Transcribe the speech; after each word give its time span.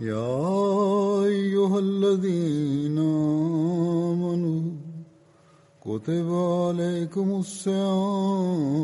يا 0.00 1.24
أيها 1.24 1.78
الذين 1.78 2.98
آمنوا 4.12 4.62
كتب 5.80 6.32
عليكم 6.32 7.30
الصيام 7.40 8.78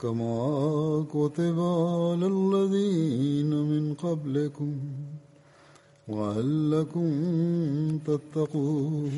كما 0.00 1.06
كتب 1.10 1.60
على 1.60 2.26
الذين 2.26 3.50
من 3.50 3.94
قبلكم 3.94 4.74
لعلكم 6.08 7.10
تتقون. 8.06 9.12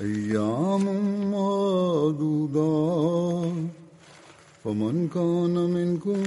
أيام 0.00 0.84
معدودات 1.30 2.54
فمن 4.64 5.08
كان 5.08 5.54
منكم 5.54 6.22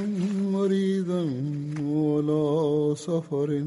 مريضا 0.54 1.24
ولا 1.82 2.96
سفر 2.96 3.66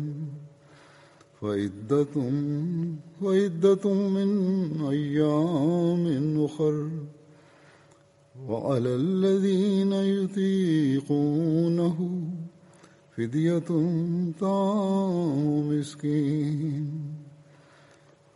فعدة 1.40 2.14
فعدة 3.20 3.94
من 3.94 4.30
أيام 4.86 6.44
أخر. 6.44 6.90
وعلى 8.48 8.94
الذين 8.94 9.92
يطيقونه 9.92 11.98
فدية 13.16 13.68
طعام 14.40 15.68
مسكين. 15.68 16.90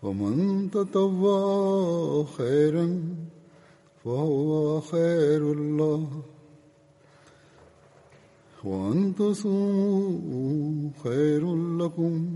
ومن 0.03 0.71
تطوع 0.71 2.25
خيرا 2.25 3.01
فهو 4.05 4.81
خير 4.81 5.53
الله. 5.53 6.07
وأن 8.65 9.15
تصوموا 9.15 10.91
خير 11.05 11.57
لكم. 11.57 12.29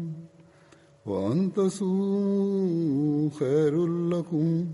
وأن 1.06 1.52
تصوموا 1.52 3.30
خير 3.30 3.86
لكم 3.86 4.66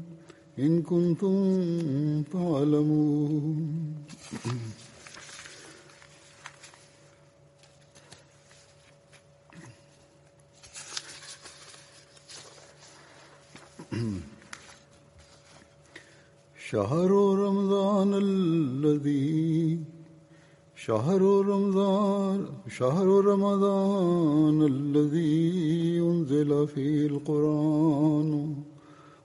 إن 0.58 0.82
كنتم 0.82 2.22
تعلمون. 2.22 3.84
شهر 16.74 17.10
رمضان 17.46 18.14
الذي 18.14 19.78
شهر 20.74 21.22
رمضان 21.22 22.46
شهر 22.68 23.06
رمضان 23.06 24.62
الذي 24.62 26.00
أنزل 26.10 26.66
فيه 26.66 27.06
القرآن 27.06 28.30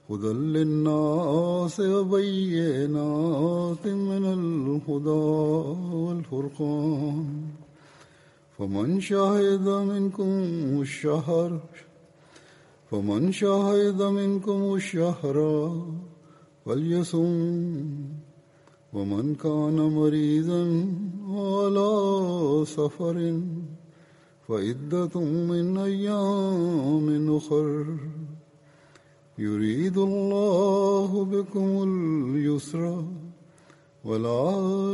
هدى 0.10 0.34
للناس 0.56 1.80
وبينات 1.80 3.86
من 3.88 4.24
الهدى 4.38 5.26
والفرقان 6.06 7.26
فمن 8.58 9.00
شهد 9.00 9.68
منكم 9.70 10.32
الشهر 10.82 11.60
فمن 12.92 13.32
شهد 13.32 14.02
منكم 14.02 14.76
الشهر 14.76 15.38
فليصم 16.70 17.34
ومن 18.94 19.36
كان 19.36 19.78
مريضا 20.00 20.64
على 21.30 21.92
سفر 22.66 23.18
فعدة 24.48 25.16
من 25.50 25.78
أيام 25.78 27.36
أخر. 27.38 27.86
يريد 29.38 29.98
الله 29.98 31.26
بكم 31.26 31.70
اليسر 31.90 33.04
ولا 34.06 34.46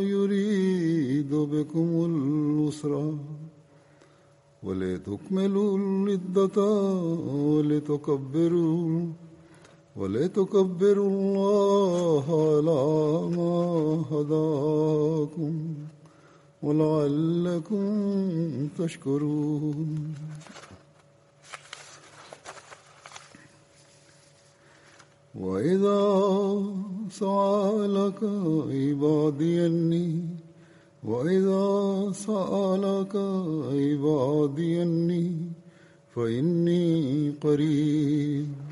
يريد 0.02 1.32
بكم 1.36 1.90
العسر. 2.12 2.94
ولتكملوا 4.64 5.78
العدة 5.78 6.58
ولتكبروا 7.52 9.08
ولتكبروا 9.96 11.10
الله 11.10 12.26
على 12.52 12.84
ما 13.38 13.56
هداكم 14.12 15.54
ولعلكم 16.64 17.86
تشكرون. 18.80 20.16
وإذا 25.36 26.04
سألك 27.12 28.20
عبادي 28.72 29.66
أني 29.66 30.10
وإذا 31.04 31.68
سألك 32.12 33.16
عبادي 33.72 34.82
أني 34.84 35.32
فإني 36.16 36.86
قريب. 37.44 38.65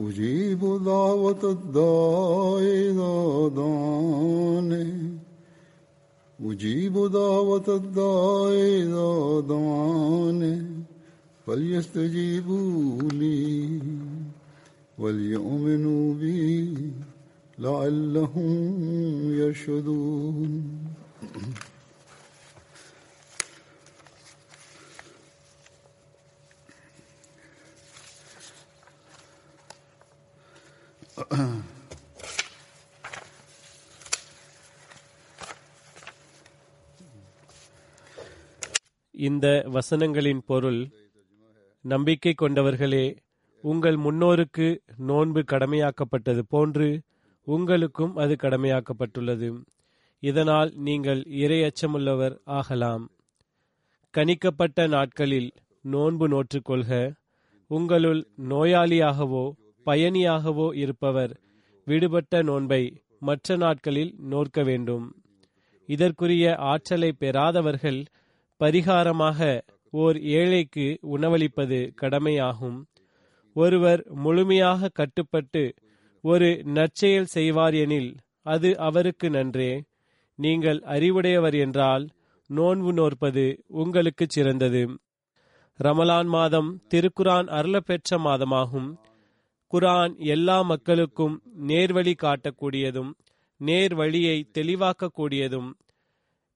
أجيب 0.00 0.60
دعوة 0.84 1.42
الداع 1.44 2.58
إذا 2.58 3.48
دعاني 3.56 5.18
أجيب 6.44 6.94
دعوة 7.12 7.68
الداع 7.68 8.50
إذا 8.52 9.40
دعاني 9.48 10.66
فليستجيبوا 11.46 13.02
لي 13.02 13.80
وليؤمنوا 14.98 16.14
بي 16.14 16.74
لعلهم 17.58 18.54
يرشدون. 19.40 20.62
இந்த 39.18 39.46
வசனங்களின் 39.66 40.40
பொருள் 40.46 40.80
நம்பிக்கை 41.84 42.34
கொண்டவர்களே 42.34 43.16
உங்கள் 43.64 43.96
முன்னோருக்கு 43.96 44.82
நோன்பு 44.96 45.40
கடமையாக்கப்பட்டது 45.40 46.42
போன்று 46.48 46.88
உங்களுக்கும் 47.46 48.16
அது 48.16 48.36
கடமையாக்கப்பட்டுள்ளது. 48.42 49.48
இதனால் 50.22 50.70
நீங்கள் 50.76 51.22
இரையச்சமுள்ளவர் 51.22 52.36
ஆகலாம். 52.44 53.04
கணிக்கப்பட்ட 54.14 54.88
நாட்களில் 54.88 55.50
நோன்பு 55.80 56.28
நோற்றுக்கொள்க. 56.28 56.92
உங்களுள் 57.70 58.20
நோயாளியாகவோ 58.48 59.44
பயணியாகவோ 59.86 60.68
இருப்பவர் 60.74 61.34
விடுபட்ட 61.84 62.42
நோன்பை 62.42 62.82
மற்ற 63.20 63.56
நாட்களில் 63.56 64.14
நோற்க 64.18 64.62
வேண்டும். 64.62 65.06
இதற்குரிய 65.88 66.54
ஆற்றலை 66.72 67.12
பெறாதவர்கள் 67.12 68.00
பரிகாரமாக 68.60 69.40
ஓர் 69.92 70.16
ஏழைக்கு 70.38 70.86
உணவளிப்பது 71.16 71.78
கடமையாகும். 72.00 72.78
ஒருவர் 73.56 74.02
முழுமையாக 74.24 74.90
கட்டுப்பட்டு 74.98 75.62
ஒரு 76.24 76.48
நற்செயல் 76.76 77.28
செய்வார் 77.36 77.74
எனில் 77.74 78.10
அது 78.46 78.70
அவருக்கு 78.78 79.28
நன்றே. 79.30 79.72
நீங்கள் 80.38 80.80
அறிவுடையவர் 80.94 81.56
என்றால் 81.64 82.04
நோன்பு 82.50 82.92
நோற்பது 82.92 83.44
உங்களுக்கு 83.82 84.24
சிறந்தது. 84.28 84.82
ரமலான் 85.78 86.28
மாதம் 86.36 86.70
திருக்குரான் 86.90 87.48
அருளப்பெற்ற 87.58 88.18
மாதமாகும். 88.26 88.88
குரான் 89.72 90.14
எல்லா 90.34 90.58
மக்களுக்கும் 90.62 91.34
நேர்வழி 91.66 92.14
காட்டக்கூடியதும் 92.22 93.10
நேர் 93.60 93.94
வழியை 93.94 94.36
தெளிவாக்கக்கூடியதும் 94.58 95.70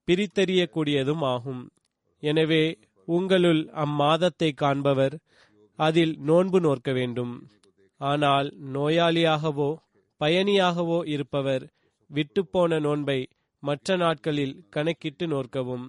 பிரித்தறியக்கூடியதும் 0.08 1.22
ஆகும். 1.32 1.62
எனவே 2.22 2.64
உங்களுள் 3.08 3.62
அம்மாதத்தை 3.84 4.50
காண்பவர் 4.62 5.14
அதில் 5.78 6.14
நோன்பு 6.28 6.58
நோக்க 6.66 6.88
வேண்டும். 6.98 7.34
ஆனால் 8.00 8.48
நோயாளியாகவோ 8.74 9.70
பயணியாகவோ 10.20 10.98
இருப்பவர் 11.14 11.64
விட்டுப்போன 12.10 12.78
நோன்பை 12.86 13.20
மற்ற 13.62 13.96
நாட்களில் 13.96 14.54
கணக்கிட்டு 14.74 15.26
நோக்கவும் 15.26 15.86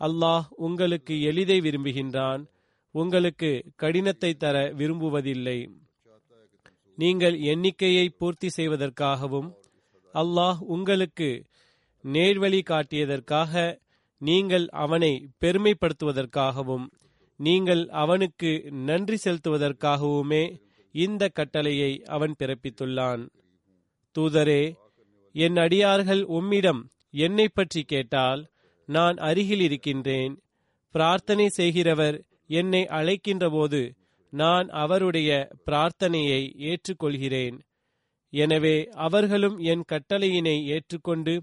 அல்லாஹ் 0.00 0.46
உங்களுக்கு 0.66 1.14
எளிதை 1.30 1.58
விரும்புகின்றான் 1.66 2.42
உங்களுக்கு 2.94 3.50
கடினத்தை 3.82 4.30
தர 4.36 4.56
விரும்புவதில்லை. 4.80 5.58
நீங்கள் 6.98 7.36
எண்ணிக்கையை 7.52 8.06
பூர்த்தி 8.20 8.48
செய்வதற்காகவும் 8.56 9.48
அல்லாஹ் 10.14 10.60
உங்களுக்கு 10.74 11.28
நேர்வழி 12.04 12.60
காட்டியதற்காக 12.70 13.52
நீங்கள் 14.20 14.66
அவனை 14.84 15.12
பெருமைப்படுத்துவதற்காகவும் 15.42 16.86
நீங்கள் 17.40 17.82
அவனுக்கு 18.02 18.50
நன்றி 18.70 19.16
செலுத்துவதற்காகவுமே 19.24 20.44
இந்த 20.94 21.22
கட்டளையை 21.28 21.92
அவன் 22.06 22.34
பிறப்பித்துள்ளான். 22.38 23.22
தூதரே 24.16 24.62
என் 25.34 25.56
அடியார்கள் 25.56 26.22
உம்மிடம் 26.38 26.80
என்னை 27.24 27.46
பற்றி 27.48 27.82
கேட்டால் 27.82 28.42
நான் 28.88 29.16
அருகில் 29.28 29.60
இருக்கின்றேன். 29.60 30.34
பிரார்த்தனை 30.94 31.46
செய்கிறவர் 31.48 32.16
என்னை 32.60 32.82
அழைக்கின்ற 32.98 33.46
போது 33.50 33.80
நான் 34.32 34.68
அவருடைய 34.82 35.30
பிரார்த்தனையை 35.66 36.42
ஏற்றுக்கொள்கிறேன். 36.70 37.56
எனவே 38.32 38.76
அவர்களும் 39.06 39.56
என் 39.72 39.84
கட்டளையினை 39.92 40.56
ஏற்றுக்கொண்டு 40.74 41.34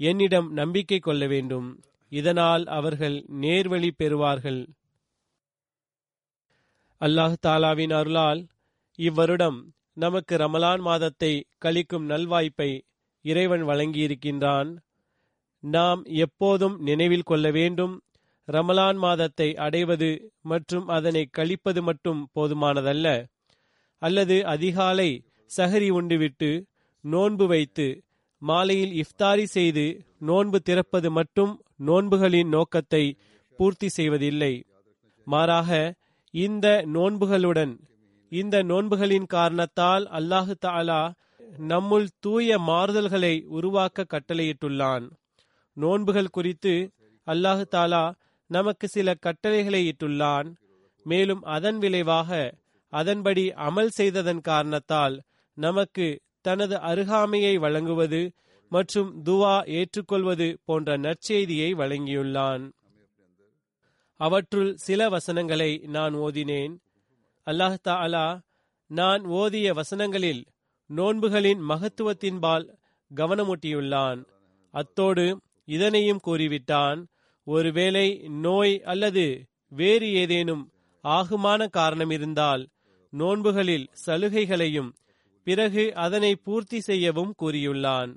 என்னிடம் 0.00 0.48
நம்பிக்கை 0.52 0.98
கொள்ள 0.98 1.22
வேண்டும். 1.26 1.68
இதனால் 2.12 2.64
அவர்கள் 2.78 3.16
நேர்வழி 3.42 3.90
பெறுவார்கள். 3.98 4.62
அல்லாஹ் 7.00 7.36
தாலாவின் 7.46 7.94
அருளால் 8.00 8.40
இவ்வருடம் 8.98 9.58
நமக்கு 9.96 10.34
ரமலான் 10.36 10.80
மாதத்தை 10.80 11.32
கழிக்கும் 11.64 12.06
நல்வாய்ப்பை 12.06 12.70
இறைவன் 13.24 13.64
வழங்கியிருக்கின்றான். 13.64 14.70
நாம் 15.64 16.00
எப்போதும் 16.24 16.76
நினைவில் 16.80 17.28
கொள்ள 17.30 17.46
வேண்டும் 17.50 17.94
ரமலான் 18.48 18.98
மாதத்தை 18.98 19.48
அடைவது 19.56 20.08
மற்றும் 20.42 20.86
அதனை 20.88 21.22
கழிப்பது 21.38 21.80
மட்டும் 21.82 22.20
போதுமானதல்ல. 22.34 23.06
அல்லது 24.02 24.36
அதிகாலை 24.44 25.10
சஹரி 25.50 25.88
உண்டுவிட்டு 25.90 26.50
நோன்பு 27.04 27.46
வைத்து 27.46 27.86
மாலையில் 28.42 28.94
இஃப்தாரி 29.02 29.44
செய்து 29.56 29.84
நோன்பு 30.28 30.58
திறப்பது 30.60 31.08
மட்டும் 31.10 31.52
நோன்புகளின் 31.86 32.50
நோக்கத்தை 32.56 33.04
பூர்த்தி 33.58 33.88
செய்வதில்லை. 33.88 34.54
மாறாக 35.26 35.70
இந்த 36.34 36.66
நோன்புகளுடன் 36.94 37.74
இந்த 38.32 38.56
நோன்புகளின் 38.62 39.28
காரணத்தால் 39.34 40.04
அல்லாஹு 40.18 40.54
தாலா 40.66 41.02
நம்முள் 41.70 42.06
தூய 42.20 42.58
மாறுதல்களை 42.68 43.34
உருவாக்க 43.56 44.06
கட்டளையிட்டுள்ளான். 44.12 45.04
நோன்புகள் 45.76 46.34
குறித்து 46.36 46.74
அல்லாஹு 47.26 47.64
தாலா 47.74 48.04
நமக்கு 48.50 48.86
சில 48.88 49.08
கட்டளைகளை 49.26 49.82
இட்டுள்ளான். 49.90 50.48
மேலும் 51.06 51.42
அதன் 51.56 51.78
விளைவாக 51.78 52.30
அதன்படி 52.92 53.44
அமல் 53.66 53.92
செய்ததன் 53.98 54.42
காரணத்தால் 54.50 55.14
நமக்கு 55.56 56.06
தனது 56.46 56.76
அருகாமையை 56.90 57.54
வழங்குவது 57.64 58.20
மற்றும் 58.74 59.10
துவா 59.24 59.54
ஏற்றுக்கொள்வது 59.78 60.46
போன்ற 60.64 60.96
நற்செய்தியை 60.98 61.68
வழங்கியுள்ளான். 61.80 62.64
அவற்றுள் 64.20 64.70
சில 64.76 65.08
வசனங்களை 65.08 65.70
நான் 65.96 66.14
ஓதினேன். 66.14 66.74
அல்லாஹ் 67.46 67.76
தாலா 67.88 68.26
நான் 68.90 69.22
ஓதிய 69.38 69.68
வசனங்களில் 69.74 70.42
நோன்புகளின் 70.96 71.60
மகத்துவத்தின்பால் 71.70 72.66
கவனமூட்டியுள்ளான். 73.10 74.20
அத்தோடு 74.74 75.26
இதனையும் 75.64 76.24
கூறிவிட்டான் 76.26 77.00
ஒருவேளை 77.46 78.06
நோய் 78.46 78.74
அல்லது 78.82 79.26
வேறு 79.68 80.08
ஏதேனும் 80.12 80.64
ஆகுமான 81.04 81.70
காரணம் 81.70 82.10
இருந்தால் 82.10 82.62
நோன்புகளில் 83.12 83.86
சலுகைகளையும் 84.06 84.90
பிறகு 85.46 85.84
அதனை 86.04 86.36
பூர்த்தி 86.36 86.80
செய்யவும் 86.80 87.32
கூறியுள்ளான். 87.42 88.12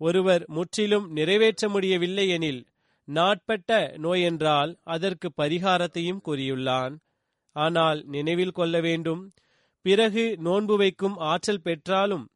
ஒருவர் 0.00 0.44
முற்றிலும் 0.48 1.06
நிறைவேற்ற 1.10 1.68
முடியவில்லை 1.68 2.28
எனில் 2.28 2.62
நாட்பட்ட 3.08 3.94
நோயென்றால் 3.96 4.72
அதற்கு 4.84 5.28
பரிகாரத்தையும் 5.36 6.24
கூறியுள்ளான். 6.26 6.94
ஆனால் 7.56 8.00
நினைவில் 8.06 8.56
கொள்ள 8.58 8.80
வேண்டும். 8.80 9.22
பிறகு 9.82 10.24
நோன்பு 10.38 10.76
வைக்கும் 10.76 11.16
ஆற்றல் 11.16 11.62
பெற்றாலும் 11.62 12.26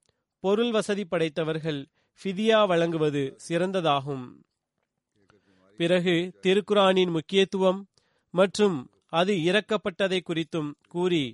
பொருள் 0.44 0.70
வசதி 0.70 1.04
படைத்தவர்கள் 1.04 1.80
ஃபிதியா 2.20 2.66
வழங்குவது 2.66 3.22
சிறந்ததாகும். 3.48 4.24
பிறகு 5.78 6.14
திருக்குரானின் 6.42 7.10
முக்கியத்துவம் 7.10 7.80
மற்றும் 8.34 8.76
அது 9.10 9.32
இறக்கப்பட்டதை 9.48 10.18
குறித்தும் 10.22 10.70
கூறி 10.88 11.24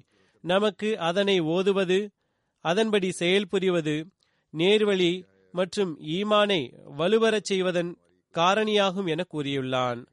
நமக்கு 0.45 0.89
அதனை 0.99 1.41
ஓதுவது 1.55 1.99
அதன்படி 2.65 3.09
செயல்புரிவது 3.19 3.97
நேர்வழி 4.55 5.13
மற்றும் 5.53 6.01
ஈமானை 6.01 6.73
வலுவரச் 6.99 7.49
செய்வதன் 7.51 7.97
காரணியாகும் 8.35 9.09
என 9.09 9.25
கூறியுள்ளான். 9.33 10.07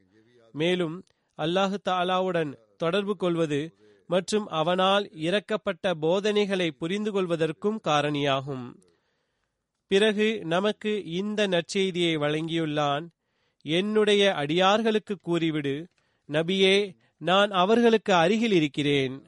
மேலும் 0.52 1.04
அல்லாஹு 1.38 1.76
தாலாவுடன் 1.88 2.56
தொடர்பு 2.76 3.16
கொள்வது 3.16 3.74
மற்றும் 4.06 4.46
அவனால் 4.46 5.10
இறக்கப்பட்ட 5.10 5.94
போதனைகளை 6.00 6.70
புரிந்து 6.70 7.12
கொள்வதற்கும் 7.12 7.78
காரணியாகும். 7.88 8.74
பிறகு 9.86 10.44
நமக்கு 10.44 11.04
இந்த 11.04 11.48
நற்செய்தியை 11.48 12.12
வழங்கியுள்ளான். 12.16 13.08
என்னுடைய 13.62 14.34
அடியார்களுக்கு 14.34 15.18
கூறிவிடு 15.20 15.86
நபியே 16.28 16.96
நான் 17.18 17.50
அவர்களுக்கு 17.50 18.14
அருகில் 18.14 18.52
இருக்கிறேன். 18.52 19.26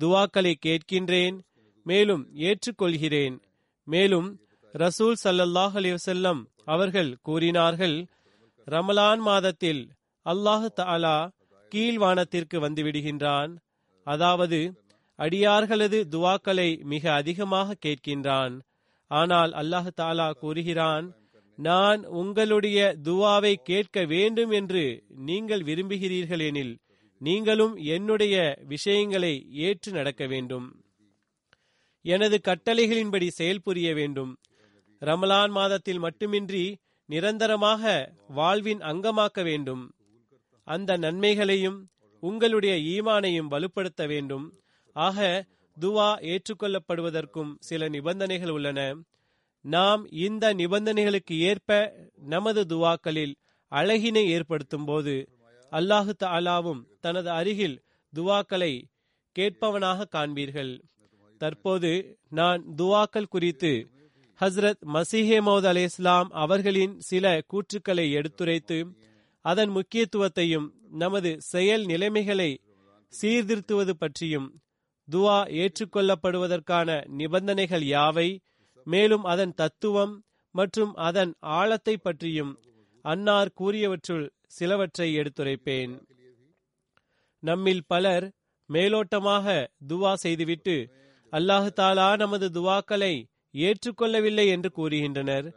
துவாக்களை 0.00 0.54
கேட்கின்றேன் 0.66 1.40
மேலும் 1.82 2.28
ஏற்றுக்கொள்கிறேன். 2.34 3.40
மேலும் 3.84 4.40
ரசூல் 4.74 5.16
சல்லல்லாஹ் 5.22 5.74
அலிவசல்லம் 5.80 6.40
அவர்கள் 6.64 7.10
கூறினார்கள் 7.22 7.96
ரமலான் 8.66 9.22
மாதத்தில் 9.28 9.82
அல்லாஹு 10.26 10.68
தாலா 10.80 11.16
கீழ்வானத்திற்கு 11.72 12.56
வந்துவிடுகின்றான். 12.64 13.52
அதாவது 14.06 14.60
அடியார்களது 15.18 15.98
துவாக்களை 16.14 16.70
மிக 16.82 17.04
அதிகமாக 17.12 17.76
கேட்கின்றான். 17.84 18.54
ஆனால் 19.10 19.52
அல்லாஹு 19.52 19.90
தாலா 20.00 20.28
கூறுகிறான் 20.42 21.06
நான் 21.58 22.00
உங்களுடைய 22.20 22.78
துவாவை 23.04 23.54
கேட்க 23.62 24.04
வேண்டும் 24.04 24.50
என்று 24.50 24.84
நீங்கள் 25.28 25.62
விரும்புகிறீர்கள் 25.62 26.44
எனில் 26.48 26.74
நீங்களும் 27.20 27.74
என்னுடைய 27.96 28.36
விஷயங்களை 28.66 29.34
ஏற்று 29.66 29.92
நடக்க 29.92 30.22
வேண்டும். 30.26 30.66
எனது 32.04 32.36
கட்டளைகளின்படி 32.48 33.28
செயல்புரிய 33.40 33.94
வேண்டும். 33.94 34.32
ரமலான் 35.02 35.50
மாதத்தில் 35.50 35.98
மட்டுமின்றி 35.98 36.64
நிரந்தரமாக 37.08 37.82
வாழ்வின் 38.28 38.78
அங்கமாக்க 38.80 39.42
வேண்டும். 39.42 39.82
அந்த 40.68 40.96
நன்மைகளையும் 40.96 41.78
உங்களுடைய 42.22 42.74
ஈமானையும் 42.92 43.50
வலுப்படுத்த 43.50 44.02
வேண்டும். 44.06 44.44
ஆக 44.96 45.46
துவா 45.76 46.08
ஏற்றுக்கொள்ளப்படுவதற்கும் 46.30 47.52
சில 47.58 47.88
நிபந்தனைகள் 47.88 48.48
உள்ளன. 48.48 48.80
நாம் 49.64 50.02
இந்த 50.26 50.54
நிபந்தனைகளுக்கு 50.54 51.36
ஏற்ப 51.50 51.70
நமது 52.34 52.62
துவாக்களில் 52.68 53.34
அழகினை 53.72 54.24
ஏற்படுத்தும் 54.26 54.84
போது 54.84 55.14
அல்லாஹு 55.72 56.12
தாலாவும் 56.24 56.82
தனது 57.00 57.30
அருகில் 57.30 57.76
துவாக்களை 58.12 58.72
கேட்பவனாக 59.36 60.08
காண்பீர்கள். 60.14 60.72
தற்போது 61.40 61.92
நான் 62.30 62.62
துவாக்கள் 62.76 63.32
குறித்து 63.34 63.72
ஹஸ்ரத் 64.42 64.84
மசீஹே 64.92 65.38
மௌத் 65.40 65.78
இஸ்லாம் 65.78 66.30
அவர்களின் 66.30 67.00
சில 67.00 67.40
கூற்றுக்களை 67.52 68.12
எடுத்துரைத்து 68.12 68.94
அதன் 69.40 69.70
முக்கியத்துவத்தையும் 69.70 70.72
நமது 70.88 71.40
செயல் 71.40 71.84
நிலைமைகளை 71.84 72.60
சீர்திருத்துவது 73.08 73.96
பற்றியும் 73.96 74.62
துவா 75.10 75.38
ஏற்றுக்கொள்ளப்படுவதற்கான 75.52 77.04
நிபந்தனைகள் 77.06 77.80
யாவை 77.80 78.38
மேலும் 78.84 79.22
அதன் 79.22 79.54
தத்துவம் 79.54 80.24
மற்றும் 80.50 80.94
அதன் 80.94 81.34
ஆழத்தை 81.40 81.96
பற்றியும் 81.96 82.58
அன்னார் 83.02 83.52
கூறியவற்றுள் 83.60 84.30
சிலவற்றை 84.46 85.16
எடுத்துரைப்பேன். 85.16 86.02
நம்மில் 87.38 87.84
பலர் 87.86 88.32
மேலோட்டமாக 88.68 89.68
துவா 89.88 90.14
செய்துவிட்டு 90.14 90.90
அல்லாஹு 91.32 91.68
தாலா 91.76 92.16
நமது 92.16 92.48
துவாக்களை 92.48 93.26
ஏற்றுக்கொள்ளவில்லை 93.54 94.46
என்று 94.46 94.70
கூறுகின்றனர். 94.76 95.48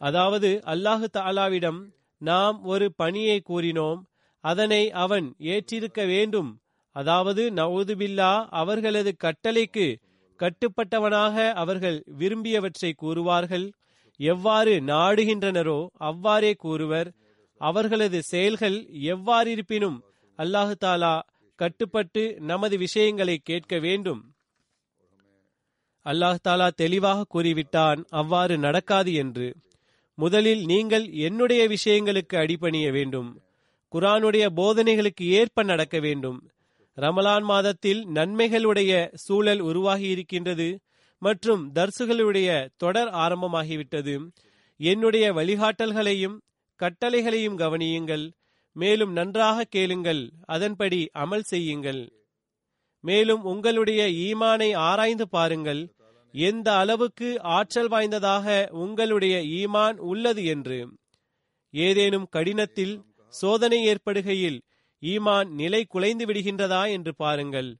அதாவது 0.00 0.60
அல்லாஹு 0.64 1.06
தாலாவிடம் 1.12 1.80
நாம் 2.20 2.64
ஒரு 2.64 2.86
பணியை 2.92 3.38
கூறினோம் 3.40 4.00
அதனை 4.40 4.90
அவன் 4.90 5.34
ஏற்றிருக்க 5.38 6.06
வேண்டும். 6.06 6.50
அதாவது 6.96 7.42
நவுதுபில்லா 7.50 8.46
அவர்களது 8.50 9.16
கட்டளைக்கு 9.24 9.86
கட்டுப்பட்டவனாக 10.40 11.52
அவர்கள் 11.52 11.98
விரும்பியவற்றை 12.18 12.92
கூறுவார்கள். 13.02 13.66
எவ்வாறு 14.20 14.74
நாடுகின்றனரோ 14.80 15.86
அவ்வாறே 15.92 16.52
கூறுவர். 16.54 17.08
அவர்களது 17.60 18.18
செயல்கள் 18.22 18.78
எவ்வாறிருப்பினும் 19.12 19.98
அல்லாஹு 20.38 20.74
தாலா 20.80 21.14
கட்டுப்பட்டு 21.58 22.22
நமது 22.40 22.76
விஷயங்களை 22.78 23.36
கேட்க 23.38 23.78
வேண்டும். 23.78 24.20
அல்லாஹ் 26.08 26.36
தாலா 26.48 26.68
தெளிவாக 26.70 27.26
கூறிவிட்டான் 27.34 28.04
அவ்வாறு 28.08 28.58
நடக்காது 28.58 29.14
என்று. 29.14 29.54
முதலில் 30.14 30.64
நீங்கள் 30.64 31.10
என்னுடைய 31.10 31.68
விஷயங்களுக்கு 31.68 32.36
அடிபணிய 32.36 32.90
வேண்டும். 32.92 33.42
குரானுடைய 33.92 34.46
போதனைகளுக்கு 34.56 35.22
ஏற்ப 35.22 35.62
நடக்க 35.62 35.98
வேண்டும். 35.98 36.50
ரமலான் 36.96 37.42
மாதத்தில் 37.42 38.06
நன்மைகளுடைய 38.08 38.92
சூழல் 39.14 39.60
உருவாகி 39.60 40.08
இருக்கின்றது 40.08 40.80
மற்றும் 41.18 41.72
தர்சுகளுடைய 41.74 42.68
தொடர் 42.76 43.08
ஆரம்பமாகிவிட்டது. 43.08 44.28
என்னுடைய 44.76 45.32
வழிகாட்டல்களையும் 45.32 46.36
கட்டளைகளையும் 46.80 47.58
கவனியுங்கள். 47.58 48.30
மேலும் 48.72 49.12
நன்றாக 49.12 49.64
கேளுங்கள். 49.64 50.30
அதன்படி 50.44 51.10
அமல் 51.14 51.48
செய்யுங்கள். 51.52 52.02
மேலும் 53.00 53.42
உங்களுடைய 53.42 54.02
ஈமானை 54.26 54.74
ஆராய்ந்து 54.74 55.28
பாருங்கள். 55.28 55.82
எந்த 56.34 56.76
அளவுக்கு 56.76 57.28
ஆற்றல் 57.42 57.88
வாய்ந்ததாக 57.88 58.46
உங்களுடைய 58.70 59.36
ஈமான் 59.60 59.96
உள்ளது 59.96 60.44
என்று. 60.44 60.78
ஏதேனும் 61.74 62.26
கடினத்தில் 62.28 62.94
சோதனை 63.34 63.78
ஏற்படுகையில் 63.88 64.58
ஈமான் 65.02 65.48
நிலை 65.52 65.84
குலைந்து 65.84 66.26
விடுகின்றதா 66.26 66.82
என்று 66.90 67.14
பாருங்கள். 67.14 67.70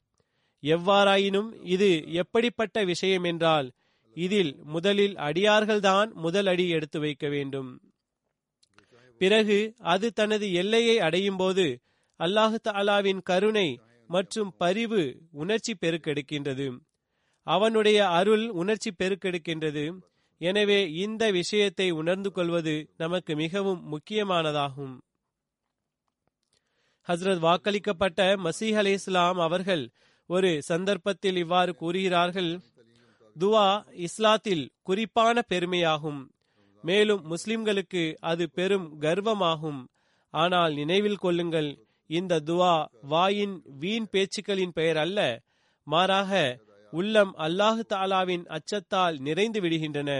எவ்வாறாயினும் 0.62 1.50
இது 1.64 1.90
எப்படிப்பட்ட 2.12 2.85
விஷயம் 2.85 3.25
என்றால் 3.25 3.69
இதில் 4.17 4.52
முதலில் 4.64 5.14
அடியார்கள்தான் 5.14 6.11
முதல் 6.14 6.47
அடி 6.47 6.69
எடுத்து 6.69 7.00
வைக்க 7.00 7.28
வேண்டும். 7.28 7.71
பிறகு 9.21 9.59
அது 9.78 10.12
தனது 10.12 10.52
எல்லையை 10.52 10.97
அடையும் 10.99 11.37
போது 11.37 11.67
அல்லாஹு 12.21 12.57
தாலாவின் 12.69 13.21
கருணை 13.23 13.69
மற்றும் 14.11 14.55
பரிவு 14.59 15.02
உணர்ச்சி 15.33 15.76
பெருக்கெடுக்கின்றது. 15.81 16.67
அவனுடைய 17.55 17.99
அருள் 18.19 18.45
உணர்ச்சி 18.61 18.90
பெருக்கெடுக்கின்றது. 18.93 19.85
எனவே 20.40 20.81
இந்த 21.05 21.25
விஷயத்தை 21.31 21.87
உணர்ந்து 22.00 22.31
கொள்வது 22.33 22.75
நமக்கு 22.97 23.33
மிகவும் 23.37 23.81
முக்கியமானதாகும். 23.93 24.95
ஹஸ்ரத் 27.09 27.43
வாக்களிக்கப்பட்ட 27.47 28.21
மசீஹ் 28.47 28.78
அலி 28.81 28.93
இஸ்லாம் 28.99 29.38
அவர்கள் 29.38 29.85
ஒரு 30.31 30.50
சந்தர்ப்பத்தில் 30.62 31.38
இவ்வாறு 31.43 31.73
கூறுகிறார்கள் 31.75 32.50
துவா 33.37 33.69
இஸ்லாத்தில் 34.07 34.64
குறிப்பான 34.83 35.43
பெருமையாகும். 35.52 36.21
மேலும் 36.85 37.23
முஸ்லிம்களுக்கு 37.33 38.02
அது 38.31 38.45
பெரும் 38.59 38.87
கர்வமாகும். 39.00 39.81
ஆனால் 40.35 40.73
நினைவில் 40.75 41.23
கொள்ளுங்கள் 41.25 41.71
இந்த 42.11 42.40
துவா 42.49 42.75
வாயின் 43.12 43.57
வீண் 43.81 44.09
பேச்சுக்களின் 44.12 44.76
பெயர் 44.78 45.00
அல்ல. 45.05 45.21
மாறாக 45.87 46.33
உள்ளம் 46.92 47.33
அல்லாஹு 47.47 47.83
தாலாவின் 47.92 48.45
அச்சத்தால் 48.57 49.16
நிறைந்து 49.26 49.61
விடுகின்றன. 49.61 50.11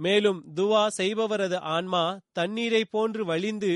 மேலும் 0.00 0.40
துவா 0.56 0.84
செய்பவரது 0.98 1.58
ஆன்மா 1.76 2.04
தண்ணீரை 2.32 2.82
போன்று 2.84 3.22
வழிந்து 3.24 3.72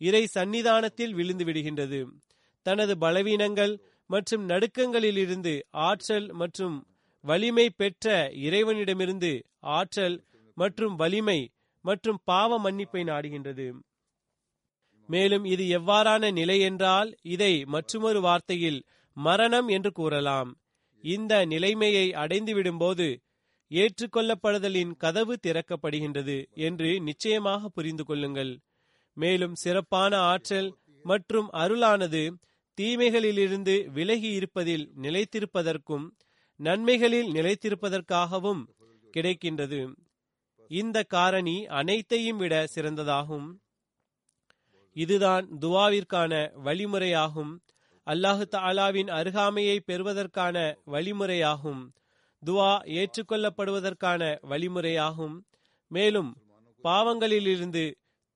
இறை 0.00 0.22
சன்னிதானத்தில் 0.34 1.14
விழுந்து 1.18 1.44
விடுகின்றது. 1.44 2.00
தனது 2.66 2.94
பலவீனங்கள் 2.98 3.74
மற்றும் 4.10 4.44
நடுக்கங்களிலிருந்து 4.48 5.52
ஆற்றல் 5.88 6.28
மற்றும் 6.40 6.76
வலிமை 7.24 7.66
பெற்ற 7.70 8.06
இறைவனிடமிருந்து 8.46 9.32
ஆற்றல் 9.78 10.16
மற்றும் 10.56 10.94
வலிமை 10.96 11.40
மற்றும் 11.84 12.18
பாவ 12.24 12.58
மன்னிப்பை 12.58 13.02
நாடுகின்றது. 13.10 13.66
மேலும் 15.08 15.44
இது 15.44 15.64
எவ்வாறான 15.78 16.32
நிலை 16.32 16.56
என்றால் 16.60 17.10
இதை 17.34 17.52
மற்றொரு 17.74 18.20
வார்த்தையில் 18.20 18.80
மரணம் 19.16 19.68
என்று 19.68 19.92
கூறலாம். 19.92 20.60
இந்த 21.04 21.44
நிலைமையை 21.44 22.10
அடைந்துவிடும் 22.10 22.78
போது 22.78 23.20
ஏற்றுக்கொள்ளப்படுதலின் 23.70 24.96
கதவு 24.96 25.38
திறக்கப்படுகின்றது 25.46 26.50
என்று 26.50 27.00
நிச்சயமாக 27.00 27.68
புரிந்து 27.68 28.04
கொள்ளுங்கள். 28.04 28.60
மேலும் 29.16 29.54
சிறப்பான 29.54 30.18
ஆற்றல் 30.18 30.78
மற்றும் 31.02 31.48
அருளானது 31.52 32.32
தீமைகளிலிருந்து 32.80 33.86
விலகி 33.86 34.30
இருப்பதில் 34.30 34.92
நிலைத்திருப்பதற்கும் 35.02 36.06
நன்மைகளில் 36.60 37.30
நிலைத்திருப்பதற்காகவும் 37.30 38.62
கிடைக்கின்றது. 39.16 39.94
இந்த 40.68 41.02
காரணி 41.02 41.66
அனைத்தையும் 41.66 42.36
விட 42.36 42.66
சிறந்ததாகும். 42.74 43.48
இதுதான் 44.92 45.48
துவாவிற்கான 45.60 46.32
வழிமுறையாகும். 46.64 47.52
அல்லாஹு 48.06 48.44
தாலாவின் 48.50 49.10
அருகாமையை 49.18 49.76
பெறுவதற்கான 49.78 50.56
வழிமுறையாகும். 50.86 51.82
துவா 52.42 52.70
ஏற்றுக்கொள்ளப்படுவதற்கான 52.98 54.22
வழிமுறையாகும். 54.50 55.36
மேலும் 55.90 56.30
பாவங்களிலிருந்து 56.84 57.84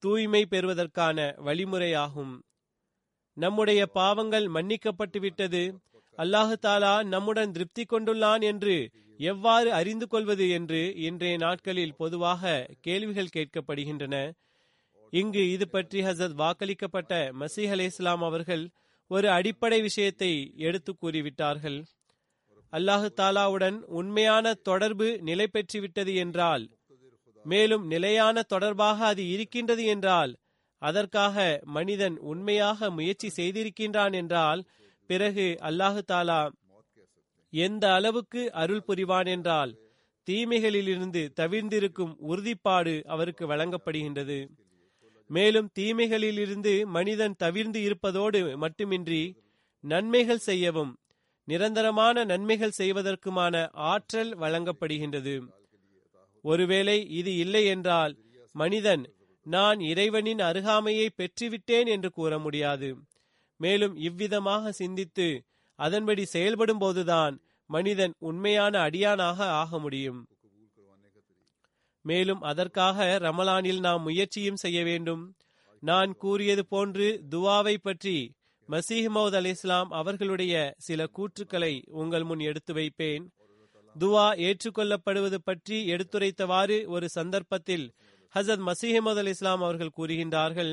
தூய்மை 0.03 0.43
பெறுவதற்கான 0.47 1.35
வழிமுறையாகும். 1.47 2.35
நம்முடைய 3.37 3.87
பாவங்கள் 3.87 4.47
மன்னிக்கப்பட்டு 4.47 5.19
விட்டது 5.19 5.63
அல்லாஹு 6.19 6.55
தாலா 6.63 7.05
நம்முடன் 7.05 7.53
திருப்தி 7.53 7.85
கொண்டுள்ளான் 7.85 8.41
என்று 8.41 8.91
எவ்வாறு 9.19 9.73
அறிந்து 9.73 10.07
கொள்வது 10.09 10.51
என்று 10.51 10.95
இன்றைய 10.97 11.37
நாட்களில் 11.37 11.97
பொதுவாக 11.97 12.67
கேள்விகள் 12.81 13.35
கேட்கப்படுகின்றன. 13.37 14.17
இங்கு 15.13 15.43
இது 15.51 15.69
பற்றி 15.69 16.01
ஹசத் 16.01 16.39
வாக்களிக்கப்பட்ட 16.43 17.13
மசீஹ் 17.41 17.73
அலே 17.75 17.87
இஸ்லாம் 17.93 18.23
அவர்கள் 18.23 18.65
ஒரு 19.15 19.29
அடிப்படை 19.31 19.79
விஷயத்தை 19.81 20.31
எடுத்து 20.69 20.93
கூறிவிட்டார்கள். 20.95 21.79
அல்லாஹு 22.73 23.09
தாலாவுடன் 23.21 23.77
உண்மையான 23.99 24.55
தொடர்பு 24.69 25.09
நிலை 25.29 25.47
பெற்றுவிட்டது 25.53 26.13
என்றால் 26.25 26.65
மேலும் 27.45 27.85
நிலையான 27.87 28.43
தொடர்பாக 28.53 28.99
அது 29.07 29.23
இருக்கின்றது 29.35 29.85
என்றால் 29.95 30.33
அதற்காக 30.83 31.37
மனிதன் 31.77 32.17
உண்மையாக 32.33 32.91
முயற்சி 32.91 33.29
செய்திருக்கின்றான் 33.37 34.15
என்றால் 34.21 34.61
பிறகு 35.11 35.47
அல்லாஹு 35.69 36.01
தாலா 36.13 36.41
எந்த 37.53 37.85
அளவுக்கு 37.95 38.43
அருள் 38.63 38.87
புரிவான் 38.89 39.29
என்றால் 39.35 39.73
தீமைகளிலிருந்து 40.29 41.23
தவிர்ந்திருக்கும் 41.41 42.15
உறுதிப்பாடு 42.31 42.95
அவருக்கு 43.15 43.45
வழங்கப்படுகின்றது. 43.47 44.39
மேலும் 45.31 45.71
தீமைகளிலிருந்து 45.79 46.87
மனிதன் 46.87 47.35
தவிர்ந்து 47.37 47.81
இருப்பதோடு 47.83 48.57
மட்டுமின்றி 48.57 49.37
நன்மைகள் 49.81 50.39
செய்யவும் 50.39 50.93
நிரந்தரமான 51.45 52.25
நன்மைகள் 52.25 52.79
செய்வதற்குமான 52.79 53.55
ஆற்றல் 53.73 54.37
வழங்கப்படுகின்றது. 54.39 55.35
ஒருவேளை 56.43 57.09
இது 57.09 57.37
இல்லை 57.37 57.65
என்றால் 57.67 58.17
மனிதன் 58.53 59.03
நான் 59.43 59.81
இறைவனின் 59.81 60.39
அருகாமையை 60.39 61.09
பெற்றுவிட்டேன் 61.17 61.87
என்று 61.87 62.11
கூற 62.11 62.39
முடியாது. 62.39 62.89
மேலும் 63.57 63.97
இவ்விதமாக 63.97 64.73
சிந்தித்து 64.73 65.29
அதன்படி 65.79 66.25
செயல்படும் 66.25 66.79
போதுதான் 66.79 67.35
மனிதன் 67.71 68.13
உண்மையான 68.19 68.79
அடியானாக 68.79 69.39
ஆக 69.61 69.79
முடியும். 69.79 70.21
மேலும் 72.05 72.41
அதற்காக 72.41 73.07
ரமலானில் 73.19 73.81
நாம் 73.81 74.03
முயற்சியும் 74.03 74.63
செய்ய 74.65 74.79
வேண்டும். 74.85 75.23
நான் 75.83 76.13
கூறியது 76.15 76.63
போன்று 76.67 77.07
துவாவை 77.31 77.77
பற்றி 77.83 78.17
மசீஹ் 78.69 79.09
மௌத் 79.17 79.37
அலி 79.37 79.49
இஸ்லாம் 79.49 79.91
அவர்களுடைய 79.91 80.55
சில 80.79 81.07
கூற்றுக்களை 81.17 81.75
உங்கள் 81.93 82.25
முன் 82.25 82.43
எடுத்து 82.51 82.73
வைப்பேன். 82.75 83.25
துவா 83.97 84.27
ஏற்றுக்கொள்ளப்படுவது 84.47 85.39
பற்றி 85.45 85.79
எடுத்துரைத்தவாறு 85.89 86.79
ஒரு 86.87 87.09
சந்தர்ப்பத்தில் 87.09 87.87
ஹசத் 88.35 88.65
மசீஹமது 88.69 89.21
அலி 89.23 89.35
இஸ்லாம் 89.37 89.63
அவர்கள் 89.63 89.97
கூறுகின்றார்கள். 89.99 90.73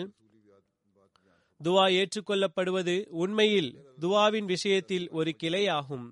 துவா 1.61 1.85
ஏற்றுக்கொள்ளப்படுவது 1.99 2.95
உண்மையில் 3.23 3.71
துவாவின் 3.99 4.47
விஷயத்தில் 4.53 5.05
ஒரு 5.09 5.31
கிளை 5.33 5.63
ஆகும் 5.67 6.07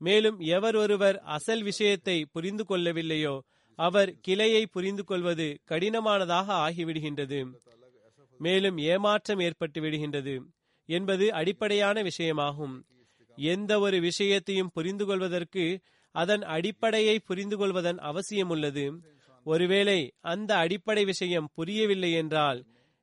மேலும் 0.00 0.38
எவர் 0.56 0.76
ஒருவர் 0.76 1.16
அசல் 1.28 1.62
விஷயத்தை 1.62 2.16
புரிந்து 2.32 2.64
கொள்ளவில்லையோ 2.68 3.34
அவர் 3.80 4.10
கிளையை 4.20 4.62
புரிந்து 4.66 5.04
கொள்வது 5.04 5.46
கடினமானதாக 5.70 6.48
ஆகிவிடுகின்றது. 6.66 7.40
மேலும் 8.40 8.78
ஏமாற்றம் 8.92 9.40
ஏற்பட்டு 9.40 9.78
விடுகின்றது 9.80 10.34
என்பது 10.88 11.26
அடிப்படையான 11.32 12.02
விஷயமாகும். 12.02 12.74
எந்த 13.38 13.72
ஒரு 13.80 13.98
விஷயத்தையும் 14.00 14.72
புரிந்து 14.74 15.04
கொள்வதற்கு 15.06 15.64
அதன் 16.14 16.42
அடிப்படையை 16.54 17.16
புரிந்து 17.20 17.56
கொள்வதன் 17.56 17.98
அவசியம் 18.10 18.50
உள்ளது 18.50 18.84
ஒருவேளை 19.46 19.98
அந்த 20.32 20.50
அடிப்படை 20.56 21.04
விஷயம் 21.04 21.48
புரியவில்லை 21.54 22.10
என்றால் 22.12 22.60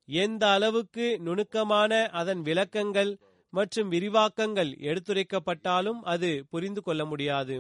எந்த 0.10 0.44
அளவுக்கு 0.48 1.06
நுணுக்கமான 1.20 1.94
அதன் 2.12 2.42
விளக்கங்கள் 2.42 3.12
மற்றும் 3.54 3.90
விரிவாக்கங்கள் 3.92 4.72
எடுத்துரைக்கப்பட்டாலும் 4.90 6.02
அது 6.14 6.30
புரிந்து 6.50 6.82
கொள்ள 6.82 7.02
முடியாது. 7.06 7.58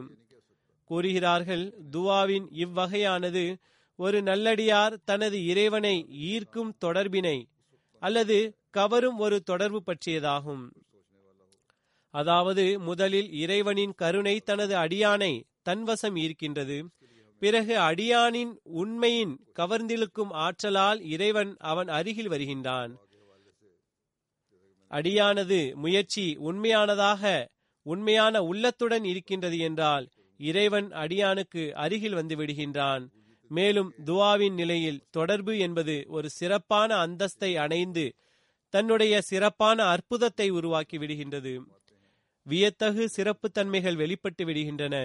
கூறுகிறார்கள் 0.89 1.65
துவாவின் 1.91 2.47
இவ்வகையானது 2.63 3.43
ஒரு 3.99 4.17
நல்லடியார் 4.21 4.95
தனது 5.05 5.37
இறைவனை 5.45 5.95
ஈர்க்கும் 6.27 6.73
தொடர்பினை 6.85 7.37
அல்லது 8.01 8.37
கவரும் 8.69 9.17
ஒரு 9.17 9.37
தொடர்பு 9.43 9.79
பற்றியதாகும். 9.85 10.65
அதாவது 12.13 12.65
முதலில் 12.79 13.29
இறைவனின் 13.33 13.93
கருணை 13.93 14.35
தனது 14.39 14.73
அடியானை 14.75 15.33
தன்வசம் 15.69 16.15
ஈர்க்கின்றது 16.15 16.77
பிறகு 17.41 17.73
அடியானின் 17.79 18.53
உண்மையின் 18.81 19.33
கவர்ந்திழுக்கும் 19.59 20.31
ஆற்றலால் 20.45 21.01
இறைவன் 21.05 21.51
அவன் 21.71 21.89
அருகில் 21.97 22.27
வருகின்றான். 22.27 22.93
அடியானது 24.91 25.59
முயற்சி 25.75 26.25
உண்மையானதாக 26.49 27.23
உண்மையான 27.85 28.35
உள்ளத்துடன் 28.43 29.03
இருக்கின்றது 29.03 29.57
என்றால் 29.59 30.05
இறைவன் 30.39 30.87
அடியானுக்கு 31.03 31.63
அருகில் 31.83 32.13
வந்து 32.13 32.35
விடுகின்றான். 32.35 33.03
மேலும் 33.51 33.93
துவாவின் 34.05 34.53
நிலையில் 34.53 35.03
தொடர்பு 35.09 35.53
என்பது 35.57 35.95
ஒரு 36.07 36.29
சிறப்பான 36.29 37.07
அந்தஸ்தை 37.07 37.51
அடைந்து 37.55 38.05
தன்னுடைய 38.73 39.21
சிறப்பான 39.21 39.83
அற்புதத்தை 39.83 40.49
உருவாக்கி 40.49 40.97
விடுகின்றது. 40.97 41.53
வியத்தகு 42.45 43.09
சிறப்பு 43.09 43.51
தன்மைகள் 43.51 43.95
வெளிப்பட்டு 43.95 44.45
விடுகின்றன. 44.45 44.95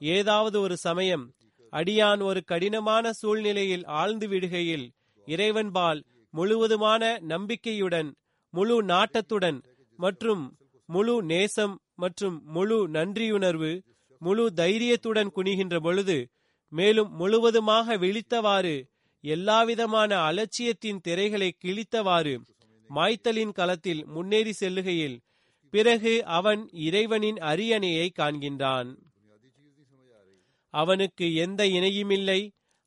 ஏதாவது 0.00 0.60
ஒரு 0.60 0.76
சமயம் 0.76 1.24
அடியான் 1.72 2.22
ஒரு 2.22 2.40
கடினமான 2.44 3.12
சூழ்நிலையில் 3.12 3.84
ஆழ்ந்து 3.84 4.26
விடுகையில் 4.28 4.86
இறைவன்பால் 5.26 6.00
முழுவதுமான 6.34 7.02
நம்பிக்கையுடன் 7.22 8.10
முழு 8.54 8.76
நாட்டத்துடன் 8.82 9.58
மற்றும் 9.98 10.44
முழு 10.88 11.22
நேசம் 11.22 11.74
மற்றும் 11.94 12.36
முழு 12.46 12.88
நன்றியுணர்வு 12.88 13.72
முழு 14.18 14.52
தைரியத்துடன் 14.52 15.30
குனிகின்ற 15.36 15.80
பொழுது 15.80 16.30
மேலும் 16.68 17.10
முழுவதுமாக 17.12 17.96
விழித்தவாறு 17.96 18.76
எல்லாவிதமான 19.20 20.10
அலட்சியத்தின் 20.28 21.00
திரைகளை 21.00 21.56
கிழித்தவாறு 21.64 22.34
மாய்த்தலின் 22.90 23.52
களத்தில் 23.52 24.06
முன்னேறி 24.06 24.52
செல்லுகையில் 24.52 25.16
பிறகு 25.70 26.24
அவன் 26.24 26.68
இறைவனின் 26.72 27.34
அரியணையை 27.34 28.08
காண்கின்றான். 28.18 28.90
அவனுக்கு 30.70 31.34
எந்த 31.34 31.64
இணையுமில்லை. 31.64 32.40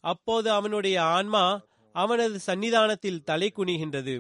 அப்போது 0.04 0.52
அவனுடைய 0.52 1.04
ஆன்மா 1.04 1.68
அவனது 1.96 2.40
சன்னிதானத்தில் 2.46 3.24
தலை 3.24 3.52
குனிகின்றது. 3.56 4.16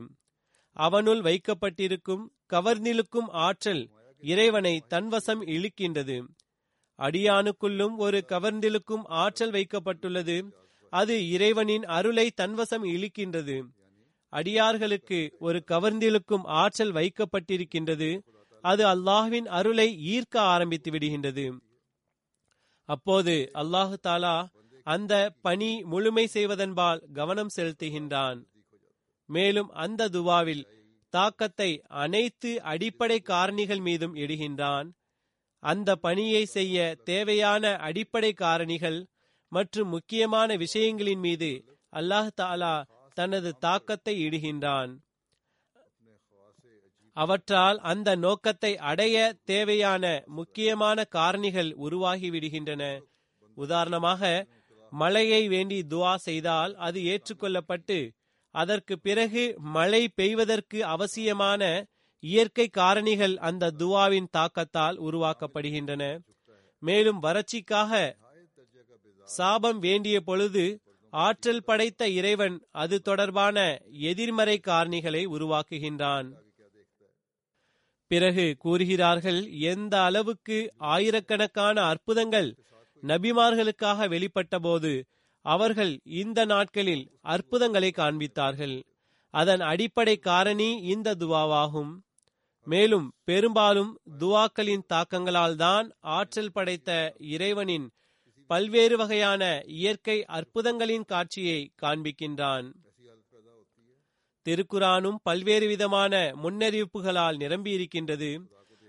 அவனுள் 0.71 1.21
வைக்கப்பட்டிருக்கும் 1.21 2.23
கவர்ந்திழுக்கும் 2.49 3.29
ஆற்றல் 3.31 3.83
இறைவனை 4.21 4.83
தன்வசம் 4.89 5.41
இழுக்கின்றது. 5.55 6.17
அடியானுக்குள்ளும் 6.99 7.95
ஒரு 7.97 8.25
கவர்ந்திழுக்கும் 8.27 9.03
ஆற்றல் 9.03 9.51
வைக்கப்பட்டுள்ளது. 9.51 10.37
அது 10.93 11.29
இறைவனின் 11.29 11.85
அருளை 11.97 12.31
தன்வசம் 12.41 12.85
இழுக்கின்றது. 12.85 13.57
அடியார்களுக்கு 14.33 15.19
ஒரு 15.39 15.63
கவர்ந்திழுக்கும் 15.71 16.45
ஆற்றல் 16.61 16.93
வைக்கப்பட்டிருக்கின்றது. 16.93 18.09
அது 18.63 18.83
அல்லாஹுவின் 18.85 19.47
அருளை 19.47 19.87
ஈர்க்க 20.13 20.37
ஆரம்பித்து 20.37 20.91
விடுகின்றது. 20.91 21.45
அப்போது 22.89 23.51
அல்லாஹு 23.53 23.95
தாலா 24.07 24.47
அந்த 24.83 25.13
பணி 25.41 25.83
முழுமை 25.83 26.29
செய்வதன்பால் 26.33 27.01
கவனம் 27.13 27.55
செலுத்துகின்றான். 27.55 28.39
மேலும் 29.29 29.69
அந்த 29.69 30.09
துவாவில் 30.09 30.63
தாக்கத்தை 31.13 31.71
அனைத்து 31.87 32.61
அடிப்படை 32.61 33.21
காரணிகள் 33.29 33.81
மீதும் 33.81 34.15
இடுகின்றான். 34.15 34.87
அந்த 35.63 35.95
பணியை 35.95 36.45
செய்ய 36.45 36.95
தேவையான 37.03 37.75
அடிப்படை 37.77 38.31
காரணிகள் 38.33 38.99
மற்றும் 39.51 39.89
முக்கியமான 39.89 40.55
விஷயங்களின் 40.55 41.19
மீது 41.19 41.51
அல்லாஹ் 41.93 42.29
தாலா 42.41 42.75
தனது 43.17 43.49
தாக்கத்தை 43.57 44.13
இடுகின்றான். 44.25 44.91
அவற்றால் 47.17 47.77
அந்த 47.77 48.09
நோக்கத்தை 48.15 48.77
அடைய 48.77 49.15
தேவையான 49.43 50.03
முக்கியமான 50.27 51.05
காரணிகள் 51.15 51.71
உருவாகிவிடுகின்றன. 51.85 52.83
உதாரணமாக 53.57 54.21
மழையை 54.91 55.47
வேண்டி 55.47 55.79
துவா 55.89 56.13
செய்தால் 56.27 56.75
அது 56.75 56.99
ஏற்றுக்கொள்ளப்பட்டு 57.13 57.97
அதற்கு 58.55 58.95
பிறகு 58.99 59.43
மழை 59.59 60.03
பெய்வதற்கு 60.09 60.79
அவசியமான 60.85 61.63
இயற்கை 62.23 62.69
காரணிகள் 62.77 63.35
அந்த 63.37 63.71
துவாவின் 63.77 64.29
தாக்கத்தால் 64.37 64.97
உருவாக்கப்படுகின்றன. 64.99 66.03
மேலும் 66.79 67.19
வறட்சிக்காக 67.23 67.91
சாபம் 69.27 69.79
வேண்டிய 69.79 70.21
பொழுது 70.21 70.65
ஆற்றல் 71.13 71.63
படைத்த 71.63 72.07
இறைவன் 72.09 72.55
அது 72.71 73.01
தொடர்பான 73.01 73.57
எதிர்மறை 74.11 74.59
காரணிகளை 74.67 75.23
உருவாக்குகின்றான். 75.35 76.27
பிறகு 78.11 78.55
கூறுகிறார்கள் 78.57 79.39
எந்த 79.51 79.95
அளவுக்கு 80.01 80.57
ஆயிரக்கணக்கான 80.77 81.81
அற்புதங்கள் 81.81 82.49
நபிமார்களுக்காக 83.03 84.07
வெளிப்பட்ட 84.13 84.55
போது 84.59 84.93
அவர்கள் 85.45 85.99
இந்த 86.03 86.45
நாட்களில் 86.45 87.03
அற்புதங்களை 87.21 87.91
காண்பித்தார்கள். 87.95 88.83
அதன் 89.33 89.59
அடிப்படை 89.61 90.17
காரணி 90.17 90.69
இந்த 90.93 91.15
துவாவாகும். 91.15 91.91
மேலும் 92.63 93.11
பெரும்பாலும் 93.23 93.99
துவாக்களின் 94.19 94.85
தாக்கங்களால் 94.87 95.55
தான் 95.55 95.93
ஆற்றல் 95.99 96.51
படைத்த 96.51 97.15
இறைவனின் 97.19 97.91
பல்வேறு 98.47 98.97
வகையான 98.97 99.61
இயற்கை 99.65 100.25
அற்புதங்களின் 100.25 101.05
காட்சியை 101.05 101.71
காண்பிக்கின்றான். 101.81 102.71
திருக்குரானும் 104.45 105.15
பல்வேறு 105.23 105.67
விதமான 105.67 106.33
முன்னறிவிப்புகளால் 106.43 107.37
நிரம்பியிருக்கின்றது. 107.37 108.41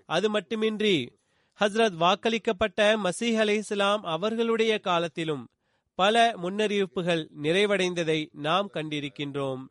அது 0.04 0.30
மட்டுமின்றி 0.30 1.18
ஹஸ்ரத் 1.61 1.96
வாக்களிக்கப்பட்ட 2.00 2.96
மசீஹ் 3.04 3.35
அலி 3.35 3.54
இஸ்லாம் 3.54 4.02
அவர்களுடைய 4.02 4.78
காலத்திலும் 4.78 5.48
பல 5.94 6.33
முன்னறிவிப்புகள் 6.42 7.28
நிறைவடைந்ததை 7.42 8.28
நாம் 8.33 8.70
கண்டிருக்கின்றோம். 8.74 9.64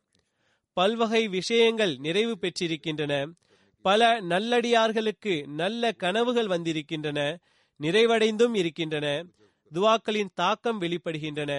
பல்வகை 0.74 1.28
விஷயங்கள் 1.28 1.98
நிறைவு 1.98 2.38
பெற்றிருக்கின்றன. 2.42 3.32
பல 3.86 4.22
நல்லடியார்களுக்கு 4.22 5.34
நல்ல 5.48 5.92
கனவுகள் 5.92 6.48
வந்திருக்கின்றன 6.48 7.20
நிறைவடைந்தும் 7.80 8.56
இருக்கின்றன 8.56 9.08
துவாக்களின் 9.72 10.32
தாக்கம் 10.34 10.82
வெளிப்படுகின்றன. 10.82 11.52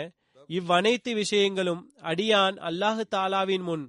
இவ்வனைத்து 0.48 1.14
விஷயங்களும் 1.14 1.82
அடியான் 2.02 2.56
அல்லாஹு 2.68 3.02
தாலாவின் 3.10 3.62
முன் 3.62 3.84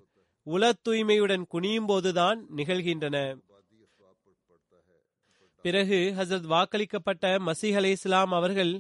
உல 0.46 0.72
தூய்மையுடன் 0.90 1.44
குனியும் 1.54 1.86
போதுதான் 1.86 2.40
நிகழ்கின்றன. 2.56 3.18
பிறகு 5.66 6.00
ஹசரத் 6.18 6.48
வாக்களிக்கப்பட்ட 6.54 7.34
மசீஹ் 7.48 7.76
அலை 7.76 7.92
இஸ்லாம் 7.92 8.32
அவர்கள் 8.32 8.74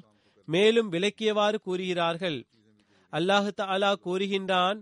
மேலும் 0.47 0.91
விளக்கியவாறு 0.91 1.55
கூறுகிறார்கள். 1.55 2.39
அல்லாஹு 3.13 3.49
தாலா 3.57 3.91
கூறுகின்றான் 4.05 4.79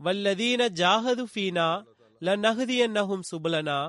வல்லதீன 0.00 0.68
ஜாகது 0.80 1.24
ஃபீனா 1.34 1.70
லநஹதியன்னஹும் 2.20 3.26
சுபலனா. 3.30 3.80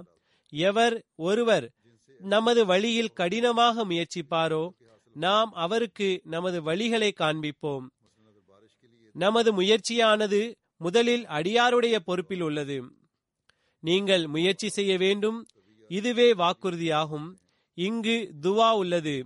எவர் 0.54 1.04
ஒருவர் 1.16 1.72
நமது 2.20 2.66
வழியில் 2.66 3.14
கடினமாக 3.14 3.86
முயற்சிப்பாரோ 3.86 4.70
நாம் 5.14 5.52
அவருக்கு 5.52 6.22
நமது 6.24 6.62
வழிகளை 6.64 7.12
காண்பிப்போம். 7.20 7.86
நமது 9.12 9.62
முயற்சியானது 9.62 10.54
முதலில் 10.78 11.26
அடியாருடைய 11.26 11.96
பொறுப்பில் 12.06 12.42
உள்ளது. 12.42 12.84
நீங்கள் 13.80 14.28
முயற்சி 14.28 14.70
செய்ய 14.70 14.98
வேண்டும் 14.98 15.48
இதுவே 15.88 16.34
வாக்குறுதியாகும். 16.34 17.28
இங்கு 17.74 18.34
துவா 18.42 18.70
உள்ளது. 18.72 19.26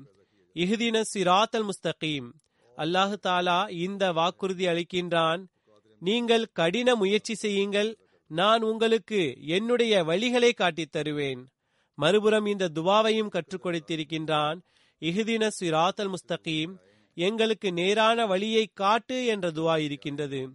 இஹ்தின 0.56 1.02
சிராத்தல் 1.14 1.70
முஸ்தகீம். 1.70 2.30
அல்லாஹு 2.78 3.16
தாலா 3.28 3.70
இந்த 3.70 4.14
வாக்குறுதி 4.14 4.66
அளிக்கின்றான். 4.66 5.44
நீங்கள் 6.00 6.46
கடின 6.54 6.96
முயற்சி 6.96 7.36
செய்யுங்கள் 7.36 7.92
நான் 8.28 8.62
உங்களுக்கு 8.62 9.48
என்னுடைய 9.48 10.04
வழிகளை 10.04 10.54
காட்டித் 10.54 10.92
தருவேன். 10.92 11.48
மறுபுறம் 11.94 12.46
இந்த 12.46 12.70
துவாவையும் 12.70 13.28
கற்றுக் 13.28 13.66
கொடுத்திருக்கின்றான். 13.66 14.62
இஹுதின 15.00 15.52
சிராத்தல் 15.60 16.14
முஸ்தகீம். 16.14 16.78
எங்களுக்கு 17.14 17.74
நேரான 17.74 18.26
வழியை 18.26 18.70
காட்டு 18.74 19.26
என்ற 19.26 19.52
துவா 19.52 19.78
இருக்கின்றது. 19.78 20.50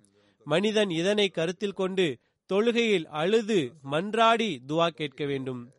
மனிதன் 0.44 0.90
இதனை 0.90 1.28
கருத்தில் 1.28 1.72
கொண்டு 1.72 2.18
தொழுகையில் 2.52 3.04
அழுது 3.04 3.72
மன்றாடி 3.90 4.58
துவா 4.68 4.88
கேட்க 4.88 5.24
வேண்டும். 5.24 5.72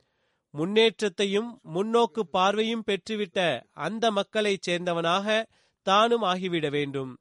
முன்னேற்றத்தையும் 0.49 1.59
முன்னோக்கு 1.63 2.19
பார்வையும் 2.31 2.83
பெற்றுவிட்ட 2.85 3.63
அந்த 3.71 4.11
மக்களைச் 4.11 4.69
சேர்ந்தவனாக 4.69 5.45
தானும் 5.81 6.21
ஆகிவிட 6.21 6.69
வேண்டும். 6.69 7.17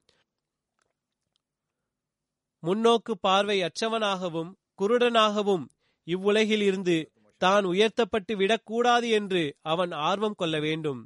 முன்னோக்கு 2.63 3.19
பார்வை 3.21 3.63
அற்றவனாகவும் 3.63 4.59
குருடனாகவும் 4.81 5.65
இவ்வுலகில் 6.07 6.63
இருந்து 6.63 6.97
தான் 7.43 7.65
உயர்த்தப்பட்டு 7.65 8.33
விடக்கூடாது 8.37 9.09
என்று 9.19 9.43
அவன் 9.73 9.93
ஆர்வம் 10.09 10.39
கொள்ள 10.41 10.57
வேண்டும். 10.61 11.01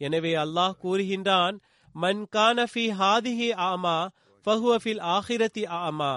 எனவே 0.00 0.32
அல்லாஹ் 0.44 0.78
கூறுகின்றான் 0.84 1.56
மன் 1.94 2.22
கானஃபி 2.36 2.86
ஹாதிஹி 3.00 3.48
ஆமா 3.70 3.96
ஃபஹுவஃபில் 4.46 5.02
ஆஹிரத்தி 5.16 5.64
ஆமா 5.80 6.14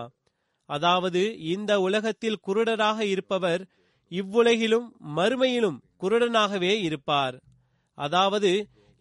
அதாவது 0.70 1.22
இந்த 1.54 1.72
உலகத்தில் 1.82 2.42
குருடராக 2.48 3.00
இருப்பவர் 3.06 3.62
இவ்வுலகிலும் 4.12 4.88
மறுமையிலும் 5.18 5.78
குருடனாகவே 6.02 6.74
இருப்பார். 6.88 7.36
அதாவது 7.98 8.52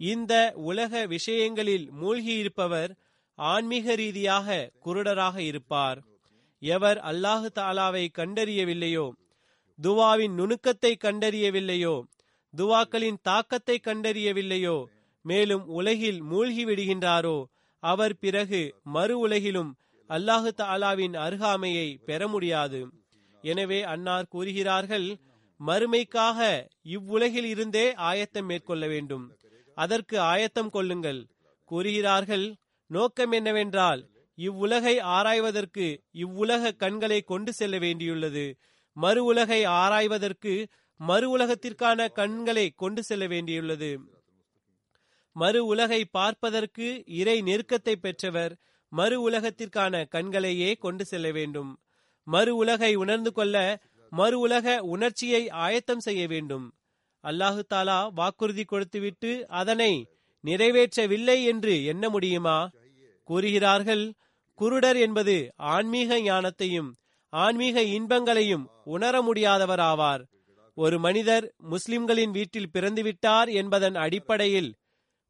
இந்த 0.01 0.35
உலக 0.71 0.92
விஷயங்களில் 1.07 1.87
மூழ்கியிருப்பவர் 2.01 2.92
ஆன்மீக 3.38 3.95
ரீதியாக 3.95 4.57
குருடராக 4.85 5.37
இருப்பார். 5.51 5.99
எவர் 6.62 6.99
அல்லாஹு 6.99 7.49
தாலாவை 7.55 8.05
கண்டறியவில்லையோ? 8.19 9.11
துவாவின் 9.79 10.35
நுணுக்கத்தை 10.35 10.92
கண்டறியவில்லையோ? 11.05 12.03
துவாக்களின் 12.55 13.19
தாக்கத்தை 13.23 13.81
கண்டறியவில்லையோ? 13.85 14.85
மேலும் 15.25 15.66
உலகில் 15.69 16.23
மூழ்கி 16.23 16.64
விடுகின்றாரோ 16.64 17.45
அவர் 17.83 18.19
பிறகு 18.19 18.75
மறு 18.83 19.19
உலகிலும் 19.19 19.71
அல்லாஹு 20.11 20.51
தாலாவின் 20.57 21.14
அருகாமையை 21.16 21.88
பெற 22.05 22.29
முடியாது. 22.29 22.81
எனவே 23.42 23.83
அன்னார் 23.83 24.29
கூறுகிறார்கள் 24.29 25.09
மறுமைக்காக 25.61 26.38
இவ்வுலகில் 26.83 27.45
இருந்தே 27.45 27.95
ஆயத்தம் 27.95 28.47
மேற்கொள்ள 28.47 28.87
வேண்டும். 28.87 29.25
அதற்கு 29.75 30.21
ஆயத்தம் 30.21 30.71
கொள்ளுங்கள். 30.71 31.21
கூறுகிறார்கள் 31.64 32.47
நோக்கம் 32.90 33.33
என்னவென்றால் 33.33 34.03
இவ்வுலகை 34.38 34.94
ஆராய்வதற்கு 35.16 35.87
இவ்வுலக 36.25 36.72
கண்களை 36.72 37.20
கொண்டு 37.22 37.53
செல்ல 37.53 37.77
வேண்டியுள்ளது. 37.79 38.46
மறு 38.96 39.25
உலகை 39.25 39.61
ஆராய்வதற்கு 39.64 40.53
மறு 41.01 41.27
உலகத்திற்கான 41.37 42.09
கண்களை 42.12 42.66
கொண்டு 42.75 43.03
செல்ல 43.03 43.25
வேண்டியுள்ளது. 43.27 43.90
மறு 45.37 45.61
உலகை 45.64 46.01
பார்ப்பதற்கு 46.05 46.87
இறை 47.20 47.42
நெருக்கத்தை 47.42 47.94
பெற்றவர் 47.96 48.53
மறு 48.92 49.16
உலகத்திற்கான 49.31 50.05
கண்களையே 50.09 50.70
கொண்டு 50.75 51.05
செல்ல 51.05 51.31
வேண்டும். 51.31 51.70
மறு 52.27 52.57
உலகை 52.57 52.94
உணர்ந்து 52.94 53.33
கொள்ள 53.33 53.57
மறு 54.12 54.38
உலக 54.38 54.66
உணர்ச்சியை 54.85 55.49
ஆயத்தம் 55.49 56.01
செய்ய 56.01 56.22
வேண்டும். 56.27 56.66
அல்லாஹு 57.25 57.62
தாலா 57.75 57.99
வாக்குறுதி 58.14 58.64
கொடுத்துவிட்டு 58.64 59.31
அதனை 59.61 59.92
நிறைவேற்றவில்லை 60.44 61.38
என்று 61.44 61.85
எண்ண 61.85 62.09
முடியுமா? 62.09 62.59
கூறுகிறார்கள் 63.29 64.05
குருடர் 64.61 65.01
என்பது 65.01 65.53
ஆன்மீக 65.57 66.19
ஞானத்தையும் 66.19 66.90
ஆன்மீக 67.29 67.83
இன்பங்களையும் 67.83 68.71
உணர 68.85 69.23
முடியாதவர் 69.23 69.81
ஆவார் 69.81 70.23
ஒரு 70.75 70.99
மனிதர் 70.99 71.55
முஸ்லிம்களின் 71.57 72.31
வீட்டில் 72.31 72.71
பிறந்துவிட்டார் 72.73 73.53
என்பதன் 73.53 73.95
அடிப்படையில் 73.95 74.77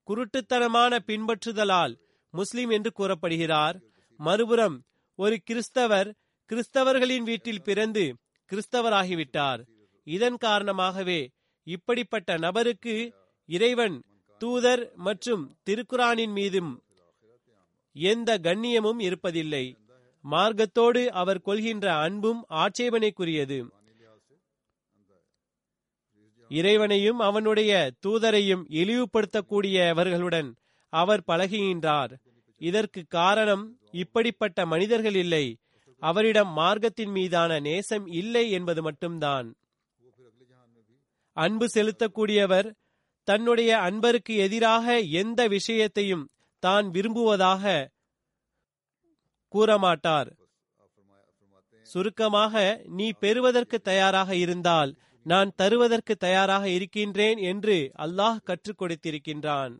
குருட்டுத்தனமான 0.08 0.98
பின்பற்றுதலால் 1.06 1.94
முஸ்லிம் 2.30 2.70
என்று 2.70 2.92
கூறப்படுகிறார். 2.92 3.76
மறுபுறம் 4.16 4.82
ஒரு 5.14 5.36
கிறிஸ்தவர் 5.44 6.14
கிறிஸ்தவர்களின் 6.50 7.22
வீட்டில் 7.22 7.62
பிறந்து 7.62 8.16
கிறிஸ்தவராகிவிட்டார். 8.50 9.60
இதன் 10.04 10.36
காரணமாகவே 10.36 11.30
இப்படிப்பட்ட 11.66 12.36
நபருக்கு 12.36 13.12
இறைவன் 13.46 14.02
தூதர் 14.40 14.92
மற்றும் 14.94 15.56
திருக்குரானின் 15.70 16.32
மீதும் 16.32 16.72
எந்த 17.96 18.38
கண்ணியமும் 18.38 19.00
இருப்பதில்லை. 19.00 19.76
மார்க்கத்தோடு 20.22 21.11
அவர் 21.11 21.40
கொள்கின்ற 21.40 21.94
அன்பும் 21.94 22.46
ஆட்சேபனைக்குரியது. 22.50 23.68
இறைவனையும் 26.48 27.18
அவனுடைய 27.18 27.90
தூதரையும் 28.06 28.64
இழிவுபடுத்தக்கூடியவர்களுடன் 28.70 30.52
அவர் 30.88 31.22
பழகுகின்றார். 31.26 32.12
இதற்கு 32.59 33.04
காரணம் 33.09 33.78
இப்படிப்பட்ட 33.92 34.66
மனிதர்கள் 34.66 35.14
இல்லை. 35.14 35.59
அவரிடம் 35.98 36.56
மார்க்கத்தின் 36.56 37.11
மீதான 37.11 37.61
நேசம் 37.61 38.06
இல்லை 38.06 38.50
என்பது 38.50 38.82
மட்டும்தான். 38.82 39.56
அன்பு 41.32 41.66
செலுத்தக்கூடியவர் 41.74 42.74
தன்னுடைய 43.24 43.78
அன்பருக்கு 43.78 44.35
எதிராக 44.37 45.00
எந்த 45.00 45.48
விஷயத்தையும் 45.48 46.30
தான் 46.62 46.86
விரும்புவதாக 46.94 47.74
கூறமாட்டார். 49.54 50.30
சுருக்கமாக 51.86 52.54
நீ 52.98 53.06
பெறுவதற்கு 53.24 53.76
தயாராக 53.80 54.30
இருந்தால் 54.44 54.92
நான் 55.26 55.50
தருவதற்கு 55.60 56.14
தயாராக 56.24 56.64
இருக்கின்றேன் 56.68 57.38
என்று 57.50 57.76
அல்லாஹ் 58.04 58.42
கற்றுக் 58.48 58.78
கொடுத்திருக்கின்றான். 58.80 59.74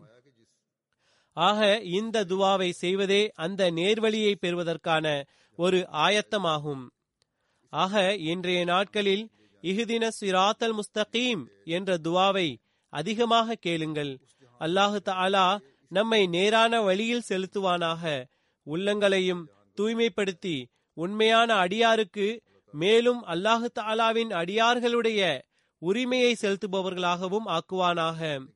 ஆக 1.37 1.61
இந்த 1.99 2.25
துவாவை 2.31 2.69
செய்வதே 2.83 3.23
அந்த 3.45 3.63
நேர்வழியை 3.79 4.35
பெறுவதற்கான 4.45 5.07
ஒரு 5.59 5.79
ஆயத்தமாகும். 6.05 6.85
ஆக 7.73 7.95
இன்றைய 8.33 8.61
நாட்களில் 8.65 9.25
இஹுதின 9.63 10.05
சிராத்தல் 10.21 10.77
முஸ்தகீம் 10.79 11.43
என்ற 11.77 11.99
துவாவை 12.07 12.49
அதிகமாக 12.93 13.59
கேளுங்கள். 13.67 14.13
அல்லாஹு 14.61 14.99
தாலா 15.11 15.47
நம்மை 15.89 16.27
நேரான 16.27 16.83
வழியில் 16.83 17.23
செலுத்துவானாக. 17.29 18.25
உள்ளங்களையும் 18.67 19.45
தூய்மைப்படுத்தி 19.77 20.65
உண்மையான 20.93 21.65
அடியாருக்கு 21.65 22.41
மேலும் 22.73 23.27
அல்லாஹு 23.27 23.67
தாலாவின் 23.81 24.33
அடியார்களுடைய 24.33 25.43
உரிமையை 25.79 26.37
செலுத்துபவர்களாகவும் 26.41 27.47
ஆக்குவானாக. 27.47 28.47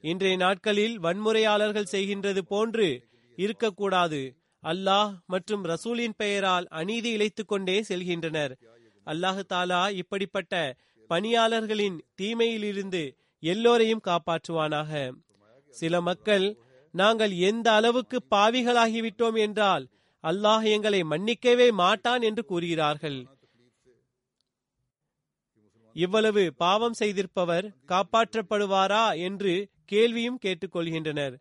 இன்றைய 0.00 0.36
நாட்களில் 0.36 1.00
வன்முறையாளர்கள் 1.00 1.92
செய்கின்றது 1.92 2.38
போன்று 2.38 3.08
இருக்கக்கூடாது. 3.36 4.36
அல்லாஹ் 4.62 5.14
மற்றும் 5.26 5.64
ரசூலின் 5.64 6.12
பெயரால் 6.16 6.66
அநீதி 6.66 7.10
இழைத்துக் 7.10 7.48
கொண்டே 7.48 7.84
செல்கின்றனர். 7.88 8.54
அல்லாஹு 9.06 9.42
தாலா 9.52 9.90
இப்படிப்பட்ட 9.90 10.76
பணியாளர்களின் 11.08 11.98
தீமையிலிருந்து 12.14 13.16
எல்லோரையும் 13.40 14.00
காப்பாற்றுவானாக. 14.04 15.12
சில 15.68 16.00
மக்கள் 16.00 16.65
நாங்கள் 16.98 17.32
எந்த 17.48 17.66
அளவுக்கு 17.72 18.18
பாவிகளாகிவிட்டோம் 18.34 19.38
என்றால் 19.46 19.84
அல்லாஹ் 20.24 20.66
எங்களை 20.74 21.00
மன்னிக்கவே 21.04 21.68
மாட்டான் 21.80 22.22
என்று 22.22 22.42
கூறுகிறார்கள். 22.44 23.18
இவ்வளவு 25.96 26.42
பாவம் 26.56 26.96
செய்திருப்பவர் 26.98 27.66
காப்பாற்றப்படுவாரா 27.88 29.04
என்று 29.28 29.52
கேள்வியும் 29.84 30.40
கேட்டுக்கொள்கின்றனர். 30.44 31.34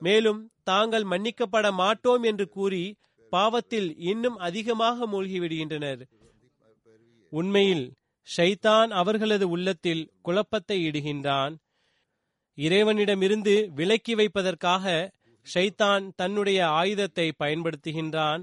மேலும் 0.00 0.40
தாங்கள் 0.64 1.06
மன்னிக்கப்பட 1.12 1.66
மாட்டோம் 1.82 2.22
என்று 2.22 2.46
கூறி 2.48 2.84
பாவத்தில் 3.32 3.88
இன்னும் 4.10 4.36
அதிகமாக 4.48 5.06
மூழ்கிவிடுகின்றனர். 5.06 6.02
உண்மையில் 7.32 7.86
ஷைத்தான் 8.28 8.90
அவர்களது 9.00 9.46
உள்ளத்தில் 9.48 10.02
குழப்பத்தை 10.22 10.76
இடுகின்றான். 10.88 11.54
இறைவனிடமிருந்து 12.58 13.54
விலக்கி 13.74 14.14
வைப்பதற்காக 14.14 14.84
ஷைத்தான் 15.54 16.04
தன்னுடைய 16.16 16.68
ஆயுதத்தை 16.68 17.32
பயன்படுத்துகின்றான். 17.38 18.42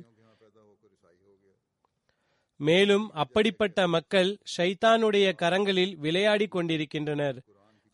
மேலும் 2.60 3.12
அப்படிப்பட்ட 3.14 3.88
மக்கள் 3.88 4.38
ஷைத்தானுடைய 4.58 5.28
கரங்களில் 5.42 5.96
விளையாடிக் 5.96 6.52
கொண்டிருக்கின்றனர். 6.52 7.44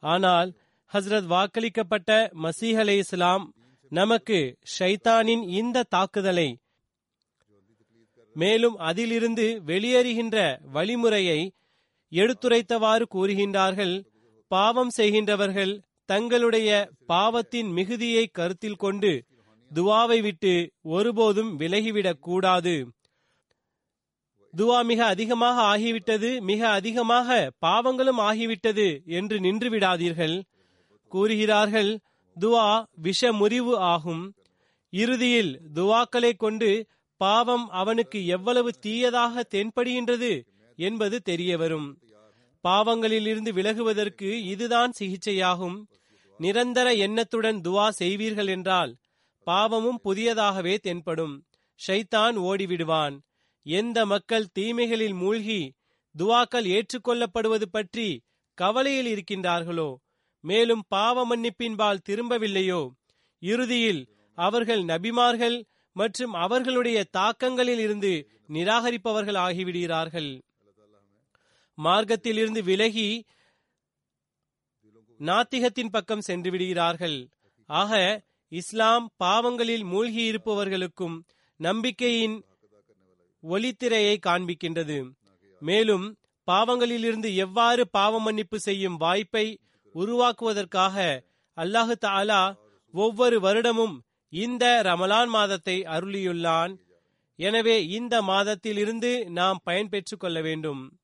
ஆனால் 0.04 0.50
ஹஸ்ரத் 0.94 1.30
வாக்களிக்கப்பட்ட 1.36 2.12
மசீஹ் 2.44 2.78
அலை 2.78 2.98
இஸ்லாம் 2.98 3.54
நமக்கு 3.92 4.58
ஷைத்தானின் 4.80 5.44
இந்த 5.50 5.84
தாக்குதலை 5.84 6.50
மேலும் 8.36 8.76
அதிலிருந்து 8.90 9.62
வெளியேறுகின்ற 9.66 10.38
வழிமுறையை 10.74 11.40
எடுத்துரைத்தவாறு 12.12 13.06
கூறுகின்றார்கள். 13.16 13.96
பாவம் 14.52 14.92
செய்கின்றவர்கள் 14.98 15.74
தங்களுடைய 16.12 16.70
பாவத்தின் 17.06 17.72
மிகுதியை 17.72 18.28
கருத்தில் 18.28 18.76
கொண்டு 18.76 19.12
துவாவை 19.72 20.22
விட்டு 20.22 20.54
ஒருபோதும் 20.82 21.60
விலகிவிடக் 21.60 22.20
கூடாது. 22.20 22.76
துவா 24.58 24.84
மிக 24.84 25.06
அதிகமாக 25.06 25.58
ஆகிவிட்டது 25.72 26.42
மிக 26.42 26.70
அதிகமாக 26.70 27.52
பாவங்களும் 27.66 28.20
ஆகிவிட்டது 28.20 28.88
என்று 29.06 29.40
நின்று 29.40 29.70
விடாதீர்கள் 29.70 30.36
கூறுகிறார்கள் 31.12 32.00
துவா 32.40 32.84
விஷ 32.96 33.34
முறிவு 33.34 33.78
ஆகும். 33.78 34.34
இறுதியில் 34.90 35.62
துவாக்களை 35.74 36.32
கொண்டு 36.36 36.72
பாவம் 37.18 37.70
அவனுக்கு 37.70 38.26
எவ்வளவு 38.26 38.70
தீயதாக 38.86 39.44
தென்படுகின்றது 39.54 40.34
என்பது 40.76 41.22
தெரிய 41.22 41.58
வரும் 41.58 41.88
விலகுவதற்கு 43.56 44.30
இதுதான் 44.46 44.92
சிகிச்சையாகும். 45.00 45.78
நிரந்தர 46.40 46.88
எண்ணத்துடன் 46.98 47.60
துவா 47.62 47.88
செய்வீர்கள் 48.00 48.48
என்றால் 48.48 48.92
பாவமும் 49.48 50.00
புதியதாகவே 50.06 50.76
தென்படும். 50.78 51.36
ஷைத்தான் 51.80 52.36
ஓடிவிடுவான். 52.50 53.16
எந்த 53.66 53.98
மக்கள் 54.06 54.52
தீமைகளில் 54.60 55.16
மூழ்கி 55.16 55.62
துவாக்கள் 56.16 56.68
ஏற்றுக்கொள்ளப்படுவது 56.76 57.68
பற்றி 57.72 58.08
கவலையில் 58.58 59.10
இருக்கின்றார்களோ? 59.14 59.90
மேலும் 60.44 60.84
பாவ 60.88 61.26
மன்னிப்பின்பால் 61.28 62.06
திரும்பவில்லையோ? 62.10 62.82
இறுதியில் 63.42 64.02
அவர்கள் 64.38 64.84
நபிமார்கள் 64.84 65.58
மற்றும் 65.96 66.34
அவர்களுடைய 66.44 67.00
தாக்கங்களில் 67.18 67.82
இருந்து 67.86 68.14
நிராகரிப்பவர்கள் 68.48 69.40
ஆகிவிடுகிறார்கள் 69.46 70.32
மார்க்கத்திலிருந்து 71.78 72.62
விலகி 72.64 73.10
நாத்திகத்தின் 75.20 75.92
பக்கம் 75.92 76.22
சென்று 76.22 76.52
விடுகிறார்கள். 76.52 77.30
ஆக 77.66 78.24
இஸ்லாம் 78.48 79.12
பாவங்களில் 79.24 79.84
மூழ்கி 79.84 80.22
இருப்பவர்களுக்கும் 80.24 81.18
நம்பிக்கையின் 81.56 82.38
ஒளித்திரையை 83.44 84.16
காண்பிக்கின்றது. 84.28 85.12
மேலும் 85.60 86.18
பாவங்களிலிருந்து 86.48 87.36
எவ்வாறு 87.36 87.88
பாவ 87.90 88.20
மன்னிப்பு 88.20 88.60
செய்யும் 88.60 88.98
வாய்ப்பை 88.98 89.60
உருவாக்குவதற்காக 89.96 91.26
அல்லாஹு 91.58 91.96
தாலா 92.06 92.56
ஒவ்வொரு 92.94 93.40
வருடமும் 93.40 93.96
இந்த 94.30 94.82
ரமலான் 94.84 95.28
மாதத்தை 95.28 95.76
அருளியுள்ளான். 95.96 96.74
எனவே 97.36 97.88
இந்த 97.88 98.22
மாதத்தில் 98.22 98.78
இருந்து 98.78 99.12
நாம் 99.30 99.60
பயன்பெற்றுக் 99.66 100.20
கொள்ள 100.20 100.42
வேண்டும். 100.42 100.99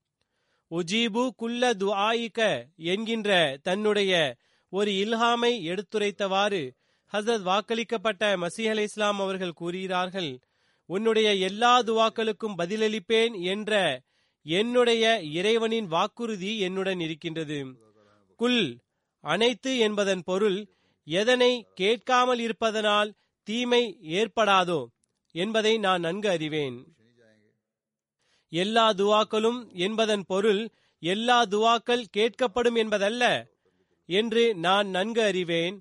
உஜீபு 0.71 1.29
குல்ல 1.37 1.73
துஆயிக்க 1.73 2.65
என்கின்ற 2.75 3.59
தன்னுடைய 3.63 4.37
ஒரு 4.69 4.91
இல்ஹாமை 4.91 5.51
எடுத்துரைத்தவாறு 5.71 6.71
ஹசரத் 7.13 7.45
வாக்களிக்கப்பட்ட 7.49 8.23
மசீஹ் 8.37 8.69
அலி 8.69 8.81
இஸ்லாம் 8.81 9.19
அவர்கள் 9.19 9.53
கூறுகிறார்கள் 9.53 10.39
உன்னுடைய 10.85 11.33
எல்லா 11.33 11.81
துவாக்களுக்கும் 11.81 12.57
பதிலளிப்பேன் 12.57 13.41
என்ற 13.43 14.01
என்னுடைய 14.41 15.21
இறைவனின் 15.21 15.87
வாக்குறுதி 15.87 16.59
என்னுடன் 16.59 16.99
இருக்கின்றது. 16.99 17.59
குல் 18.39 18.79
அனைத்து 19.19 19.77
என்பதன் 19.77 20.23
பொருள் 20.23 20.59
எதனை 21.07 21.67
கேட்காமல் 21.73 22.39
இருப்பதனால் 22.39 23.15
தீமை 23.43 23.97
ஏற்படாதோ 24.09 24.81
என்பதை 25.35 25.77
நான் 25.77 25.99
நன்கு 25.99 26.29
அறிவேன். 26.29 26.94
எல்லா 28.53 28.85
துவாக்களும் 28.93 29.59
என்பதன் 29.77 30.25
பொருள் 30.25 30.61
எல்லா 31.03 31.37
துவாக்கள் 31.45 32.03
கேட்கப்படும் 32.17 32.77
என்பதல்ல 32.83 33.23
என்று 34.09 34.43
நான் 34.55 34.87
நன்கு 34.87 35.21
அறிவேன். 35.21 35.75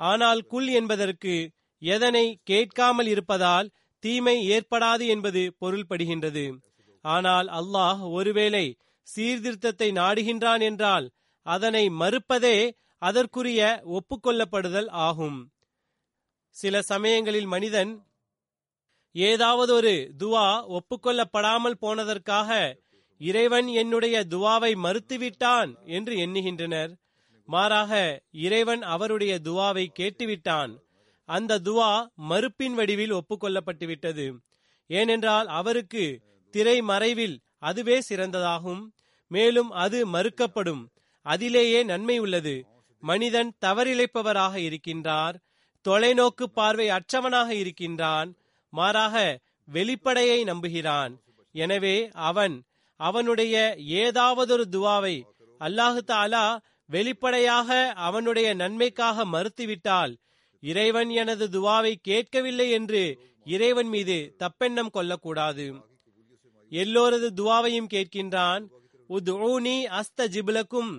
ஆனால் 0.00 0.40
குல் 0.42 0.68
என்பதற்கு 0.68 1.34
எதனை 1.82 2.26
கேட்காமல் 2.44 3.06
இருப்பதால் 3.06 3.68
தீமை 4.02 4.36
ஏற்படாது 4.48 5.04
என்பது 5.06 5.42
பொருள்படுகின்றது. 5.60 6.46
ஆனால் 7.04 7.48
அல்லாஹ் 7.58 8.00
ஒருவேளை 8.10 8.64
சீர்திருத்தத்தை 9.08 9.88
நாடுகின்றான் 9.92 10.60
என்றால் 10.60 11.06
அதனை 11.46 11.84
மறுப்பதே 12.00 12.56
அதற்குரிய 13.02 13.60
ஒப்புக்கொள்ளப்படுதல் 13.96 14.88
ஆகும். 15.06 15.38
சில 16.56 16.82
சமயங்களில் 16.82 17.46
மனிதன் 17.46 17.92
ஏதாவது 19.16 19.74
ஒரு 19.74 20.14
துவா 20.18 20.64
ஒப்புக்கொள்ளப்படாமல் 20.68 21.74
போனதற்காக 21.82 22.76
இறைவன் 23.18 23.66
என்னுடைய 23.66 24.24
துவாவை 24.30 24.74
மறுத்துவிட்டான் 24.74 25.74
என்று 25.84 26.16
எண்ணுகின்றனர். 26.16 26.96
மாறாக 27.44 28.22
இறைவன் 28.32 28.82
அவருடைய 28.82 29.38
துவாவை 29.44 29.86
கேட்டுவிட்டான். 29.98 30.78
அந்த 31.24 31.58
துவா 31.58 32.08
மறுப்பின் 32.28 32.72
வடிவில் 32.72 33.14
ஒப்புக்கொள்ளப்பட்டுவிட்டது. 33.14 34.38
ஏனென்றால் 34.86 35.46
அவருக்கு 35.46 36.20
திரை 36.50 36.82
மறைவில் 36.82 37.40
அதுவே 37.58 38.02
சிறந்ததாகும். 38.08 38.82
மேலும் 39.28 39.70
அது 39.70 40.06
மறுக்கப்படும். 40.06 40.86
அதிலேயே 41.22 41.82
நன்மை 41.82 42.18
உள்ளது. 42.18 42.66
மனிதன் 43.00 43.56
தவறிழைப்பவராக 43.64 44.54
இருக்கின்றார். 44.60 45.34
தொலைநோக்கு 45.88 46.44
பார்வை 46.52 46.88
அற்றவனாக 46.88 47.48
இருக்கின்றான். 47.48 48.34
மாறாக 48.78 49.14
வெளிப்படையை 49.68 50.38
நம்புகிறான். 50.50 51.12
எனவே 51.54 51.96
அவன் 52.28 52.54
அவனுடைய 53.00 53.54
ஏதாவதொரு 54.02 54.64
துவாவை 54.74 55.16
அல்லாஹு 55.60 56.00
தாலா 56.10 56.46
வெளிப்படையாக 56.90 57.70
அவனுடைய 58.08 58.48
நன்மைக்காக 58.62 59.24
மறுத்துவிட்டால் 59.34 60.12
இறைவன் 60.62 61.10
எனது 61.20 61.44
துவாவை 61.56 61.92
கேட்கவில்லை 62.08 62.66
என்று 62.78 63.02
இறைவன் 63.46 63.90
மீது 63.94 64.16
தப்பெண்ணம் 64.42 64.94
கொள்ளக்கூடாது. 64.96 65.66
எல்லோரது 66.72 67.28
துவாவையும் 67.40 67.90
கேட்கின்றான் 67.94 68.62
உத்ஊனி 69.10 69.76
அஸ்த 69.98 70.28
ஜிபுலக்கும் 70.34 70.92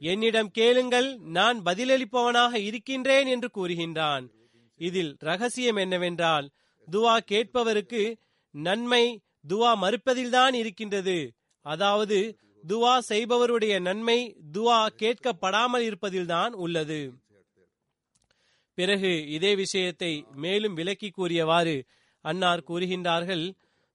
என்னிடம் 0.00 0.50
கேளுங்கள் 0.58 1.08
நான் 1.36 1.58
பதிலளிப்பவனாக 1.66 2.52
இருக்கின்றேன் 2.68 3.28
என்று 3.34 3.48
கூறுகின்றான். 3.56 4.24
இதில் 4.80 5.12
ரகசியம் 5.28 5.80
என்னவென்றால் 5.84 6.46
துவா 6.88 7.14
கேட்பவருக்கு 7.32 8.02
நன்மை 8.54 9.04
துவா 9.48 9.70
மறுப்பதில்தான் 9.82 10.54
இருக்கின்றது. 10.54 11.18
அதாவது 11.66 12.18
துவா 12.64 12.94
செய்பவருடைய 13.08 13.74
நன்மை 13.80 14.18
துவா 14.52 14.78
கேட்கப்படாமல் 15.02 15.84
இருப்பதில்தான் 15.88 16.52
உள்ளது. 16.64 17.00
பிறகு 18.78 19.12
இதே 19.28 19.52
விஷயத்தை 19.54 20.12
மேலும் 20.34 20.74
விளக்கி 20.74 21.08
கூறியவாறு 21.10 21.76
அன்னார் 22.24 22.66
கூறுகின்றார்கள் 22.68 23.44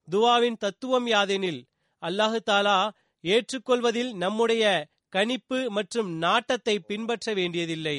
துவாவின் 0.07 0.57
தத்துவம் 0.57 1.07
யாதெனில் 1.07 1.61
அல்லாஹு 2.01 2.39
தாலா 2.49 2.79
ஏற்றுக்கொள்வதில் 3.23 4.11
நம்முடைய 4.23 4.63
கணிப்பு 5.09 5.59
மற்றும் 5.69 6.09
நாட்டத்தை 6.17 6.75
பின்பற்ற 6.89 7.33
வேண்டியதில்லை. 7.33 7.97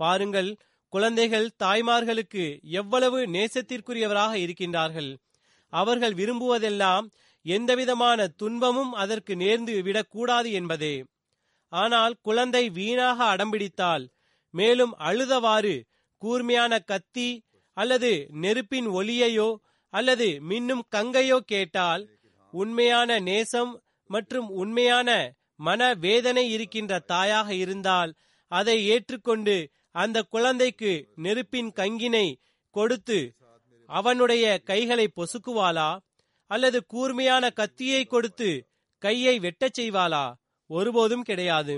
பாருங்கள் 0.00 0.50
குழந்தைகள் 0.92 1.48
தாய்மார்களுக்கு 1.62 2.44
எவ்வளவு 2.80 3.18
நேசத்திற்குரியவராக 3.26 4.32
இருக்கின்றார்கள். 4.44 5.10
அவர்கள் 5.72 6.14
விரும்புவதெல்லாம் 6.14 7.06
எந்தவிதமான 7.46 8.26
துன்பமும் 8.36 8.92
அதற்கு 8.94 9.32
நேர்ந்து 9.34 9.74
விடக்கூடாது 9.82 10.48
என்பதே. 10.52 10.94
ஆனால் 11.72 12.14
குழந்தை 12.22 12.64
வீணாக 12.70 13.18
அடம்பிடித்தால் 13.34 14.04
மேலும் 14.54 14.94
அழுதவாறு 15.08 15.74
கூர்மையான 16.22 16.74
கத்தி 16.90 17.28
அல்லது 17.76 18.12
நெருப்பின் 18.42 18.88
ஒளியையோ 18.90 19.48
அல்லது 19.92 20.28
மின்னும் 20.50 20.84
கங்கையோ 20.94 21.38
கேட்டால் 21.52 22.02
உண்மையான 22.52 23.18
நேசம் 23.20 23.72
மற்றும் 24.10 24.48
உண்மையான 24.62 25.08
மன 25.60 25.80
வேதனை 26.04 26.44
இருக்கின்ற 26.50 26.98
தாயாக 27.12 27.48
இருந்தால் 27.54 28.10
அதை 28.52 28.76
ஏற்றுக்கொண்டு 28.86 29.56
அந்த 30.00 30.18
குழந்தைக்கு 30.22 30.90
நெருப்பின் 31.16 31.70
கங்கினை 31.76 32.26
கொடுத்து 32.74 33.18
அவனுடைய 33.88 34.44
கைகளை 34.58 35.06
பொசுக்குவாளா? 35.16 35.90
அல்லது 36.50 36.78
கூர்மையான 36.86 37.50
கத்தியை 37.50 38.02
கொடுத்து 38.04 38.50
கையை 39.02 39.34
வெட்டச் 39.38 39.76
செய்வாளா? 39.78 40.24
ஒருபோதும் 40.70 41.22
கிடையாது. 41.22 41.76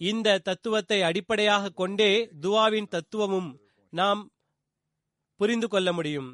இந்த 0.00 0.38
தத்துவத்தை 0.38 1.02
அடிப்படையாக 1.02 1.72
கொண்டே 1.80 2.12
துவாவின் 2.40 2.88
தத்துவமும் 2.88 3.50
நாம் 3.90 4.22
புரிந்து 5.40 5.68
கொள்ள 5.68 5.92
முடியும். 5.92 6.30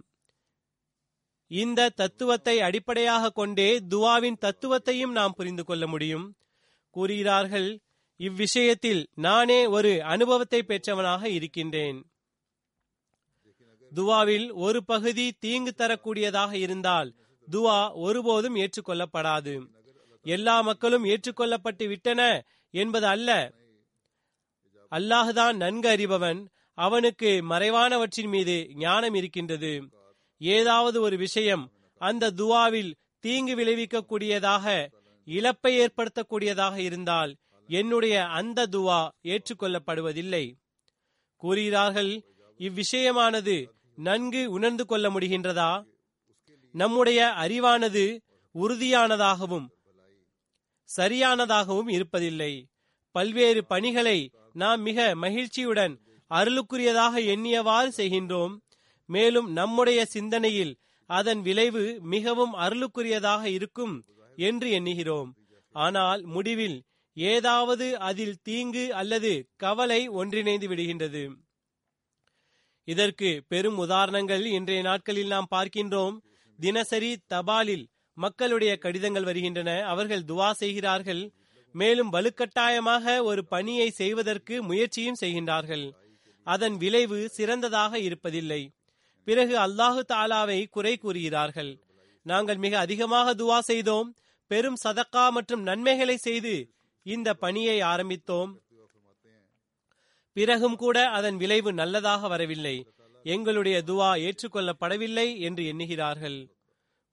இந்த 1.50 1.90
தத்துவத்தை 2.00 2.60
அடிப்படையாக 2.60 3.30
கொண்டே 3.30 3.68
துவாவின் 3.90 4.38
தத்துவத்தையும் 4.40 5.14
நாம் 5.18 5.34
புரிந்து 5.34 5.64
கொள்ள 5.64 5.86
முடியும். 5.86 6.26
கூறுகிறார்கள் 6.96 7.68
இவ்விஷயத்தில் 8.20 9.02
நானே 9.16 9.66
ஒரு 9.66 10.02
அனுபவத்தை 10.02 10.62
பெற்றவனாக 10.62 11.28
இருக்கின்றேன். 11.28 11.98
துவாவில் 13.92 14.46
ஒரு 14.66 14.84
பகுதி 14.84 15.26
தீங்கு 15.32 15.72
தரக்கூடியதாக 15.76 16.52
இருந்தால் 16.52 17.10
துவா 17.48 17.78
ஒருபோதும் 18.06 18.56
ஏற்றுக்கொள்ளப்படாது. 18.56 19.54
எல்லா 20.26 20.60
மக்களும் 20.60 21.04
ஏற்றுக்கொள்ளப்பட்டு 21.04 21.84
விட்டன 21.86 22.20
என்பது 22.74 23.06
அல்ல. 23.06 23.30
அல்லாஹுதான் 24.92 25.56
நன்கு 25.56 25.88
அறிபவன். 25.88 26.40
அவனுக்கு 26.78 27.30
மறைவானவற்றின் 27.50 28.28
மீது 28.28 28.56
ஞானம் 28.74 29.14
இருக்கின்றது. 29.14 29.72
ஏதாவது 30.40 31.00
ஒரு 31.00 31.16
விஷயம் 31.16 31.64
அந்த 32.00 32.30
துவாவில் 32.30 32.90
தீங்கு 33.24 33.54
விளைவிக்கக்கூடியதாக 33.54 34.64
இழப்பை 35.28 35.72
ஏற்படுத்தக்கூடியதாக 35.78 36.76
இருந்தால் 36.78 37.32
என்னுடைய 37.66 38.26
அந்த 38.26 38.66
துவா 38.66 39.08
ஏற்றுக்கொள்ளப்படுவதில்லை. 39.22 40.54
கூறுகிறார்கள் 41.36 42.24
இவ்விஷயமானது 42.58 43.66
நன்கு 43.96 44.50
உணர்ந்து 44.50 44.86
கொள்ள 44.86 45.10
முடிகின்றதா? 45.10 45.84
நம்முடைய 46.72 47.34
அறிவானது 47.38 48.18
உறுதியானதாகவும் 48.54 49.66
சரியானதாகவும் 50.96 51.88
இருப்பதில்லை. 51.88 52.64
பல்வேறு 53.10 53.64
பணிகளை 53.64 54.30
நாம் 54.52 54.80
மிக 54.80 55.14
மகிழ்ச்சியுடன் 55.14 56.00
அருளுக்குரியதாக 56.30 57.14
எண்ணியவாறு 57.34 57.90
செய்கின்றோம். 57.96 58.56
மேலும் 59.06 59.52
நம்முடைய 59.52 60.04
சிந்தனையில் 60.04 60.78
அதன் 61.06 61.40
விளைவு 61.40 61.98
மிகவும் 62.02 62.54
அருளுக்குரியதாக 62.54 63.44
இருக்கும் 63.44 64.04
என்று 64.36 64.70
எண்ணுகிறோம். 64.70 65.32
ஆனால் 65.72 66.22
முடிவில் 66.22 66.82
ஏதாவது 67.16 67.98
அதில் 67.98 68.40
தீங்கு 68.42 68.94
அல்லது 68.94 69.48
கவலை 69.56 70.08
ஒன்றிணைந்து 70.08 70.68
விடுகின்றது. 70.68 71.36
இதற்கு 72.84 73.44
பெரும் 73.48 73.78
உதாரணங்கள் 73.78 74.44
இன்றைய 74.46 74.82
நாட்களில் 74.82 75.26
நாம் 75.26 75.46
பார்க்கின்றோம். 75.54 76.16
தினசரி 76.58 77.16
தபாலில் 77.34 77.86
மக்களுடைய 78.14 78.76
கடிதங்கள் 78.76 79.24
வருகின்றன. 79.24 79.84
அவர்கள் 79.84 80.22
துவா 80.22 80.50
செய்கிறார்கள். 80.50 81.32
மேலும் 81.72 82.12
வலுக்கட்டாயமாக 82.12 83.22
ஒரு 83.22 83.44
பணியை 83.44 83.90
செய்வதற்கு 83.90 84.62
முயற்சியும் 84.62 85.20
செய்கின்றார்கள். 85.20 85.92
அதன் 86.42 86.76
விளைவு 86.76 87.28
சிறந்ததாக 87.28 87.98
இருப்பதில்லை. 87.98 88.68
பிறகு 89.24 89.58
அல்லாஹு 89.58 90.00
தாலாவை 90.12 90.68
குறை 90.68 90.96
கூறுகிறார்கள். 90.96 91.80
நாங்கள் 92.22 92.56
மிக 92.56 92.78
அதிகமாக 92.78 93.34
துவா 93.34 93.58
செய்தோம். 93.58 94.14
பெரும் 94.46 94.76
சதக்கா 94.84 95.30
மற்றும் 95.30 95.62
நன்மைகளை 95.62 96.16
செய்து 96.16 96.75
இந்த 97.06 97.34
பணியை 97.34 97.78
ஆரம்பித்தோம். 97.82 98.52
பிறகும் 100.36 100.76
கூட 100.76 100.96
அதன் 101.08 101.36
விளைவு 101.36 101.72
நல்லதாக 101.72 102.28
வரவில்லை. 102.28 102.76
எங்களுடைய 103.24 103.76
துவா 103.86 104.10
ஏற்றுக்கொள்ளப்படவில்லை 104.26 105.28
என்று 105.38 105.62
எண்ணுகிறார்கள். 105.66 106.38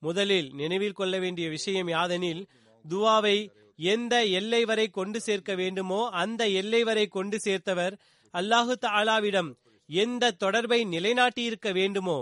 முதலில் 0.02 0.50
நினைவில் 0.54 0.94
கொள்ள 0.94 1.20
வேண்டிய 1.20 1.50
விஷயம் 1.50 1.88
யாதெனில் 1.88 2.42
துவாவை 2.86 3.38
எந்த 3.80 4.16
எல்லை 4.26 4.66
வரை 4.66 4.88
கொண்டு 4.90 5.20
சேர்க்க 5.22 5.56
வேண்டுமோ 5.56 6.02
அந்த 6.14 6.42
எல்லை 6.50 6.84
வரை 6.84 7.08
கொண்டு 7.08 7.38
சேர்த்தவர் 7.40 7.96
அல்லாஹு 8.34 8.74
தாலாவிடம் 8.86 9.50
எந்த 9.90 10.32
தொடர்பை 10.32 10.80
நிலைநாட்டியிருக்க 10.86 11.72
வேண்டுமோ 11.74 12.20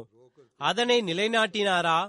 அதனை 0.62 0.98
நிலைநாட்டினாரா? 1.02 2.00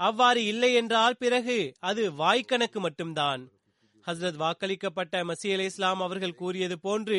அவ்வாறு 0.00 0.44
இல்லை 0.44 0.74
என்றால் 0.74 1.16
பிறகு 1.16 1.58
அது 1.80 2.02
வாய்க்கணக்கு 2.12 2.78
மட்டும்தான். 2.78 3.42
ஹசரத் 4.08 4.40
வாக்களிக்கப்பட்ட 4.42 5.24
மசீ 5.24 5.52
அலி 5.52 5.64
இஸ்லாம் 5.64 6.00
அவர்கள் 6.00 6.34
கூறியது 6.34 6.78
போன்று 6.78 7.18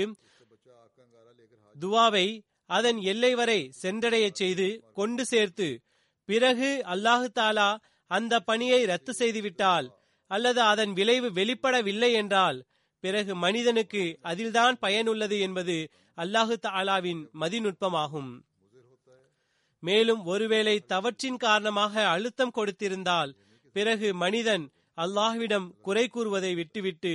துவாவை 1.75 2.41
அதன் 2.65 2.97
எல்லை 3.02 3.36
வரை 3.36 3.69
சென்றடைய 3.71 4.30
செய்து 4.34 4.84
கொண்டு 4.93 5.25
சேர்த்து 5.25 5.82
பிறகு 6.25 6.82
அல்லாஹு 6.86 7.28
தாலா 7.36 7.69
அந்த 8.08 8.39
பணியை 8.39 8.86
ரத்து 8.86 9.13
செய்துவிட்டால் 9.19 9.88
அல்லது 10.28 10.62
அதன் 10.62 10.93
விளைவு 10.93 11.30
வெளிப்படவில்லை 11.30 12.12
என்றால் 12.12 12.65
பிறகு 12.99 13.36
மனிதனுக்கு 13.36 14.17
அதில்தான் 14.21 14.78
பயனுள்ளது 14.80 15.39
என்பது 15.39 15.89
அல்லாஹு 16.17 16.56
தாலாவின் 16.62 17.21
மதிநுட்பமாகும். 17.39 18.32
மேலும் 19.80 20.25
ஒருவேளை 20.25 20.80
தவற்றின் 20.80 21.38
காரணமாக 21.38 22.08
அழுத்தம் 22.08 22.52
கொடுத்திருந்தால் 22.58 23.32
பிறகு 23.73 24.13
மனிதன் 24.13 24.65
அல்லாஹ்விடம் 25.03 25.67
குறை 25.85 26.05
கூறுவதை 26.07 26.51
விட்டுவிட்டு 26.59 27.13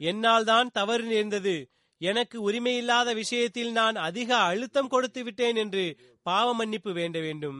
என்னால் 0.00 0.46
தான் 0.50 0.68
தவறு 0.78 1.04
நேர்ந்தது? 1.12 1.54
எனக்கு 2.00 2.36
உரிமையில்லாத 2.48 3.08
விஷயத்தில் 3.20 3.72
நான் 3.78 3.96
அதிக 4.08 4.30
அழுத்தம் 4.50 4.90
கொடுத்து 4.92 5.20
விட்டேன் 5.26 5.58
என்று 5.62 5.84
பாவ 6.26 6.46
மன்னிப்பு 6.54 6.90
வேண்ட 6.92 7.18
வேண்டும். 7.26 7.58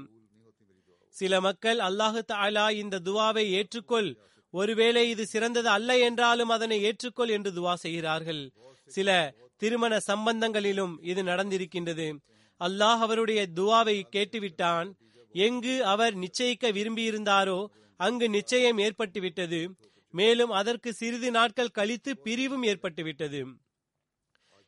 சில 1.15 1.41
மக்கள் 1.41 1.79
அல்லாஹு 1.89 2.21
தாலா 2.33 2.67
இந்த 2.83 3.03
துவாவை 3.09 3.45
ஏற்றுக்கொள். 3.59 4.11
ஒருவேளை 4.55 5.03
இது 5.11 5.25
சிறந்தது 5.27 5.69
அல்ல 5.69 5.91
என்றாலும் 6.09 6.53
அதனை 6.57 6.77
ஏற்றுக்கொள் 6.89 7.33
என்று 7.37 7.51
துவா 7.59 7.75
செய்கிறார்கள். 7.85 8.43
சில 8.91 9.09
திருமண 9.63 9.95
சம்பந்தங்களிலும் 10.11 10.95
இது 11.11 11.23
நடந்திருக்கின்றது. 11.31 12.09
அல்லாஹ் 12.61 13.03
அவருடைய 13.07 13.41
துவாவை 13.59 13.97
கேட்டுவிட்டான். 14.15 14.89
எங்கு 15.35 15.75
அவர் 15.93 16.15
நிச்சயிக்க 16.23 16.71
விரும்பியிருந்தாரோ 16.79 17.61
அங்கு 18.01 18.27
நிச்சயம் 18.29 18.79
ஏற்பட்டுவிட்டது. 18.79 19.61
மேலும் 20.15 20.51
அதற்கு 20.51 20.91
சிறிது 20.93 21.31
நாட்கள் 21.31 21.77
கழித்து 21.79 22.11
பிரிவும் 22.19 22.63
ஏற்பட்டுவிட்டது. 22.63 23.41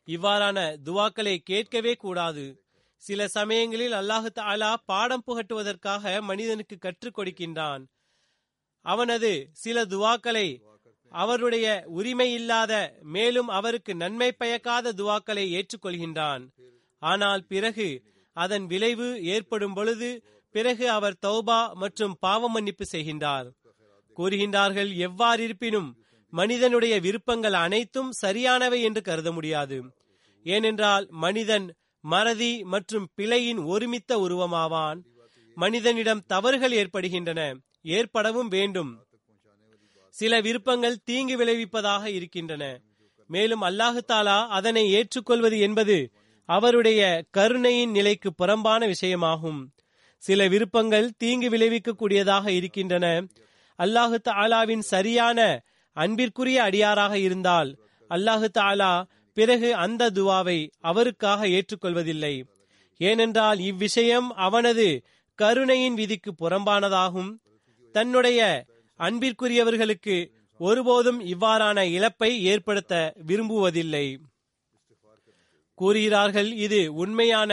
இவ்வாறான 0.09 0.59
துவாக்களை 0.87 1.37
கேட்கவே 1.51 1.93
கூடாது. 1.95 2.45
சில 3.03 3.29
சமயங்களில் 3.29 3.95
அல்லாஹு 4.01 4.29
தாலா 4.39 4.71
பாடம் 4.85 5.25
புகட்டுவதற்காக 5.27 6.13
மனிதனுக்கு 6.23 6.77
கற்றுக் 6.79 7.17
கொடுக்கின்றான். 7.19 7.83
அவனது 8.85 9.33
சில 9.63 9.85
துவாக்களை 9.85 10.49
அவருடைய 11.13 11.67
உரிமை 11.99 12.29
இல்லாத 12.33 12.73
மேலும் 13.15 13.49
அவருக்கு 13.49 13.93
நன்மை 13.95 14.29
பயக்காத 14.39 14.93
துவாக்களை 14.93 15.45
ஏற்றுக்கொள்கின்றான். 15.59 16.43
ஆனால் 17.03 17.43
பிறகு 17.53 17.89
அதன் 18.37 18.67
விளைவு 18.67 19.09
ஏற்படும் 19.35 19.75
பொழுது 19.75 20.11
பிறகு 20.53 20.91
அவர் 20.91 21.17
தௌபா 21.27 21.73
மற்றும் 21.73 22.17
பாவ 22.21 22.49
மன்னிப்பு 22.49 22.85
செய்கின்றார். 22.93 23.49
கூறுகின்றார்கள் 24.17 24.97
எவ்வாறு 24.97 25.43
இருப்பினும் 25.45 26.05
மனிதனுடைய 26.31 27.01
விருப்பங்கள் 27.01 27.53
அனைத்தும் 27.53 28.13
சரியானவை 28.13 28.83
என்று 28.83 29.03
கருத 29.03 29.33
முடியாது. 29.33 29.83
ஏனென்றால் 30.45 31.07
மனிதன் 31.11 31.75
மறதி 32.01 32.65
மற்றும் 32.65 33.09
பிழையின் 33.17 33.65
ஒருமித்த 33.67 34.17
உருவமாவான். 34.17 35.01
மனிதனிடம் 35.55 36.27
தவறுகள் 36.27 36.73
ஏற்படுகின்றன 36.73 37.41
ஏற்படவும் 37.83 38.49
வேண்டும். 38.49 39.07
சில 40.15 40.41
விருப்பங்கள் 40.41 41.03
தீங்கு 41.03 41.37
விளைவிப்பதாக 41.37 42.05
இருக்கின்றன. 42.05 42.65
மேலும் 43.27 43.63
அல்லாஹு 43.63 44.01
தாலா 44.09 44.39
அதனை 44.49 44.91
ஏற்றுக்கொள்வது 44.93 45.59
என்பது 45.59 46.13
அவருடைய 46.49 47.25
கருணையின் 47.31 47.91
நிலைக்கு 47.91 48.35
புறம்பான 48.35 48.93
விஷயமாகும். 48.95 49.61
சில 50.27 50.41
விருப்பங்கள் 50.49 51.07
தீங்கு 51.17 51.49
விளைவிக்கக்கூடியதாக 51.51 52.47
இருக்கின்றன. 52.49 53.07
அல்லாஹு 53.79 54.17
தாலாவின் 54.29 54.85
சரியான 54.93 55.39
அன்பிற்குரிய 55.97 56.59
அடியாராக 56.63 57.15
இருந்தால் 57.19 57.71
அல்லாஹு 58.11 58.49
தாலா 58.59 58.93
பிறகு 59.37 59.69
அந்த 59.85 60.11
துவாவை 60.11 60.59
அவருக்காக 60.81 61.41
ஏற்றுக்கொள்வதில்லை. 61.57 62.35
ஏனென்றால் 63.01 63.59
இவ்விஷயம் 63.71 64.29
அவனது 64.47 64.87
கருணையின் 65.39 65.95
விதிக்கு 65.95 66.31
புறம்பானதாகும். 66.35 67.31
தன்னுடைய 67.95 68.41
அன்பிற்குரியவர்களுக்கு 69.01 70.17
ஒருபோதும் 70.61 71.21
இவ்வாறான 71.25 71.79
இழப்பை 71.97 72.31
ஏற்படுத்த 72.45 72.95
விரும்புவதில்லை. 73.27 74.07
கூறுகிறார்கள் 75.79 76.51
இது 76.67 76.81
உண்மையான 76.95 77.53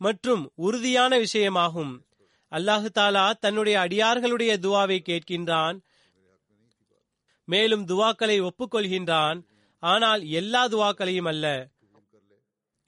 மற்றும் 0.00 0.42
உறுதியான 0.66 1.12
விஷயமாகும். 1.18 1.92
அல்லாஹு 2.56 2.88
தாலா 2.98 3.24
தன்னுடைய 3.44 3.76
அடியார்களுடைய 3.80 4.52
துவாவை 4.66 4.98
கேட்கின்றான். 5.08 5.76
மேலும் 7.48 7.84
துவாக்களை 7.86 8.36
ஒப்புக்கொள்கின்றான். 8.48 9.38
ஆனால் 9.82 10.22
எல்லா 10.40 10.62
துவாக்களையும் 10.66 11.28
அல்ல. 11.32 11.46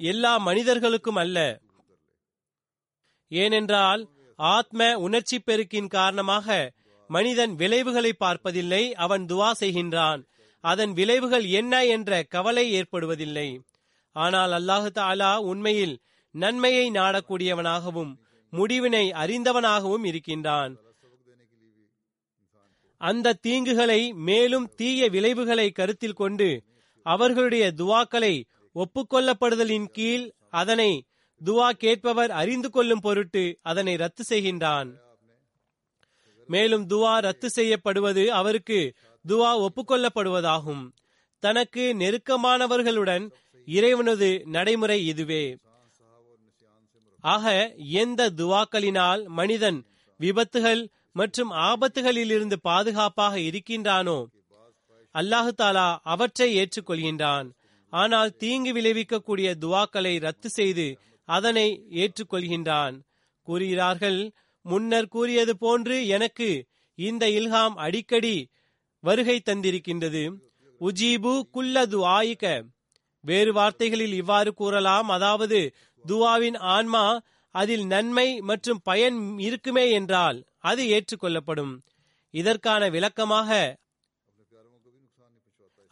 எல்லா 0.00 0.32
மனிதர்களுக்கும் 0.48 1.20
அல்ல. 1.22 1.38
ஏனென்றால் 3.30 4.02
ஆத்ம 4.38 4.80
உணர்ச்சி 5.06 5.38
பெருக்கின் 5.38 5.88
காரணமாக 5.88 6.72
மனிதன் 7.10 7.54
விளைவுகளை 7.54 8.12
பார்ப்பதில்லை 8.12 8.82
அவன் 9.04 9.24
துவா 9.24 9.50
செய்கின்றான். 9.60 10.20
அதன் 10.64 10.92
விளைவுகள் 10.92 11.46
என்ன 11.60 11.74
என்ற 11.84 12.22
கவலை 12.34 12.64
ஏற்படுவதில்லை. 12.78 13.48
ஆனால் 14.16 14.52
அல்லாஹு 14.52 14.88
தாலா 14.98 15.32
உண்மையில் 15.50 15.96
நன்மையை 16.34 16.86
நாடக்கூடியவனாகவும் 16.90 18.12
முடிவினை 18.52 19.12
அறிந்தவனாகவும் 19.12 20.06
இருக்கின்றான். 20.06 20.76
அந்த 22.98 23.38
தீங்குகளை 23.46 24.14
மேலும் 24.14 24.74
தீய 24.74 25.08
விளைவுகளை 25.08 25.70
கருத்தில் 25.70 26.12
கொண்டு 26.12 26.62
அவர்களுடைய 27.02 27.72
துவாக்களை 27.76 28.44
ஒப்புக்கொள்ளப்படுதலின் 28.74 29.84
கீழ் 29.84 30.30
அதனை 30.50 31.04
துவா 31.44 31.70
கேட்பவர் 31.70 32.30
அறிந்து 32.30 32.70
கொள்ளும் 32.70 33.00
பொருட்டு 33.00 33.58
அதனை 33.62 33.96
ரத்து 33.96 34.24
செய்கின்றான். 34.28 34.94
மேலும் 36.46 36.88
துவா 36.88 37.18
ரத்து 37.18 37.50
செய்யப்படுவது 37.50 38.32
அவருக்கு 38.32 38.94
துவா 39.28 39.66
ஒப்புக்கொள்ளப்படுவதாகும். 39.66 40.90
தனக்கு 41.38 41.94
நெருக்கமானவர்களுடன் 41.98 43.30
இறைவனது 43.66 44.42
நடைமுறை 44.46 45.06
இதுவே. 45.06 45.56
ஆக 47.34 47.44
எந்த 48.02 48.22
துவாக்களினால் 48.40 49.22
மனிதன் 49.38 49.78
விபத்துகள் 50.20 50.82
மற்றும் 51.12 51.52
ஆபத்துகளிலிருந்து 51.68 52.56
பாதுகாப்பாக 52.68 53.34
இருக்கின்றானோ 53.48 54.18
அல்லாஹு 55.14 55.52
தாலா 55.60 55.88
அவற்றை 56.12 56.48
ஏற்றுக்கொள்கின்றான். 56.60 57.46
ஆனால் 57.92 58.30
தீங்கு 58.40 58.70
விளைவிக்கக்கூடிய 58.76 59.48
துவாக்களை 59.62 60.14
ரத்து 60.24 60.48
செய்து 60.50 60.86
அதனை 61.28 61.68
ஏற்றுக்கொள்கின்றான். 62.02 62.94
கூறுகிறார்கள் 63.48 64.20
முன்னர் 64.64 65.08
கூறியது 65.14 65.52
போன்று 65.56 65.96
எனக்கு 66.16 66.48
இந்த 66.98 67.24
இல்ஹாம் 67.38 67.76
அடிக்கடி 67.86 68.36
வருகை 69.04 69.36
தந்திருக்கின்றது. 69.40 70.24
உஜீபு 70.80 71.32
குல்லது 71.54 71.98
ஆயிக்க 72.16 72.46
வேறு 73.24 73.52
வார்த்தைகளில் 73.52 74.14
இவ்வாறு 74.20 74.50
கூறலாம். 74.60 75.08
அதாவது 75.16 75.60
துவாவின் 76.08 76.58
ஆன்மா 76.74 77.04
அதில் 77.54 77.84
நன்மை 77.86 78.28
மற்றும் 78.40 78.80
பயன் 78.82 79.18
இருக்குமே 79.38 79.84
என்றால் 79.90 80.38
அது 80.70 80.82
ஏற்றுக்கொள்ளப்படும். 80.96 81.74
இதற்கான 82.34 82.88
விளக்கமாக 82.88 83.50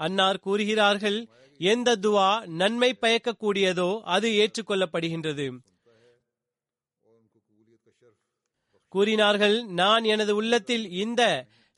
அன்னார் 0.01 0.39
கூறுகிறார்கள் 0.39 1.19
எந்த 1.61 1.89
துவா 2.05 2.31
நன்மை 2.61 2.91
பயக்கக்கூடியதோ 3.01 3.91
அது 4.15 4.29
ஏற்றுக்கொள்ளப்படுகின்றது. 4.43 5.47
கூறினார்கள் 8.93 9.57
நான் 9.81 10.05
எனது 10.05 10.33
உள்ளத்தில் 10.37 10.85
இந்த 11.05 11.23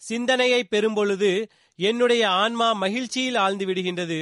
சிந்தனையை 0.03 0.61
பெறும்பொழுது 0.64 1.30
என்னுடைய 1.78 2.22
ஆன்மா 2.43 2.68
மகிழ்ச்சியில் 2.82 3.39
ஆழ்ந்து 3.45 3.64
விடுகின்றது. 3.66 4.18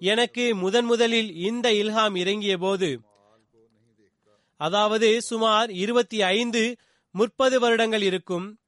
எனக்கு 0.00 0.44
முதன் 0.54 0.84
முதலில் 0.84 1.30
இந்த 1.48 1.66
இல்ஹாம் 1.82 2.16
இறங்கிய 2.22 2.54
போது 2.58 2.88
அதாவது 4.56 5.22
சுமார் 5.22 5.70
இருபத்தி 5.70 6.22
ஐந்து 6.22 6.76
முப்பது 7.10 7.60
வருடங்கள் 7.60 8.02
இருக்கும். 8.02 8.58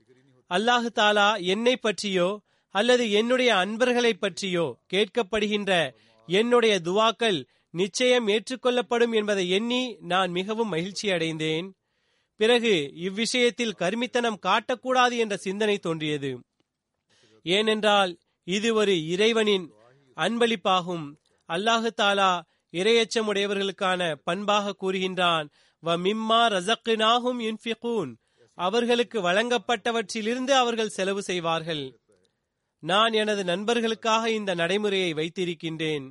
அல்லாஹு 0.50 0.88
தாலா 0.94 1.42
என்னை 1.42 1.76
பற்றியோ 1.76 2.40
அல்லது 2.70 3.10
என்னுடைய 3.10 3.56
அன்பர்களை 3.56 4.14
பற்றியோ 4.14 4.78
கேட்கப்படுகின்ற 4.92 5.90
என்னுடைய 6.26 6.80
துவாக்கள் 6.84 7.46
நிச்சயம் 7.70 8.28
ஏற்றுக்கொள்ளப்படும் 8.28 9.12
என்பதை 9.12 9.50
எண்ணி 9.50 9.96
நான் 10.00 10.30
மிகவும் 10.30 10.68
மகிழ்ச்சி 10.68 11.10
அடைந்தேன். 11.10 11.74
பிறகு 12.36 12.92
இவ்விஷயத்தில் 12.94 13.78
கருமித்தனம் 13.78 14.42
காட்டக்கூடாது 14.46 15.16
என்ற 15.16 15.36
சிந்தனை 15.36 15.78
தோன்றியது. 15.78 16.40
ஏனென்றால் 17.42 18.18
இது 18.44 18.74
ஒரு 18.74 19.06
இறைவனின் 19.06 19.72
அன்பளிப்பாகும். 20.16 21.06
அல்லாஹு 21.48 21.90
தாலா 21.96 22.42
இரையச்சமுடையவர்களுக்கான 22.72 24.14
பண்பாக 24.24 24.74
கூறுகின்றான். 24.82 25.48
வ 25.86 25.94
மிம்மா 26.04 26.40
ரசக்கினாகும் 26.54 27.40
இன்ஃபிகூன் 27.48 28.12
அவர்களுக்கு 28.58 29.18
வழங்கப்பட்டவற்றிலிருந்து 29.20 30.50
அவர்கள் 30.50 30.88
செலவு 30.88 31.22
செய்வார்கள். 31.22 31.82
நான் 32.82 33.12
எனது 33.12 33.42
நண்பர்களுக்காக 33.44 34.30
இந்த 34.30 34.54
நடைமுறையை 34.54 35.10
வைத்திருக்கின்றேன். 35.14 36.06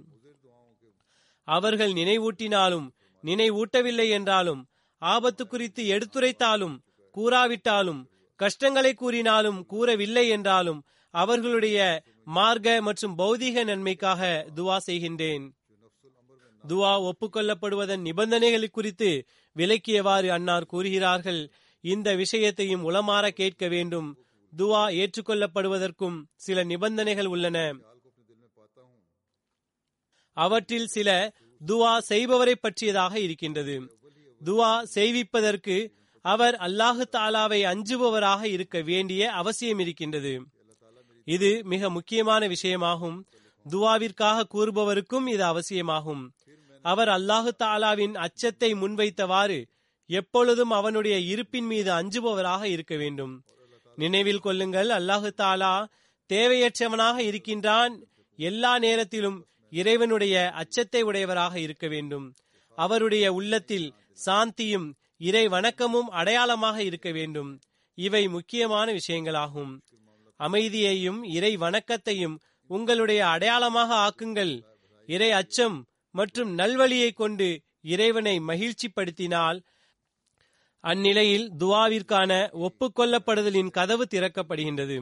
அவர்கள் 1.47 1.93
நினைவூட்டினாலும் 1.93 2.87
நினைவூட்டவில்லை 3.23 4.07
என்றாலும் 4.09 4.61
ஆபத்து 5.01 5.47
குறித்து 5.47 5.83
எடுத்துரைத்தாலும் 5.85 6.75
கூறாவிட்டாலும் 7.15 8.01
கஷ்டங்களை 8.39 8.93
கூறினாலும் 8.93 9.59
கூறவில்லை 9.65 10.25
என்றாலும் 10.27 10.81
அவர்களுடைய 11.13 11.79
மார்க்க 12.37 12.81
மற்றும் 12.81 13.17
பௌதீக 13.17 13.63
நன்மைக்காக 13.63 14.21
துவா 14.55 14.77
செய்கின்றேன். 14.87 15.45
துவா 16.63 16.93
ஒப்புக்கொள்ளப்படுவதன் 17.09 18.01
நிபந்தனைகள் 18.01 18.75
குறித்து 18.77 19.09
விலக்கியவாறு 19.55 20.27
அன்னார் 20.27 20.65
கூறுகிறார்கள் 20.65 21.51
இந்த 21.81 22.15
விஷயத்தையும் 22.15 22.89
உளமாற 22.89 23.29
கேட்க 23.29 23.67
வேண்டும். 23.67 24.17
துவா 24.57 24.83
ஏற்றுக்கொள்ளப்படுவதற்கும் 24.91 26.23
சில 26.35 26.63
நிபந்தனைகள் 26.63 27.25
உள்ளன. 27.25 27.75
அவற்றில் 30.33 30.87
சில 30.87 31.33
துவா 31.67 31.97
செய்பவரை 32.09 32.55
பற்றியதாக 32.55 33.19
இருக்கின்றது. 33.19 33.97
துவா 34.45 34.83
செய்விப்பதற்கு 34.83 35.93
அவர் 36.21 36.55
அல்லாஹு 36.55 37.03
தாலாவை 37.11 37.61
அஞ்சுபவராக 37.63 38.43
இருக்க 38.43 38.81
வேண்டிய 38.81 39.31
அவசியம் 39.31 39.79
இருக்கின்றது. 39.79 40.45
இது 41.23 41.63
மிக 41.63 41.89
முக்கியமான 41.89 42.47
விஷயமாகும். 42.47 43.23
துவாவிற்காக 43.69 44.47
கூறுபவருக்கும் 44.53 45.27
இது 45.27 45.43
அவசியமாகும். 45.43 46.33
அவர் 46.85 47.07
அல்லாஹு 47.07 47.51
தாலாவின் 47.63 48.15
அச்சத்தை 48.25 48.69
முன்வைத்தவாறு 48.73 49.59
எப்பொழுதும் 50.09 50.69
அவனுடைய 50.69 51.15
இருப்பின் 51.31 51.65
மீது 51.65 51.89
அஞ்சுபவராக 51.91 52.63
இருக்க 52.63 52.95
வேண்டும். 52.95 53.33
நினைவில் 53.97 54.39
கொள்ளுங்கள் 54.39 54.89
அல்லாஹு 54.89 55.29
தாலா 55.37 55.73
தேவையற்றவனாக 56.29 57.17
இருக்கின்றான். 57.19 57.93
எல்லா 58.39 58.73
நேரத்திலும் 58.77 59.39
இறைவனுடைய 59.71 60.35
அச்சத்தை 60.51 61.01
உடையவராக 61.01 61.55
இருக்க 61.59 61.87
வேண்டும். 61.87 62.27
அவருடைய 62.77 63.25
உள்ளத்தில் 63.33 63.87
சாந்தியும் 64.25 64.87
இறை 65.21 65.45
வணக்கமும் 65.47 66.09
அடையாளமாக 66.19 66.77
இருக்க 66.83 67.09
வேண்டும். 67.11 67.51
இவை 67.97 68.23
முக்கியமான 68.27 68.87
விஷயங்களாகும். 68.91 69.73
அமைதியையும் 70.39 71.19
இறை 71.37 71.51
வணக்கத்தையும் 71.57 72.37
உங்களுடைய 72.69 73.21
அடையாளமாக 73.27 73.91
ஆக்குங்கள். 74.05 74.55
இறை 75.09 75.31
அச்சம் 75.31 75.77
மற்றும் 76.15 76.51
நல்வழியை 76.59 77.11
கொண்டு 77.13 77.47
இறைவனை 77.93 78.35
மகிழ்ச்சிப்படுத்தினால் 78.49 79.57
அந்நிலையில் 80.83 81.47
துவாவிற்கான 81.59 82.31
ஒப்புக்கொள்ளப்படுதலின் 82.65 83.71
கதவு 83.77 84.05
திறக்கப்படுகின்றது. 84.09 84.97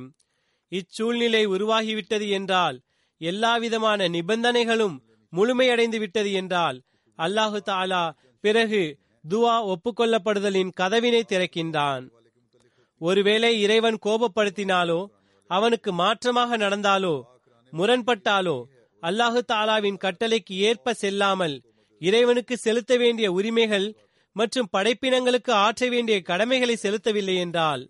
இச்சூழ்நிலை 0.72 1.44
உருவாகிவிட்டது 1.56 2.28
என்றால் 2.30 2.78
எல்லாவிதமான 3.22 4.08
நிபந்தனைகளும் 4.08 4.96
முழுமையடைந்து 5.34 5.98
விட்டது 6.00 6.32
என்றால் 6.32 6.78
அல்லாஹு 7.20 7.60
தாலா 7.66 8.04
பிறகு 8.44 8.82
துவா 9.26 9.56
ஒப்புக்கொள்ளப்படுதலின் 9.74 10.72
கதவினை 10.74 11.22
திறக்கின்றான். 11.26 12.06
ஒருவேளை 13.02 13.52
இறைவன் 13.62 13.98
கோபப்படுத்தினாலோ 14.06 15.00
அவனுக்கு 15.50 15.92
மாற்றமாக 15.94 16.58
நடந்தாலோ 16.58 17.16
முரண்பட்டாலோ 17.74 18.58
அல்லாஹு 19.04 19.40
தாலாவின் 19.54 19.98
கட்டளைக்கு 19.98 20.56
ஏற்ப 20.70 20.94
செல்லாமல் 20.94 21.56
இறைவனுக்கு 22.02 22.58
செலுத்த 22.58 22.98
வேண்டிய 22.98 23.32
உரிமைகள் 23.32 23.88
மற்றும் 24.36 24.70
படைப்பினங்களுக்கு 24.78 25.52
ஆற்ற 25.66 25.90
வேண்டிய 25.90 26.22
கடமைகளை 26.22 26.76
செலுத்தவில்லை 26.82 27.36
என்றால் 27.36 27.84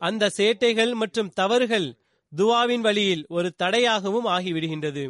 அந்த 0.00 0.30
சேட்டைகள் 0.36 0.92
மற்றும் 0.94 1.30
தவறுகள் 1.30 1.88
துவாவின் 2.32 2.80
வழியில் 2.80 3.24
ஒரு 3.28 3.48
தடையாகவும் 3.62 4.26
ஆகிவிடுகின்றது. 4.26 5.04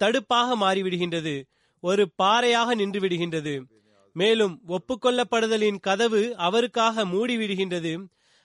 தடுப்பாக 0.00 0.48
மாறிவிடுகின்றது. 0.64 1.34
ஒரு 1.82 2.04
பாறையாக 2.14 2.74
நின்று 2.74 3.00
விடுகின்றது 3.00 3.54
மேலும் 4.16 4.54
ஒப்புக்கொள்ளப்படுதலின் 4.68 5.80
கதவு 5.80 6.22
அவருக்காக 6.36 7.04
மூடிவிடுகின்றது. 7.04 7.92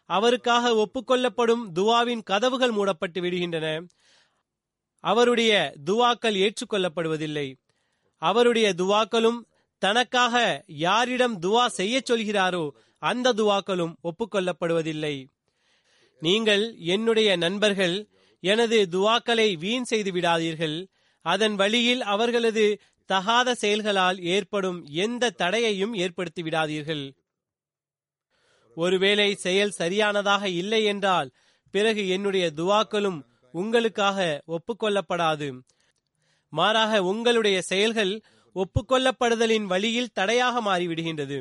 அவருக்காக 0.09 0.73
ஒப்புக்கொள்ளப்படும் 0.83 1.63
துவாவின் 1.75 2.23
கதவுகள் 2.23 2.71
மூடப்பட்டு 2.71 3.21
விடுகின்றன. 3.21 3.67
அவருடைய 5.05 5.53
துவாக்கள் 5.85 6.35
ஏற்றுக்கொள்ளப்படுவதில்லை. 6.35 7.47
அவருடைய 8.21 8.67
துவாக்களும் 8.73 9.39
தனக்காக 9.81 10.35
யாரிடம் 10.85 11.35
துவா 11.41 11.65
செய்ய 11.79 11.95
சொல்கிறாரோ 12.09 12.65
அந்த 13.01 13.33
துவாக்களும் 13.33 13.93
ஒப்புக்கொள்ளப்படுவதில்லை. 14.01 15.15
நீங்கள் 16.21 16.63
என்னுடைய 16.93 17.29
நண்பர்கள் 17.35 17.95
எனது 18.43 18.77
துவாக்களை 18.91 19.47
வீண் 19.57 19.83
செய்து 19.83 20.11
விடாதீர்கள். 20.11 20.77
அதன் 21.25 21.55
வழியில் 21.55 22.01
அவர்களது 22.13 22.65
தகாத 23.09 23.49
செயல்களால் 23.55 24.17
ஏற்படும் 24.35 24.79
எந்த 25.05 25.33
தடையையும் 25.41 25.93
ஏற்படுத்தி 25.93 26.41
விடாதீர்கள். 26.41 27.05
ஒருவேளை 28.77 29.29
செயல் 29.45 29.77
சரியானதாக 29.81 30.43
இல்லை 30.61 30.81
என்றால் 30.83 31.29
பிறகு 31.73 32.03
என்னுடைய 32.07 32.45
துவாக்களும் 32.55 33.19
உங்களுக்காக 33.61 34.19
ஒப்புக்கொள்ளப்படாது. 34.47 35.47
மாறாக 36.53 37.01
உங்களுடைய 37.03 37.57
செயல்கள் 37.61 38.13
ஒப்புக்கொள்ளப்படுதலின் 38.55 39.65
வழியில் 39.65 40.13
தடையாக 40.13 40.61
மாறிவிடுகின்றது. 40.61 41.37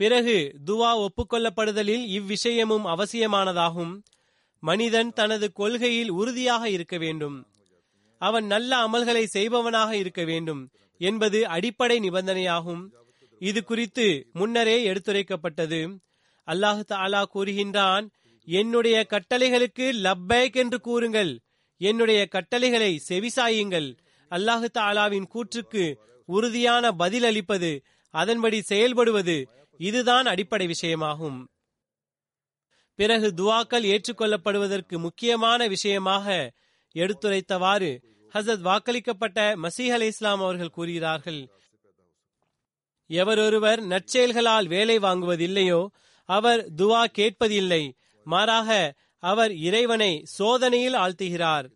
பிறகு 0.00 0.36
துவா 0.66 0.90
ஒப்புக்கொள்ளப்படுதலில் 1.04 2.04
இவ்விஷயமும் 2.18 2.86
அவசியமானதாகும். 2.94 3.94
மனிதன் 4.62 5.10
தனது 5.12 5.46
கொள்கையில் 5.52 6.10
உறுதியாக 6.10 6.70
இருக்க 6.70 6.96
வேண்டும். 6.98 7.36
அவன் 8.20 8.46
நல்ல 8.46 8.70
அமல்களை 8.86 9.24
செய்பவனாக 9.24 9.90
இருக்க 9.96 10.22
வேண்டும் 10.24 10.62
என்பது 11.00 11.40
அடிப்படை 11.48 11.96
நிபந்தனையாகும். 11.98 12.84
இது 13.40 13.60
குறித்து 13.64 14.06
முன்னரே 14.32 14.76
எடுத்துரைக்கப்பட்டது. 14.88 15.80
அல்லாஹு 16.46 16.82
தாலா 16.88 17.22
கூறுகின்றான் 17.34 18.06
என்னுடைய 18.50 19.06
கட்டளைகளுக்கு 19.08 19.86
லப்பேக் 20.02 20.52
என்று 20.52 20.80
கூறுங்கள். 20.80 21.40
என்னுடைய 21.76 22.26
கட்டளைகளை 22.26 23.02
செவிசாயுங்கள். 23.08 23.88
அல்லாஹு 24.30 24.66
தாலாவின் 24.74 25.26
கூற்றுக்கு 25.26 25.84
உறுதியான 26.26 26.92
பதில் 26.92 27.24
அளிப்பது 27.24 27.82
அதன்படி 28.10 28.62
செயல்படுவது 28.70 29.36
இதுதான் 29.78 30.26
அடிப்படை 30.26 30.66
விஷயமாகும். 30.66 31.44
பிறகு 32.94 33.28
துவாக்கள் 33.36 33.84
ஏற்றுக்கொள்ளப்படுவதற்கு 33.84 34.98
முக்கியமான 34.98 35.66
விஷயமாக 35.66 36.52
எடுத்துரைத்தவாறு 36.94 37.90
ஹசத் 38.34 38.64
வாக்களிக்கப்பட்ட 38.64 39.38
மசீஹ் 39.62 39.92
அலி 39.92 40.06
இஸ்லாம் 40.06 40.40
அவர்கள் 40.40 40.70
கூறுகிறார்கள். 40.70 41.48
எவரொருவர் 43.06 43.80
நற்செயல்களால் 43.80 44.66
வேலை 44.66 44.98
வாங்குவதில்லையோ 44.98 45.86
அவர் 46.24 46.66
துவா 46.76 47.04
கேட்பதில்லை. 47.18 47.96
மாறாக 48.32 48.70
அவர் 49.22 49.52
இறைவனை 49.68 50.12
சோதனையில் 50.38 50.96
ஆழ்த்துகிறார் 50.96 51.66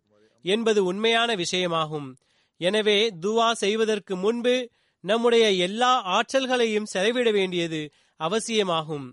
என்பது 0.45 0.79
உண்மையான 0.83 1.29
விஷயமாகும். 1.35 2.07
எனவே 2.61 2.97
துவா 3.21 3.49
செய்வதற்கு 3.63 4.13
முன்பு 4.15 4.55
நம்முடைய 5.03 5.45
எல்லா 5.67 5.91
ஆற்றல்களையும் 6.17 6.91
செலவிட 6.93 7.29
வேண்டியது 7.31 7.81
அவசியமாகும். 8.19 9.07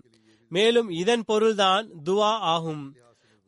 மேலும் 0.51 0.89
இதன் 1.01 1.23
பொருள்தான் 1.23 1.85
துவா 2.05 2.33
ஆகும். 2.53 2.83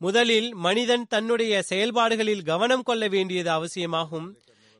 முதலில் 0.00 0.48
மனிதன் 0.66 1.04
தன்னுடைய 1.06 1.54
செயல்பாடுகளில் 1.62 2.42
கவனம் 2.42 2.82
கொள்ள 2.82 3.04
வேண்டியது 3.08 3.50
அவசியமாகும். 3.50 4.28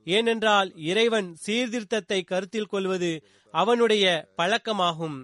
ஏனென்றால் 0.06 0.70
இறைவன் 0.90 1.28
சீர்திருத்தத்தை 1.44 2.20
கருத்தில் 2.24 2.70
கொள்வது 2.72 3.12
அவனுடைய 3.54 4.04
பழக்கமாகும். 4.38 5.18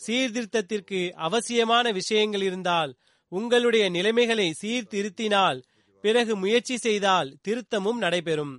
சீர்திருத்தத்திற்கு 0.00 1.00
அவசியமான 1.26 1.86
விஷயங்கள் 1.90 2.44
இருந்தால் 2.48 2.92
உங்களுடைய 3.32 3.84
நிலைமைகளை 3.88 4.48
சீர்திருத்தினால் 4.62 5.58
பிறகு 6.04 6.32
முயற்சி 6.36 6.76
செய்தால் 6.76 7.28
திருத்தமும் 7.46 7.98
நடைபெறும். 8.04 8.54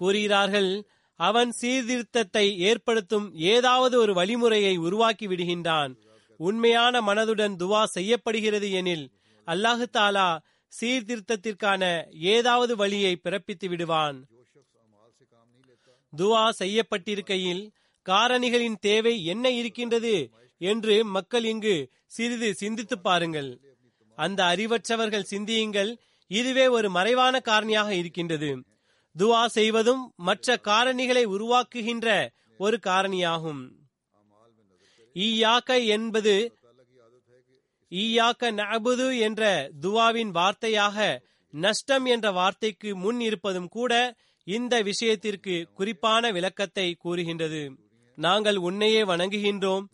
கூறுகிறார்கள் 0.00 0.70
அவன் 1.20 1.50
சீர்திருத்தத்தை 1.60 2.44
ஏற்படுத்தும் 2.68 3.26
ஏதாவது 3.52 3.94
ஒரு 3.98 4.12
வழிமுறையை 4.14 4.74
உருவாக்கி 4.78 5.26
விடுகின்றான். 5.28 5.92
உண்மையான 6.40 7.00
மனதுடன் 7.00 7.54
துவா 7.62 7.82
செய்யப்படுகிறது 7.84 8.68
எனில் 8.70 9.06
அல்லாஹு 9.48 9.86
தாலா 9.96 10.28
சீர்திருத்தத்திற்கான 10.72 11.82
ஏதாவது 12.34 12.76
வழியை 12.76 13.12
பிறப்பித்து 13.16 13.68
விடுவான். 13.68 14.18
துவா 16.12 16.44
செய்யப்பட்டிருக்கையில் 16.60 17.64
காரணிகளின் 18.06 18.78
தேவை 18.80 19.14
என்ன 19.24 19.46
இருக்கின்றது? 19.50 20.16
என்று 20.58 21.04
மக்கள் 21.04 21.44
இங்கு 21.44 21.90
சிறிது 22.06 22.54
சிந்தித்து 22.54 22.98
பாருங்கள். 22.98 23.60
அந்த 24.16 24.44
அறிவற்றவர்கள் 24.44 25.28
சிந்தியுங்கள். 25.30 25.96
இதுவே 26.26 26.66
ஒரு 26.66 26.90
மறைவான 26.90 27.40
காரணியாக 27.44 27.88
இருக்கின்றது. 27.88 28.64
துவா 29.18 29.46
செய்வதும் 29.46 30.12
மற்ற 30.16 30.60
காரணிகளை 30.64 31.24
உருவாக்குகின்ற 31.24 32.28
ஒரு 32.58 32.78
காரணியாகும். 32.86 33.68
ஈயாக்க 35.14 35.86
என்பது 35.86 36.58
ஈயாக்க 37.90 38.50
நபுது 38.52 39.18
என்ற 39.18 39.70
துவாவின் 39.80 40.30
வார்த்தையாக 40.30 41.18
நஷ்டம் 41.50 42.04
என்ற 42.04 42.30
வார்த்தைக்கு 42.30 42.96
முன் 42.96 43.20
இருப்பதும் 43.20 43.68
கூட 43.68 44.16
இந்த 44.44 44.82
விஷயத்திற்கு 44.82 45.68
குறிப்பான 45.74 46.30
விளக்கத்தை 46.30 46.94
கூறுகின்றது. 46.94 47.72
நாங்கள் 48.16 48.56
உன்னையே 48.56 49.02
வணங்குகின்றோம். 49.02 49.84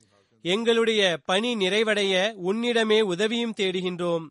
எங்களுடைய 0.46 1.02
பணி 1.24 1.50
நிறைவடைய 1.54 2.14
உன்னிடமே 2.44 3.00
உதவியும் 3.00 3.54
தேடுகின்றோம். 3.56 4.24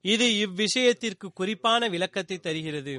இது 0.00 0.26
இவ்விஷயத்திற்கு 0.44 1.26
குறிப்பான 1.34 1.88
விளக்கத்தை 1.88 2.38
தருகிறது. 2.38 2.94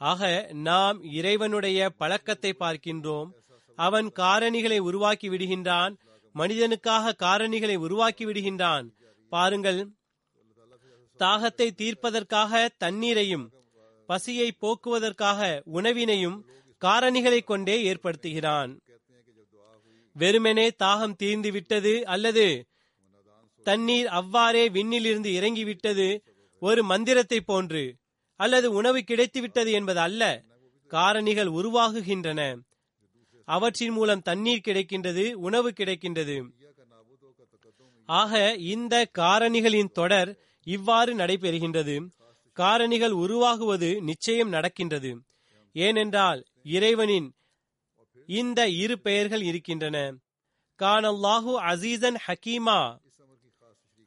ஆக 0.00 0.48
நாம் 0.52 1.02
இறைவனுடைய 1.02 1.90
பழக்கத்தை 1.90 2.54
பார்க்கின்றோம். 2.58 3.28
அவன் 3.76 4.12
காரணிகளை 4.16 4.78
உருவாக்கி 4.78 5.28
விடுகின்றான். 5.28 5.94
மனிதனுக்காக 6.34 7.12
காரணிகளை 7.18 7.76
உருவாக்கி 7.76 8.26
விடுகின்றான். 8.26 8.86
பாருங்கள். 9.32 9.88
தாகத்தை 11.18 11.68
தீர்ப்பதற்காக 11.74 12.68
தண்ணீரையும் 12.78 13.46
பசியை 14.06 14.48
போக்குவதற்காக 14.52 15.62
உணவினையும் 15.72 16.38
காரணிகளை 16.80 17.44
கொண்டே 17.44 17.76
ஏற்படுத்துகிறான். 17.92 18.72
வெறுமெனே 20.16 20.66
தாகம் 20.84 21.16
தீர்ந்து 21.16 21.50
விட்டது 21.52 22.06
அல்லது 22.06 22.46
தண்ணீர் 23.66 24.06
அவ்வாறே 24.06 24.64
விண்ணிலிருந்து 24.68 25.30
இறங்கிவிட்டது 25.38 26.08
ஒரு 26.62 26.82
மந்திரத்தை 26.84 27.40
போன்று 27.40 27.84
அல்லது 28.40 28.72
உணவு 28.72 29.00
கிடைத்து 29.00 29.40
விட்டது 29.40 29.70
என்பது 29.72 30.00
அல்ல 30.00 30.22
காரணிகள் 30.90 31.50
உருவாகுகின்றன. 31.50 32.40
அவற்றின் 33.48 33.90
மூலம் 33.90 34.22
தண்ணீர் 34.22 34.66
கிடைக்கின்றது 34.66 35.32
உணவு 35.32 35.70
கிடைக்கின்றது. 35.70 36.36
ஆக 38.08 38.54
இந்த 38.54 38.94
காரணிகளின் 39.18 39.92
தொடர் 39.92 40.30
இவ்வாறு 40.66 41.12
நடைபெறுகின்றது. 41.14 41.96
காரணிகள் 42.56 43.14
உருவாகுவது 43.24 43.90
நிச்சயம் 44.02 44.48
நடக்கின்றது. 44.48 45.12
ஏனென்றால் 45.72 46.40
இறைவனின் 46.62 47.28
இந்த 48.26 48.68
இரு 48.68 49.00
பெயர்கள் 49.00 49.42
இருக்கின்றன. 49.42 50.14
கானல்லாஹு 50.78 51.52
அசீசன் 51.72 52.18
ஹக்கீமா 52.26 52.98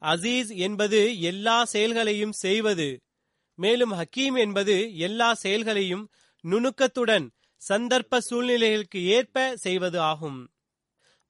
அசீஸ் 0.02 0.56
என்பது 0.56 1.20
எல்லா 1.20 1.64
செயல்களையும் 1.64 2.32
செய்வது. 2.32 3.00
மேலும் 3.54 3.92
ஹக்கீம் 3.92 4.38
என்பது 4.38 4.96
எல்லா 4.96 5.34
செயல்களையும் 5.34 6.10
நுணுக்கத்துடன் 6.44 7.30
சந்தர்ப்ப 7.68 8.20
சூழ்நிலைகளுக்கு 8.30 9.04
ஏற்ப 9.04 9.56
செய்வது 9.56 10.00
ஆகும். 10.00 10.52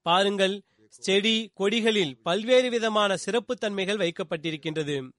பாருங்கள் 0.01 0.61
செடி 0.87 1.51
கொடிகளில் 1.59 2.13
பல்வேறு 2.23 2.69
விதமான 2.69 3.15
சிறப்புத்தன்மைகள் 3.25 4.01
வைக்கப்பட்டிருக்கின்றது. 4.03 5.09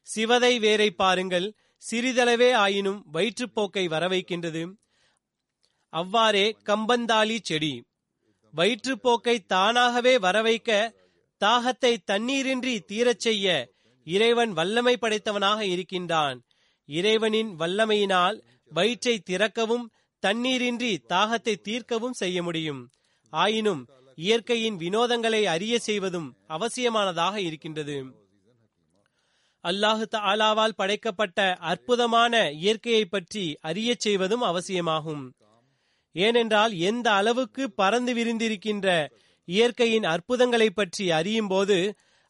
சிவதை 0.00 0.58
வேரை 0.58 0.90
பாருங்கள் 0.90 1.54
சிறிதளவே 1.90 2.52
ஆயினும் 2.52 3.06
வயிற்றுப்போக்கை 3.12 3.84
வரவைக்கின்றது. 3.94 4.62
அவ்வாறே 5.96 6.46
கம்பந்தாளி 6.64 7.38
செடி. 7.42 7.74
வயிற்றுப்போக்கை 8.54 9.36
தானாகவே 9.46 10.14
வரவைக்க 10.16 10.70
தாகத்தை 11.40 11.92
தண்ணீரின்றி 12.10 12.74
தீரச் 12.90 13.24
செய்ய 13.26 13.46
இறைவன் 14.06 14.52
வல்லமை 14.52 14.94
படைத்தவனாக 15.00 15.60
இருக்கின்றான். 15.64 16.38
இறைவனின் 16.88 17.50
வல்லமையினால் 17.58 18.36
வயிற்றை 18.72 19.14
திறக்கவும் 19.18 19.86
தண்ணீரின்றி 20.22 20.92
தாகத்தை 21.08 21.54
தீர்க்கவும் 21.60 22.18
செய்ய 22.22 22.42
முடியும். 22.42 22.82
ஆயினும் 23.32 23.82
இயற்கையின் 24.18 24.76
வினோதங்களை 24.76 25.42
அறிய 25.44 25.74
செய்வதும் 25.78 26.28
அவசியமானதாக 26.48 27.34
இருக்கின்றது. 27.40 27.96
அல்லாஹு 29.64 30.04
தாலாவால் 30.10 30.76
படைக்கப்பட்ட 30.76 31.40
அற்புதமான 31.70 32.34
இயற்கையை 32.60 33.04
பற்றி 33.04 33.44
அறிய 33.60 33.90
செய்வதும் 33.98 34.40
அவசியமாகும். 34.40 35.24
ஏனென்றால் 36.24 36.72
எந்த 36.90 37.06
அளவுக்கு 37.12 37.64
பறந்து 37.70 38.12
விரிந்திருக்கின்ற 38.14 38.88
இயற்கையின் 39.48 40.06
அற்புதங்களை 40.12 40.68
பற்றி 40.70 41.04
அறியும் 41.10 41.48
போது 41.48 41.78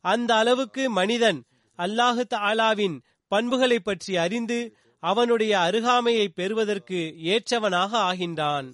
அந்த 0.05 0.31
அளவுக்கு 0.35 0.83
மனிதன் 0.91 1.39
அல்லாஹு 1.79 2.23
தாலாவின் 2.35 2.97
பண்புகளை 3.33 3.79
பற்றி 3.81 4.13
அறிந்து 4.17 4.59
அவனுடைய 5.03 5.53
அருகாமையை 5.59 6.27
பெறுவதற்கு 6.35 7.01
ஏற்றவனாக 7.35 7.93
ஆகின்றான். 8.11 8.69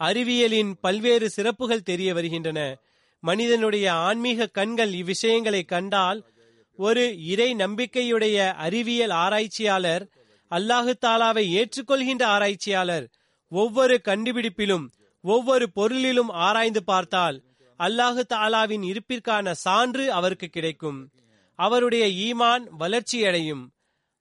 அறிவியலின் 0.00 0.70
பல்வேறு 0.80 1.26
சிறப்புகள் 1.30 1.88
தெரிய 1.90 2.10
வருகின்றன. 2.14 2.60
மனிதனுடைய 3.22 3.86
ஆன்மீக 4.06 4.50
கண்கள் 4.58 4.92
இவ்விஷயங்களை 4.92 5.62
கண்டால் 5.64 6.20
ஒரு 6.78 7.04
இறை 7.32 7.48
நம்பிக்கையுடைய 7.54 8.36
அறிவியல் 8.66 9.14
ஆராய்ச்சியாளர் 9.24 10.04
அல்லாஹு 10.50 10.92
தாலாவை 11.06 11.44
ஏற்றுக்கொள்கின்ற 11.58 12.24
ஆராய்ச்சியாளர் 12.34 13.06
ஒவ்வொரு 13.52 13.94
கண்டுபிடிப்பிலும் 14.08 14.86
ஒவ்வொரு 15.24 15.66
பொருளிலும் 15.72 16.30
ஆராய்ந்து 16.46 16.82
பார்த்தால் 16.84 17.38
அல்லாஹு 17.80 18.22
தாலாவின் 18.34 18.84
இருப்பிற்கான 18.90 19.52
சான்று 19.64 20.04
அவருக்கு 20.12 20.48
கிடைக்கும். 20.48 20.98
அவருடைய 21.58 22.04
ஈமான் 22.26 22.64
வளர்ச்சியடையும். 22.78 23.64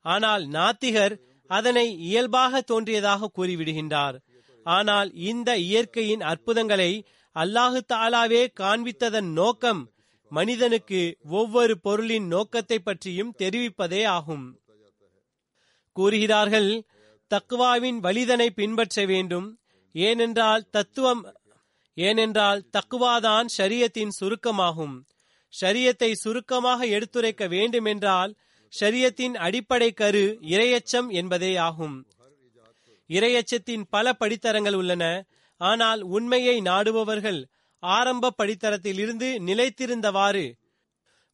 ஆனால் 0.05 0.43
நாத்திகர் 0.47 1.15
அதனை 1.49 1.85
இயல்பாக 2.07 2.61
தோன்றியதாக 2.61 3.29
கூறிவிடுகின்றார். 3.37 4.17
ஆனால் 4.65 5.09
இந்த 5.29 5.49
இயற்கையின் 5.67 6.23
அற்புதங்களை 6.31 6.91
அல்லாஹு 7.35 7.79
தாலாவே 7.93 8.43
காண்பித்ததன் 8.61 9.29
நோக்கம் 9.31 9.81
மனிதனுக்கு 10.31 11.01
ஒவ்வொரு 11.37 11.73
பொருளின் 11.79 12.27
நோக்கத்தை 12.27 12.77
பற்றியும் 12.79 13.35
தெரிவிப்பதே 13.37 14.01
ஆகும். 14.17 14.45
கூறுகிறார்கள் 15.95 16.71
தக்குவாவின் 17.31 17.99
வலிதனை 17.99 18.49
பின்பற்ற 18.49 19.05
வேண்டும். 19.05 19.47
ஏனென்றால் 19.93 20.69
தத்துவம் 20.69 21.21
ஏனென்றால் 21.93 22.61
தக்குவாதான் 22.71 23.47
ஷரியத்தின் 23.57 24.13
சுருக்கமாகும். 24.19 24.95
ஷரியத்தை 25.53 26.11
சுருக்கமாக 26.11 26.85
எடுத்துரைக்க 26.85 27.47
வேண்டுமென்றால் 27.47 28.35
ஷரியத்தின் 28.73 29.35
அடிப்படை 29.37 29.91
கரு 29.91 30.37
இரையச்சம் 30.41 31.09
என்பதே 31.09 31.55
ஆகும். 31.55 32.07
இரையச்சத்தின் 33.09 33.83
பல 33.89 34.13
படித்தரங்கள் 34.13 34.73
உள்ளன. 34.73 35.03
ஆனால் 35.57 36.01
உண்மையை 36.01 36.61
நாடுபவர்கள் 36.61 37.39
ஆரம்ப 37.79 38.33
படித்தரத்திலிருந்து 38.37 39.29
நிலைத்திருந்தவாறு 39.47 40.45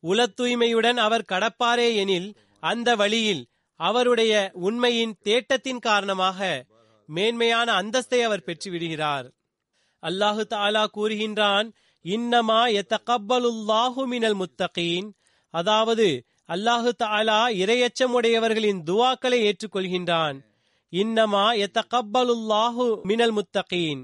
உல 0.03 0.25
தூய்மையுடன் 0.37 0.97
அவர் 0.97 1.29
கடப்பாரே 1.31 1.95
எனில் 1.95 2.29
அந்த 2.59 2.95
வழியில் 2.95 3.43
அவருடைய 3.79 4.51
உண்மையின் 4.53 5.15
தேட்டத்தின் 5.23 5.79
காரணமாக 5.79 6.65
மேன்மையான 7.05 7.81
அந்தஸ்தை 7.81 8.21
அவர் 8.21 8.45
பெற்றுவிடுகிறார். 8.45 9.27
அல்லாஹு 10.03 10.43
தாலா 10.49 10.83
கூறுகின்றான் 10.97 11.67
இன்னமா 12.05 12.61
எத்தகப்பலுல்லாஹு 12.81 14.05
மினல் 14.05 14.37
முத்தகீன். 14.41 15.07
அதாவது 15.49 16.07
அல்லாஹு 16.47 16.91
தாலா 17.03 17.39
இரையச்சமுடையவர்களின் 17.63 18.81
துவாக்களை 18.85 19.39
ஏற்றுக்கொள்கின்றான். 19.49 20.37
இன்னமா 20.93 21.45
எத்தகப்பலுல்லாஹு 21.65 23.01
மினல் 23.03 23.33
முத்தகீன். 23.33 24.01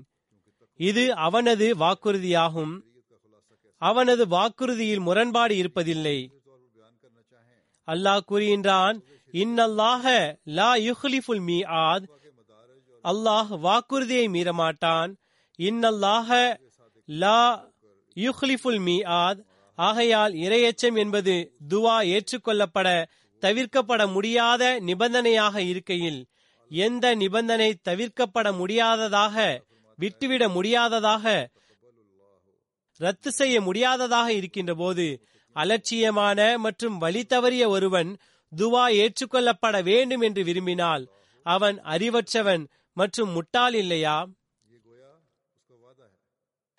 இது 0.79 1.15
அவனது 1.15 1.75
வாக்குறுதியாகும். 1.75 2.73
அவனது 3.81 4.27
வாக்குறுதியில் 4.27 4.99
முரண்பாடு 4.99 5.55
இருப்பதில்லை. 5.55 6.19
அல்லாஹ் 7.87 8.27
கூறுகின்றான் 8.29 8.97
இன்னல்லாஹ 9.33 10.03
லா 10.45 10.69
யுஹ்லிஃபுல் 10.79 11.39
மீ 11.39 11.61
ஆத் 11.81 12.05
அல்லாஹ் 13.05 13.51
வாக்குறுதியை 13.59 14.25
மீறமாட்டான். 14.27 15.11
இன்னல்லாஹ 15.59 16.29
லா 17.09 17.39
யுஹ்லிஃபுல் 18.17 18.79
மீ 18.79 18.97
ஆத் 19.03 19.39
ஆகையால் 19.77 20.33
இரையச்சம் 20.33 20.97
என்பது 20.97 21.35
துவா 21.69 21.97
ஏற்றுக்கொள்ளப்பட 22.15 22.87
தவிர்க்கப்பட 23.43 24.01
முடியாத 24.07 24.79
நிபந்தனையாக 24.79 25.55
இருக்கையில் 25.61 26.19
எந்த 26.71 27.15
நிபந்தனை 27.15 27.69
தவிர்க்கப்பட 27.89 28.47
முடியாததாக 28.51 29.37
விட்டுவிட 29.99 30.43
முடியாததாக 30.49 31.25
ரத்து 32.99 33.31
செய்ய 33.31 33.61
முடியாததாக 33.61 34.27
இருக்கின்ற 34.33 34.73
போது 34.75 35.05
அலட்சியமான 35.55 36.57
மற்றும் 36.57 36.97
வழி 36.97 37.23
தவறிய 37.23 37.67
ஒருவன் 37.67 38.11
துவா 38.57 38.85
ஏற்றுக்கொள்ளப்பட 38.91 39.83
வேண்டும் 39.83 40.21
என்று 40.21 40.43
விரும்பினால் 40.43 41.09
அவன் 41.43 41.81
அறிவற்றவன் 41.81 42.67
மற்றும் 42.93 43.29
முட்டாள் 43.29 43.73
இல்லையா? 43.73 44.29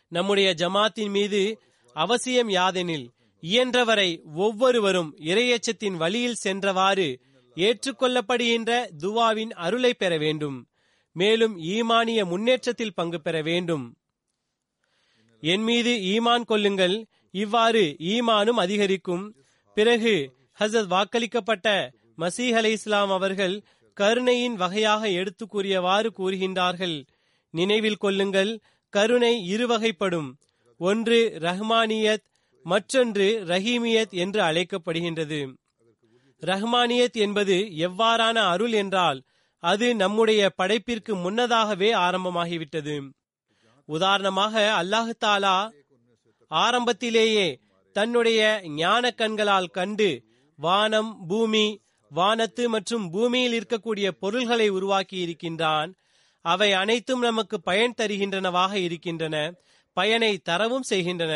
நம்முடைய 0.08 0.54
ஜமாத்தின் 0.58 1.10
மீது 1.10 1.60
அவசியம் 1.94 2.48
யாதெனில் 2.48 3.06
இயன்றவரை 3.40 4.20
ஒவ்வொருவரும் 4.34 5.16
இரையச்சத்தின் 5.18 5.96
வழியில் 5.96 6.36
சென்றவாறு 6.44 7.20
ஏற்றுக்கொள்ளப்படுகின்ற 7.56 8.90
துவாவின் 8.98 9.50
அருளை 9.50 9.94
பெற 9.94 10.16
வேண்டும். 10.16 10.68
மேலும் 11.12 11.58
ஈமானிய 11.58 12.26
முன்னேற்றத்தில் 12.26 12.94
பங்கு 12.94 13.20
பெற 13.20 13.42
வேண்டும். 13.42 13.96
என் 15.40 15.62
மீது 15.62 15.90
ஈமான் 15.90 16.44
கொள்ளுங்கள். 16.44 17.06
இவ்வாறு 17.30 17.96
ஈமானும் 17.98 18.60
அதிகரிக்கும். 18.64 19.36
பிறகு 19.74 20.14
ஹசத் 20.60 20.90
வாக்களிக்கப்பட்ட 20.94 21.92
மசீஹ் 22.18 22.52
அலை 22.52 22.72
இஸ்லாம் 22.72 23.10
அவர்கள் 23.10 23.64
கருணையின் 23.94 24.54
வகையாக 24.54 25.08
எடுத்து 25.08 25.46
கூறியவாறு 25.46 26.12
கூறுகின்றார்கள். 26.18 27.06
நினைவில் 27.50 27.96
கொள்ளுங்கள் 27.96 28.60
கருணை 28.88 29.54
இருவகைப்படும். 29.54 30.32
ஒன்று 30.78 31.38
ரஹ்மானியத் 31.38 32.24
மற்றொன்று 32.62 33.42
ரஹீமியத் 33.46 34.10
என்று 34.10 34.40
அழைக்கப்படுகின்றது. 34.42 35.54
ரஹ்மானியத் 36.40 37.12
என்பது 37.12 37.54
எவ்வாறான 37.54 38.36
அருள் 38.48 38.72
என்றால் 38.72 39.22
அது 39.58 39.94
நம்முடைய 39.94 40.52
படைப்பிற்கு 40.62 41.20
முன்னதாகவே 41.20 41.94
ஆரம்பமாகிவிட்டது. 41.94 43.10
உதாரணமாக 43.84 44.74
அல்லாஹு 44.82 45.12
தாலா 45.24 45.70
ஆரம்பத்திலேயே 46.48 47.60
தன்னுடைய 47.92 48.60
ஞான 48.64 49.10
கண்களால் 49.10 49.66
கண்டு 49.66 50.30
வானம் 50.62 51.26
பூமி 51.26 51.64
வானத்து 52.10 52.68
மற்றும் 52.68 53.10
பூமியில் 53.10 53.54
இருக்கக்கூடிய 53.58 54.08
பொருள்களை 54.10 54.68
உருவாக்கி 54.68 55.16
இருக்கின்றான். 55.16 55.94
அவை 56.40 56.72
அனைத்தும் 56.72 57.20
நமக்கு 57.20 57.60
பயன் 57.60 57.94
தருகின்றனவாக 57.96 58.72
இருக்கின்றன. 58.72 59.54
பயனை 59.92 60.38
தரவும் 60.38 60.82
செய்கின்றன. 60.82 61.34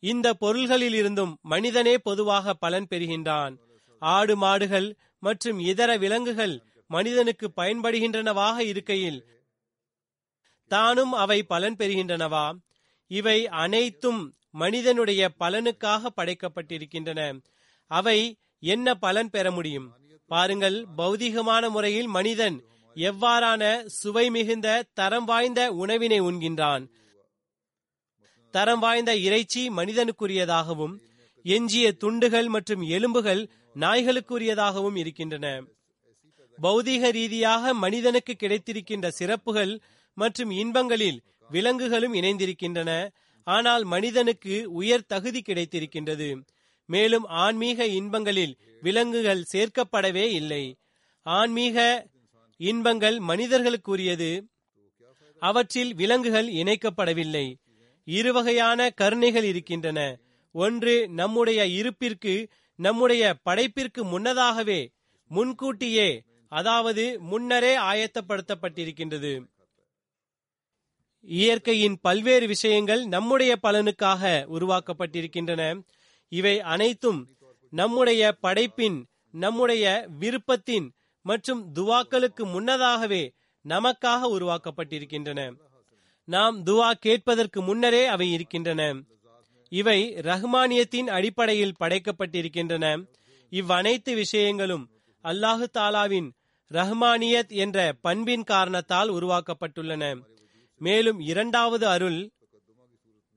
இந்த 0.00 0.34
பொருள்களில் 0.34 0.94
இருந்தும் 0.94 1.38
மனிதனே 1.42 1.98
பொதுவாக 1.98 2.54
பலன் 2.54 2.86
பெறுகின்றான். 2.90 3.54
ஆடு 3.98 4.36
மாடுகள் 4.36 4.96
மற்றும் 5.18 5.58
இதர 5.58 5.96
விலங்குகள் 5.96 6.62
மனிதனுக்கு 6.88 7.50
பயன்படுகின்றனவாக 7.56 8.58
இருக்கையில் 8.58 9.20
தானும் 10.68 11.12
அவை 11.12 11.42
பலன் 11.42 11.76
பெறுகின்றனவா? 11.76 12.46
இவை 13.06 13.38
அனைத்தும் 13.48 14.34
மனிதனுடைய 14.50 15.22
பலனுக்காக 15.40 16.06
படைக்கப்பட்டிருக்கின்றன. 16.16 17.20
அவை 17.98 18.18
என்ன 18.60 18.94
பலன் 18.94 19.30
பெற 19.30 19.46
முடியும்? 19.50 19.88
பாருங்கள் 20.30 20.76
பௌதிகமான 20.98 21.70
முறையில் 21.70 22.06
மனிதன் 22.06 22.56
எவ்வாறான 22.96 23.62
சுவை 23.98 24.30
மிகுந்த 24.30 24.68
தரம் 24.94 25.24
வாய்ந்த 25.24 25.60
உணவினை 25.72 26.20
உண்கின்றான்? 26.20 26.84
தரம் 28.54 28.78
வாய்ந்த 28.78 29.12
இறைச்சி 29.16 29.62
மனிதனுக்குரியதாகவும் 29.70 30.94
எஞ்சிய 31.44 31.86
துண்டுகள் 31.92 32.48
மற்றும் 32.48 32.82
எலும்புகள் 32.96 33.42
நாய்களுக்குரியதாகவும் 33.76 34.96
இருக்கின்றன. 34.96 35.46
பௌதீக 36.58 37.10
ரீதியாக 37.10 37.74
மனிதனுக்கு 37.74 38.34
கிடைத்திருக்கின்ற 38.34 39.08
சிறப்புகள் 39.08 39.72
மற்றும் 40.16 40.50
இன்பங்களில் 40.50 41.18
விலங்குகளும் 41.48 42.14
இணைந்திருக்கின்றன. 42.14 42.90
ஆனால் 43.46 43.84
மனிதனுக்கு 43.84 44.56
உயர் 44.72 45.06
தகுதி 45.06 45.40
கிடைத்திருக்கின்றது. 45.46 46.28
மேலும் 46.94 47.26
ஆன்மீக 47.44 47.86
இன்பங்களில் 47.98 48.54
விலங்குகள் 48.82 49.42
சேர்க்கப்படவே 49.52 50.24
இல்லை. 50.40 50.64
ஆன்மீக 51.26 51.76
இன்பங்கள் 52.60 53.16
மனிதர்களுக்குரியது. 53.30 54.30
அவற்றில் 55.42 55.92
விலங்குகள் 55.94 56.48
இணைக்கப்படவில்லை. 56.62 57.46
இருவகையான 58.06 58.88
கருணைகள் 58.94 59.44
இருக்கின்றன. 59.44 60.00
ஒன்று 60.54 60.94
நம்முடைய 61.10 61.60
இருப்பிற்கு 61.78 62.34
நம்முடைய 62.78 63.22
படைப்பிற்கு 63.48 64.00
முன்னதாகவே 64.12 64.80
முன்கூட்டியே 65.30 66.10
அதாவது 66.52 67.04
முன்னரே 67.30 67.72
ஆயத்தப்படுத்தப்பட்டிருக்கின்றது. 67.90 69.32
இயற்கையின் 71.24 71.96
பல்வேறு 72.00 72.46
விஷயங்கள் 72.46 73.02
நம்முடைய 73.06 73.52
பலனுக்காக 73.62 74.22
உருவாக்கப்பட்டிருக்கின்றன. 74.56 75.62
இவை 76.32 76.60
அனைத்தும் 76.60 77.36
நம்முடைய 77.70 78.32
படைப்பின் 78.32 79.06
நம்முடைய 79.32 80.08
விருப்பத்தின் 80.20 80.90
மற்றும் 81.22 81.74
துவாக்களுக்கு 81.74 82.50
முன்னதாகவே 82.50 83.32
நமக்காக 83.68 84.22
உருவாக்கப்பட்டிருக்கின்றன. 84.22 85.56
நாம் 86.24 86.64
துவா 86.64 86.90
கேட்பதற்கு 86.90 87.62
முன்னரே 87.62 88.06
அவை 88.06 88.32
இருக்கின்றன. 88.32 89.02
இவை 89.68 90.14
ரஹ்மானியத்தின் 90.14 91.06
அடிப்படையில் 91.06 91.74
படைக்கப்பட்டிருக்கின்றன. 91.80 93.06
இவ்வனைத்து 93.50 94.14
விஷயங்களும் 94.14 94.90
அல்லாஹு 95.24 95.66
தாலாவின் 95.78 96.30
ரஹ்மானியத் 96.72 97.48
என்ற 97.48 97.94
பண்பின் 98.00 98.44
காரணத்தால் 98.44 99.10
உருவாக்கப்பட்டுள்ளன. 99.10 100.20
மேலும் 100.78 101.20
இரண்டாவது 101.20 101.88
அருள் 101.88 102.30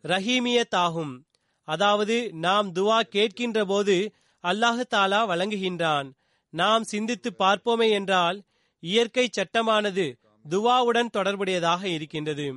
ரஹீமியத் 0.03 0.75
ஆகும் 0.75 1.24
அதாவது 1.67 2.15
நாம் 2.33 2.67
துவா 2.73 2.99
கேட்கின்ற 3.15 3.59
போது 3.65 3.95
அல்லாஹு 4.43 4.83
தாலா 4.95 5.21
வழங்குகின்றான். 5.31 6.07
நாம் 6.53 6.83
சிந்தித்து 6.83 7.29
பார்ப்போமே 7.39 7.89
என்றால் 7.89 8.37
இயற்கை 8.83 9.29
சட்டமானது 9.29 10.05
துவாவுடன் 10.45 11.09
தொடர்புடையதாக 11.09 11.83
இருக்கின்றது. 11.83 12.47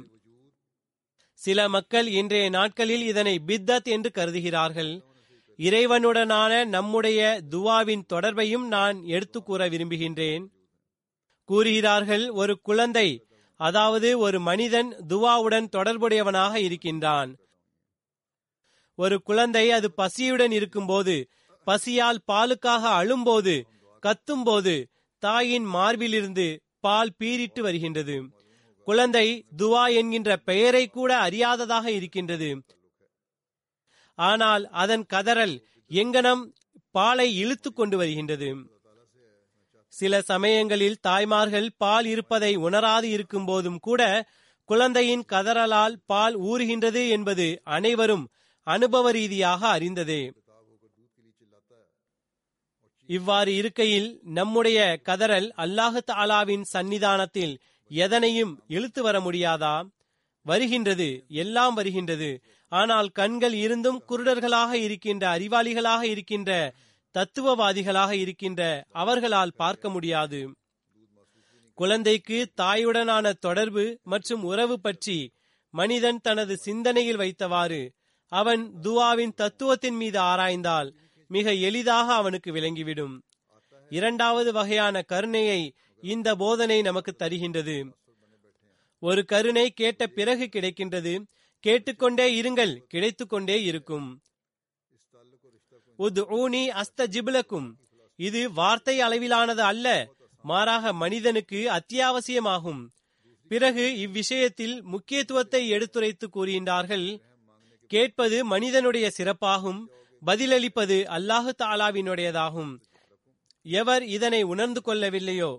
சில 1.40 1.68
மக்கள் 1.68 2.08
இன்றைய 2.10 2.48
நாட்களில் 2.48 3.04
இதனை 3.06 3.34
பித்தத் 3.46 3.88
என்று 3.88 4.10
கருதுகிறார்கள். 4.10 4.92
இறைவனுடனான 5.58 6.52
நம்முடைய 6.66 7.20
துவாவின் 7.50 8.04
தொடர்பையும் 8.12 8.66
நான் 8.66 9.02
எடுத்து 9.04 9.42
கூற 9.42 9.68
விரும்புகின்றேன். 9.68 10.44
கூறுகிறார்கள் 11.48 12.24
ஒரு 12.30 12.54
குழந்தை 12.60 13.08
அதாவது 13.60 14.18
ஒரு 14.18 14.38
மனிதன் 14.40 14.90
துவாவுடன் 15.08 15.68
தொடர்புடையவனாக 15.68 16.54
இருக்கின்றான். 16.58 17.30
ஒரு 18.98 19.16
குழந்தை 19.22 19.70
அது 19.70 19.88
பசியுடன் 19.96 20.50
இருக்கும்போது 20.50 21.16
பசியால் 21.66 22.20
பாலுக்காக 22.32 22.82
அழும்போது 23.00 23.54
கத்தும்போது 24.02 24.74
தாயின் 25.22 25.66
மார்பிலிருந்து 25.74 26.46
பால் 26.80 27.12
பீரிட்டு 27.18 27.60
வருகின்றது. 27.60 28.16
குழந்தை 28.86 29.26
துவா 29.56 29.84
என்கின்ற 29.94 30.36
பெயரை 30.36 30.84
கூட 30.88 31.10
அறியாததாக 31.18 31.86
இருக்கின்றது. 31.86 32.50
ஆனால் 34.18 34.64
அதன் 34.82 35.04
கதறல் 35.14 35.54
எங்கனம் 35.90 36.42
பாலை 36.90 37.28
இழுத்து 37.36 37.70
கொண்டு 37.72 37.96
வருகின்றது. 37.96 38.48
சில 39.92 40.14
சமயங்களில் 40.22 41.00
தாய்மார்கள் 41.00 41.68
பால் 41.76 42.06
இருப்பதை 42.06 42.52
உணராது 42.56 43.06
இருக்கும் 43.10 43.44
போதும் 43.44 43.78
கூட 43.78 44.02
குழந்தையின் 44.68 45.24
கதறலால் 45.32 45.96
பால் 46.06 46.36
ஊறுகின்றது 46.40 47.02
என்பது 47.08 47.46
அனைவரும் 47.76 48.24
அனுபவ 48.68 49.10
ரீதியாக 49.10 49.60
அறிந்தது. 49.68 50.20
இவ்வாறு 53.08 53.50
இருக்கையில் 53.54 54.08
நம்முடைய 54.38 54.78
கதறல் 55.08 55.46
அல்லாஹு 55.64 56.00
தாலாவின் 56.10 56.64
சன்னிதானத்தில் 56.72 57.54
எதனையும் 57.90 58.52
இழுத்து 58.68 59.00
வர 59.02 59.16
முடியாதா? 59.20 59.76
வருகின்றது 60.46 61.08
எல்லாம் 61.42 61.74
வருகின்றது. 61.74 62.30
ஆனால் 62.72 63.08
கண்கள் 63.10 63.56
இருந்தும் 63.64 64.00
குருடர்களாக 64.08 64.72
இருக்கின்ற 64.86 65.24
அறிவாளிகளாக 65.36 66.02
இருக்கின்ற 66.04 66.50
தத்துவவாதிகளாக 67.14 68.12
இருக்கின்ற 68.24 68.62
அவர்களால் 69.02 69.56
பார்க்க 69.56 69.88
முடியாது. 69.88 70.40
குழந்தைக்கு 71.78 72.38
தாயுடனான 72.60 73.26
தொடர்பு 73.38 73.84
மற்றும் 74.02 74.42
உறவு 74.42 74.76
பற்றி 74.80 75.18
மனிதன் 75.74 76.20
தனது 76.20 76.54
சிந்தனையில் 76.56 77.20
வைத்தவாறு 77.22 77.82
அவன் 78.28 78.74
துவாவின் 78.82 79.34
தத்துவத்தின் 79.34 79.96
மீது 79.96 80.18
ஆராய்ந்தால் 80.18 80.94
மிக 81.28 81.54
எளிதாக 81.54 82.14
அவனுக்கு 82.14 82.52
விளங்கிவிடும். 82.52 83.22
இரண்டாவது 83.88 84.52
வகையான 84.52 85.02
கருணையை 85.02 85.74
இந்த 86.00 86.34
போதனை 86.34 86.82
நமக்கு 86.82 87.16
தருகின்றது. 87.18 87.92
ஒரு 88.98 89.24
கருணை 89.24 89.70
கேட்ட 89.70 90.06
பிறகு 90.06 90.48
கிடைக்கின்றது. 90.52 91.22
கேட்டுக்கொண்டே 91.60 92.42
இருங்கள் 92.42 92.76
கிடைத்துக் 92.76 93.28
கொண்டே 93.28 93.62
இருக்கும் 93.62 94.22
அஸ்த 96.70 97.06
ஜிபுலக்கும். 97.06 97.72
இது 98.16 98.52
வார்த்தை 98.52 99.00
அளவிலானது 99.00 99.62
அல்ல 99.62 100.08
மாறாக 100.42 100.92
மனிதனுக்கு 100.92 101.70
அத்தியாவசியமாகும். 101.70 102.86
பிறகு 103.48 103.98
இவ்விஷயத்தில் 103.98 104.82
முக்கியத்துவத்தை 104.82 105.68
எடுத்துரைத்து 105.68 106.28
கூறுகின்றார்கள். 106.28 107.27
கேட்பது 107.88 108.44
மனிதனுடைய 108.44 109.10
சிறப்பாகும் 109.18 109.80
பதிலளிப்பது 110.26 110.96
அல்லாஹு 111.16 111.50
தாலாவினுடையதாகும். 111.62 112.72
எவர் 113.62 114.04
இதனை 114.16 114.42
உணர்ந்து 114.42 114.80
கொள்ளவில்லையோ 114.84 115.50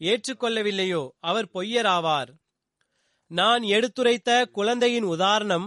ஏற்றுக்கொள்ளவில்லையோ 0.00 1.02
அவர் 1.20 1.48
பொய்யராவார். 1.54 2.30
நான் 3.30 3.62
எடுத்துரைத்த 3.62 4.46
குழந்தையின் 4.52 5.02
உதாரணம் 5.02 5.66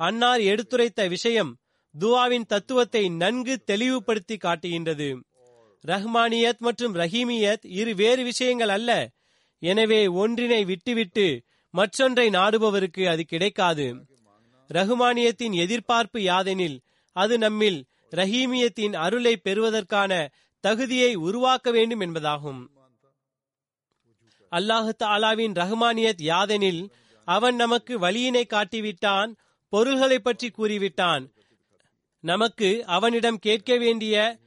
அன்னார் 0.00 0.40
எடுத்துரைத்த 0.40 1.08
விஷயம் 1.08 1.58
துவாவின் 1.94 2.46
தத்துவத்தை 2.46 3.08
நன்கு 3.08 3.54
தெளிவுபடுத்தி 3.64 4.36
காட்டுகின்றது. 4.36 5.08
ரஹ்மானியத் 5.86 6.58
மற்றும் 6.58 6.94
ரஹீமியத் 6.94 7.64
இரு 7.80 7.94
வேறு 7.94 8.22
விஷயங்கள் 8.22 8.68
அல்ல. 8.68 8.90
எனவே 9.62 10.06
ஒன்றினை 10.06 10.64
விட்டுவிட்டு 10.64 11.26
மற்றொன்றை 11.74 12.28
நாடுபவருக்கு 12.28 13.04
அது 13.06 13.24
கிடைக்காது. 13.24 13.86
ரஹ்மானியத்தின் 14.72 15.54
எதிர்பார்ப்பு 15.54 16.18
யாதெனில் 16.20 16.80
அது 17.12 17.38
நம்மில் 17.38 17.86
ரஹீமியத்தின் 18.10 18.94
அருளை 18.96 19.36
பெறுவதற்கான 19.36 20.32
தகுதியை 20.60 21.14
உருவாக்க 21.14 21.70
வேண்டும் 21.70 22.00
என்பதாகும். 22.00 22.66
அல்லாஹு 24.50 24.90
தாலாவின் 25.04 25.52
ரஹ்மானியத் 25.52 26.22
யாதெனில் 26.22 26.90
அவன் 27.24 27.56
நமக்கு 27.56 27.98
வழியினை 27.98 28.44
காட்டிவிட்டான் 28.46 29.36
பொருள்களை 29.68 30.18
பற்றி 30.18 30.50
கூறிவிட்டான். 30.58 31.30
நமக்கு 32.20 32.84
அவனிடம் 32.86 33.38
கேட்க 33.38 33.76
வேண்டிய 33.76 34.38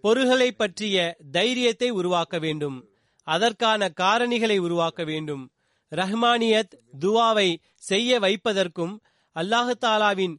பொருள்களை 0.00 0.52
பற்றிய 0.52 1.16
தைரியத்தை 1.30 1.90
உருவாக்க 1.90 2.38
வேண்டும். 2.38 2.88
அதற்கான 3.22 3.92
காரணிகளை 4.00 4.58
உருவாக்க 4.58 5.04
வேண்டும். 5.04 5.50
ரஹ்மானியத் 5.90 6.74
துவாவை 7.00 7.56
செய்ய 7.76 8.20
வைப்பதற்கும் 8.20 9.00
அல்லாஹாலாவின் 9.36 10.34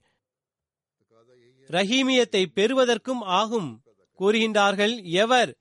ரஹீமியத்தை 1.69 2.45
பெறுவதற்கும் 2.53 3.21
ஆகும் 3.21 3.69
கூறுகின்றார்கள் 4.19 5.03
எவர் 5.03 5.51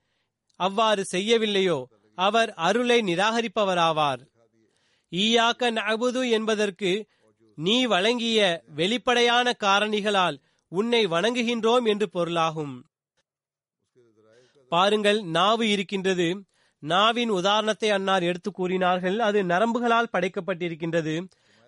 அவ்வாறு 0.57 1.05
செய்யவில்லையோ 1.13 1.79
அவர் 2.15 2.51
அருளை 2.53 2.99
நிராகரிப்பவராவார். 3.03 4.21
ஈயாக்க 5.13 5.71
நபுது 5.71 6.31
என்பதற்கு 6.31 6.91
நீ 7.55 7.87
வழங்கிய 7.87 8.39
வெளிப்படையான 8.67 9.57
காரணிகளால் 9.65 10.37
உன்னை 10.69 11.07
வணங்குகின்றோம் 11.07 11.87
என்று 11.87 12.09
பொருளாகும். 12.09 12.75
பாருங்கள் 14.73 15.21
நாவு 15.23 15.65
இருக்கின்றது. 15.69 16.29
நாவின் 16.79 17.31
உதாரணத்தை 17.31 17.91
அன்னார் 17.91 18.23
எடுத்து 18.23 18.51
கூறினார்கள். 18.51 19.19
அது 19.19 19.45
நரம்புகளால் 19.45 20.13
படைக்கப்பட்டிருக்கின்றது. 20.13 21.15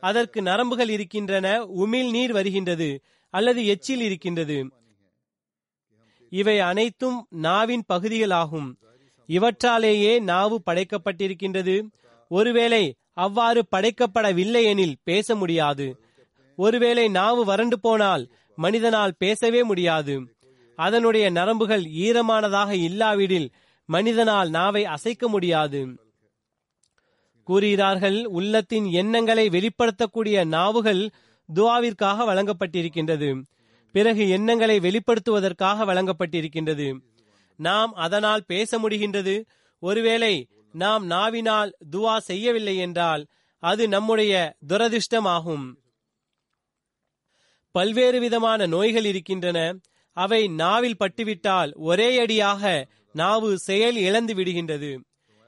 அதற்கு 0.00 0.42
நரம்புகள் 0.42 0.88
இருக்கின்றன 0.88 1.64
உமிழ் 1.64 2.10
நீர் 2.10 2.32
வருகின்றது 2.32 3.02
அல்லது 3.30 3.66
எச்சில் 3.66 4.00
இருக்கின்றது. 4.00 4.70
இவை 6.30 6.58
அனைத்தும் 6.60 7.26
நாவின் 7.30 7.84
பகுதிகளாகும். 7.92 8.74
இவற்றாலேயே 9.26 10.18
நாவு 10.18 10.62
படைக்கப்பட்டிருக்கின்றது. 10.70 11.90
ஒருவேளை 12.28 12.94
அவ்வாறு 13.12 13.64
படைக்கப்படவில்லை 13.76 14.62
எனில் 14.62 14.96
பேச 15.02 15.34
முடியாது. 15.34 16.00
ஒருவேளை 16.56 17.08
நாவு 17.08 17.44
வறண்டு 17.44 17.80
போனால் 17.80 18.28
மனிதனால் 18.56 19.14
பேசவே 19.18 19.62
முடியாது. 19.62 20.34
அதனுடைய 20.76 21.30
நரம்புகள் 21.30 21.82
ஈரமானதாக 21.82 22.70
இல்லாவிடில் 22.70 23.50
மனிதனால் 23.86 24.50
நாவை 24.50 24.84
அசைக்க 24.84 25.28
முடியாது. 25.28 26.05
கூறுகிறார்கள் 27.46 28.18
உள்ளத்தின் 28.38 28.86
எண்ணங்களை 29.00 29.44
வெளிப்படுத்தக்கூடிய 29.48 30.36
நாவுகள் 30.46 31.02
துவாவிற்காக 31.48 32.24
வழங்கப்பட்டிருக்கின்றது. 32.30 33.28
பிறகு 33.94 34.22
எண்ணங்களை 34.28 34.76
வெளிப்படுத்துவதற்காக 34.86 35.86
வழங்கப்பட்டிருக்கின்றது. 35.90 36.88
நாம் 37.58 37.92
அதனால் 38.06 38.42
பேச 38.46 38.78
முடிகின்றது 38.78 39.34
ஒருவேளை 39.82 40.34
நாம் 40.74 41.04
நாவினால் 41.06 41.70
துவா 41.92 42.16
செய்யவில்லை 42.28 42.76
என்றால் 42.76 43.22
அது 43.62 43.82
நம்முடைய 43.88 44.32
துரதிர்ஷ்டமாகும். 44.68 45.66
பல்வேறு 47.74 48.18
விதமான 48.20 48.66
நோய்கள் 48.66 49.04
இருக்கின்றன 49.04 49.58
அவை 50.16 50.42
நாவில் 50.62 51.00
பட்டுவிட்டால் 51.00 51.70
ஒரே 51.88 52.10
அடியாக 52.18 52.62
நாவு 53.14 53.50
செயல் 53.58 53.96
இழந்து 54.06 54.34
விடுகின்றது. 54.34 54.90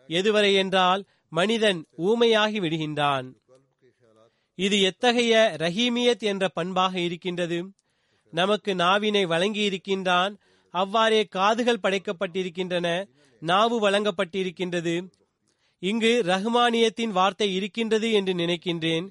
எதுவரை 0.08 0.52
என்றால் 0.54 1.02
மனிதன் 1.32 1.80
ஊமையாகி 1.98 2.58
விடுகின்றான். 2.64 3.26
இது 4.58 4.80
எத்தகைய 4.80 5.56
ரஹீமியத் 5.58 6.24
என்ற 6.30 6.48
பண்பாக 6.48 7.00
இருக்கின்றது? 7.00 7.58
நமக்கு 8.32 8.74
நாவினை 8.74 9.26
வழங்கி 9.26 9.60
இருக்கின்றான் 9.60 10.32
அவ்வாறே 10.74 11.24
காதுகள் 11.24 11.82
படைக்கப்பட்டிருக்கின்றன 11.82 12.86
நாவு 13.42 13.90
வழங்கப்பட்டிருக்கின்றது. 13.90 14.94
இங்கு 15.82 16.22
ரஹ்மானியத்தின் 16.26 17.10
வார்த்தை 17.10 17.54
இருக்கின்றது 17.54 18.12
என்று 18.12 18.32
நினைக்கின்றேன். 18.32 19.06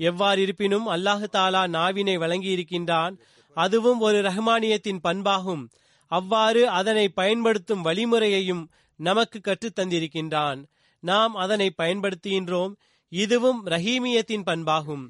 எவ்வாறு 0.00 0.42
இருப்பினும் 0.42 0.86
அல்லாஹு 0.86 1.26
தாலா 1.32 1.62
நாவினை 1.68 2.18
வழங்கி 2.18 2.50
இருக்கின்றான் 2.50 3.14
அதுவும் 3.56 4.00
ஒரு 4.00 4.22
ரஹ்மானியத்தின் 4.22 5.02
பண்பாகும். 5.04 5.64
அவ்வாறு 6.12 6.68
அதனை 6.68 7.08
பயன்படுத்தும் 7.08 7.84
வழிமுறையையும் 7.84 8.64
நமக்கு 9.00 9.40
கற்றுத்தந்திருக்கின்றான் 9.40 10.60
நாம் 11.02 11.34
அதனை 11.34 11.68
பயன்படுத்துகின்றோம். 11.82 12.72
இதுவும் 13.12 13.60
ரஹீமியத்தின் 13.66 14.46
பண்பாகும். 14.46 15.04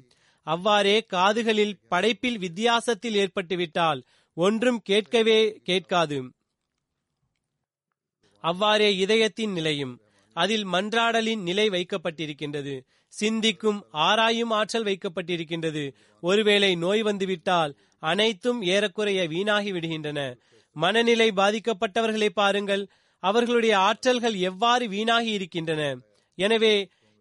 அவ்வாறே 0.47 0.95
காதுகளில் 1.13 1.75
படைப்பில் 1.87 2.37
வித்தியாசத்தில் 2.37 3.15
ஏற்பட்டுவிட்டால் 3.15 3.99
ஒன்றும் 4.37 4.79
கேட்கவே 4.81 5.39
கேட்காது. 5.63 6.17
அவ்வாறே 8.43 8.89
இதயத்தின் 8.97 9.53
நிலையும் 9.53 9.93
அதில் 10.35 10.65
மன்றாடலின் 10.65 11.41
நிலை 11.41 11.65
வைக்கப்பட்டிருக்கின்றது. 11.69 12.75
சிந்திக்கும் 13.13 13.79
ஆராயும் 14.07 14.51
ஆற்றல் 14.51 14.83
வைக்கப்பட்டிருக்கின்றது. 14.83 15.83
ஒருவேளை 16.23 16.71
நோய் 16.75 17.01
வந்துவிட்டால் 17.01 17.73
அனைத்தும் 18.03 18.59
ஏறக்குறைய 18.63 19.21
வீணாகி 19.27 19.71
விடுகின்றன 19.71 20.19
மனநிலை 20.75 21.27
பாதிக்கப்பட்டவர்களை 21.31 22.29
பாருங்கள். 22.33 22.83
அவர்களுடைய 23.23 23.73
ஆற்றல்கள் 23.89 24.35
எவ்வாறு 24.49 24.85
வீணாகி 24.93 25.31
இருக்கின்றன? 25.37 25.81
எனவே 26.37 26.75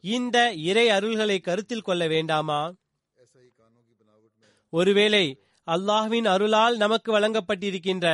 இந்த 0.04 0.38
இறை 0.68 0.86
அருள்களை 0.90 1.38
கருத்தில் 1.40 1.86
கொள்ள 1.88 2.02
வேண்டாமா? 2.06 2.62
ஒருவேளை 4.72 5.24
அல்லாஹ்வின் 5.66 6.28
அருளால் 6.34 6.76
நமக்கு 6.76 7.10
வழங்கப்பட்டிருக்கின்ற 7.16 8.06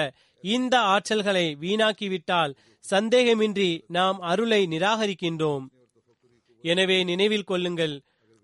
இந்த 0.45 0.74
ஆற்றல்களை 0.95 1.47
வீணாக்கிவிட்டால் 1.64 2.53
சந்தேகமின்றி 2.84 3.70
நாம் 3.97 4.18
அருளை 4.30 4.61
நிராகரிக்கின்றோம். 4.74 5.64
எனவே 6.64 6.99
நினைவில் 7.11 7.49
கொள்ளுங்கள் 7.51 7.95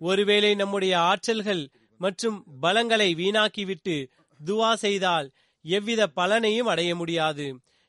ஒருவேளை 0.00 0.50
நம்முடைய 0.54 0.94
ஆற்றல்கள் 1.10 1.62
மற்றும் 2.00 2.38
பலங்களை 2.62 3.08
வீணாக்கிவிட்டு 3.20 3.96
துவா 4.40 4.70
செய்தால் 4.84 5.28
எவ்வித 5.64 6.02
பலனையும் 6.16 6.70
அடைய 6.72 6.90
முடியாது. 7.00 7.46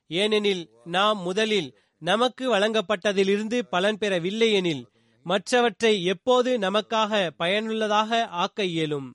ஏனெனில் 0.10 0.64
நாம் 0.96 1.20
முதலில் 1.28 1.70
நமக்கு 2.02 2.46
வழங்கப்பட்டதிலிருந்து 2.56 3.58
பலன் 3.74 3.98
பெறவில்லை 3.98 4.50
எனில் 4.54 4.84
மற்றவற்றை 5.26 5.94
எப்போது 6.14 6.50
நமக்காக 6.60 7.30
பயனுள்ளதாக 7.38 8.20
ஆக்க 8.44 8.64
இயலும். 8.64 9.08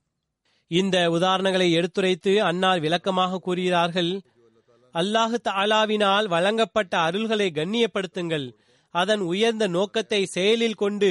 இந்த 0.71 0.97
உதாரணங்களை 1.11 1.69
எடுத்துரைத்து 1.73 2.33
அன்னார் 2.49 2.81
விளக்கமாக 2.81 3.41
கூறுகிறார்கள் 3.47 4.13
அல்லாஹு 4.95 5.37
தாலாவினால் 5.49 6.27
வழங்கப்பட்ட 6.29 6.93
அருள்களை 6.99 7.49
கண்ணியப்படுத்துங்கள். 7.59 8.47
அதன் 8.95 9.23
உயர்ந்த 9.33 9.65
நோக்கத்தை 9.77 10.21
செயலில் 10.27 10.81
கொண்டு 10.83 11.11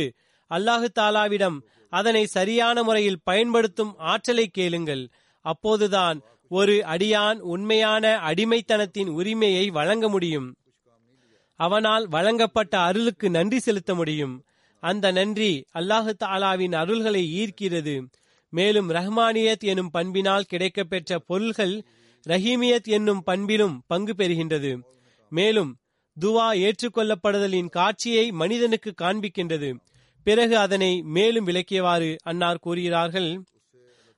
அல்லாஹு 0.52 0.88
தாலாவிடம் 1.00 1.58
அதனை 1.94 2.24
சரியான 2.38 2.84
முறையில் 2.84 3.24
பயன்படுத்தும் 3.24 3.94
ஆற்றலை 4.12 4.46
கேளுங்கள். 4.58 5.04
அப்போதுதான் 5.46 6.18
ஒரு 6.50 6.74
அடியான் 6.74 7.40
உண்மையான 7.40 8.18
அடிமைத்தனத்தின் 8.18 9.08
உரிமையை 9.08 9.70
வழங்க 9.70 10.10
முடியும். 10.10 10.56
அவனால் 11.56 12.08
வழங்கப்பட்ட 12.08 12.80
அருளுக்கு 12.80 13.30
நன்றி 13.30 13.60
செலுத்த 13.60 13.96
முடியும். 13.96 14.44
அந்த 14.80 15.12
நன்றி 15.12 15.66
அல்லாஹு 15.74 16.14
தாலாவின் 16.24 16.72
அருள்களை 16.72 17.22
ஈர்க்கிறது. 17.42 18.12
மேலும் 18.50 18.90
ரஹ்மானியத் 18.90 19.60
எனும் 19.60 19.90
பண்பினால் 19.90 20.46
கிடைக்கப்பெற்ற 20.52 21.16
பொருள்கள் 21.26 21.84
ரஹீமியத் 22.28 22.84
என்னும் 22.84 23.24
பண்பிலும் 23.26 23.78
பங்கு 23.88 24.14
பெறுகின்றது. 24.18 24.82
மேலும் 25.30 25.78
துவா 26.22 26.54
ஏற்றுக்கொள்ளப்படுதலின் 26.56 27.70
காட்சியை 27.70 28.32
மனிதனுக்கு 28.32 28.94
காண்பிக்கின்றது. 29.02 29.80
பிறகு 30.24 30.58
அதனை 30.58 31.02
மேலும் 31.02 31.48
விளக்கியவாறு 31.48 32.16
அன்னார் 32.24 32.60
கூறுகிறார்கள் 32.60 33.44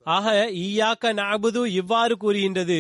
ஆக 0.06 0.28
ஈயாக்க 0.64 1.14
நாபுது 1.14 1.62
இவ்வாறு 1.72 2.18
கூறுகின்றது 2.18 2.80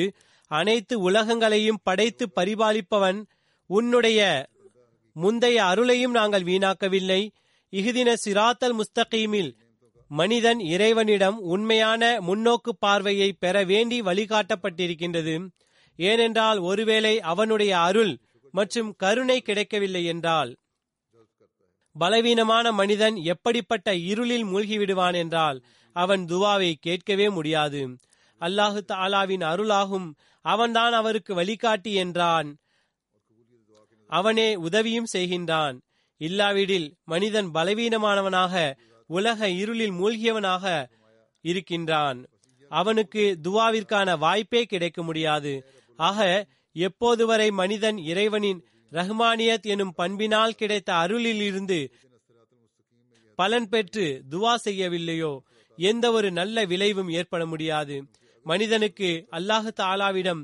அனைத்து 0.51 0.95
உலகங்களையும் 0.99 1.83
படைத்து 1.83 2.25
பரிபாலிப்பவன் 2.35 3.19
உன்னுடைய 3.69 4.21
முந்தைய 5.15 5.57
அருளையும் 5.63 6.15
நாங்கள் 6.15 6.43
வீணாக்கவில்லை. 6.43 7.21
இகுதின 7.73 8.09
சிராத்தல் 8.25 8.75
முஸ்தகீமில் 8.75 9.51
மனிதன் 10.11 10.59
இறைவனிடம் 10.59 11.37
உண்மையான 11.37 12.01
முன்னோக்கு 12.21 12.71
பார்வையை 12.79 13.29
பெற 13.33 13.63
வேண்டி 13.63 14.01
வழிகாட்டப்பட்டிருக்கின்றது. 14.01 15.35
ஏனென்றால் 15.99 16.59
ஒருவேளை 16.59 17.13
அவனுடைய 17.31 17.73
அருள் 17.79 18.13
மற்றும் 18.53 18.89
கருணை 18.95 19.37
கிடைக்கவில்லை 19.41 20.03
என்றால் 20.05 20.51
பலவீனமான 21.95 22.65
மனிதன் 22.71 23.15
எப்படிப்பட்ட 23.25 23.95
இருளில் 24.11 24.45
மூழ்கிவிடுவான் 24.45 25.15
என்றால் 25.15 25.57
அவன் 25.93 26.25
துவாவை 26.25 26.73
கேட்கவே 26.79 27.29
முடியாது. 27.29 27.81
அல்லாஹு 28.41 28.79
தாலாவின் 28.87 29.43
அருளாகும் 29.43 30.13
அவன்தான் 30.41 30.93
அவருக்கு 30.93 31.33
வழிகாட்டி 31.33 31.93
என்றான். 31.93 32.57
அவனே 34.07 34.55
உதவியும் 34.55 35.11
செய்கின்றான். 35.13 35.81
இல்லாவிடில் 36.17 36.95
மனிதன் 37.03 37.51
பலவீனமானவனாக 37.51 38.75
உலக 39.07 39.49
இருளில் 39.49 39.91
மூழ்கியவனாக 39.91 40.89
இருக்கின்றான். 41.41 42.27
அவனுக்கு 42.69 43.39
துவாவிற்கான 43.43 44.17
வாய்ப்பே 44.17 44.63
கிடைக்க 44.63 45.03
முடியாது. 45.03 45.53
ஆக 45.95 46.47
எப்போது 46.75 47.25
வரை 47.25 47.51
மனிதன் 47.51 47.97
இறைவனின் 47.97 48.65
ரஹ்மானியத் 48.91 49.61
எனும் 49.61 49.93
பண்பினால் 49.93 50.53
கிடைத்த 50.53 50.95
அருளில் 50.95 51.41
இருந்து 51.41 51.93
பலன் 53.35 53.69
பெற்று 53.69 54.23
துவா 54.29 54.55
செய்யவில்லையோ 54.65 55.39
எந்த 55.89 56.05
ஒரு 56.11 56.29
நல்ல 56.31 56.65
விளைவும் 56.65 57.09
ஏற்பட 57.19 57.43
முடியாது. 57.45 57.95
மனிதனுக்கு 58.45 59.09
அல்லாஹு 59.31 59.69
தாலாவிடம் 59.81 60.41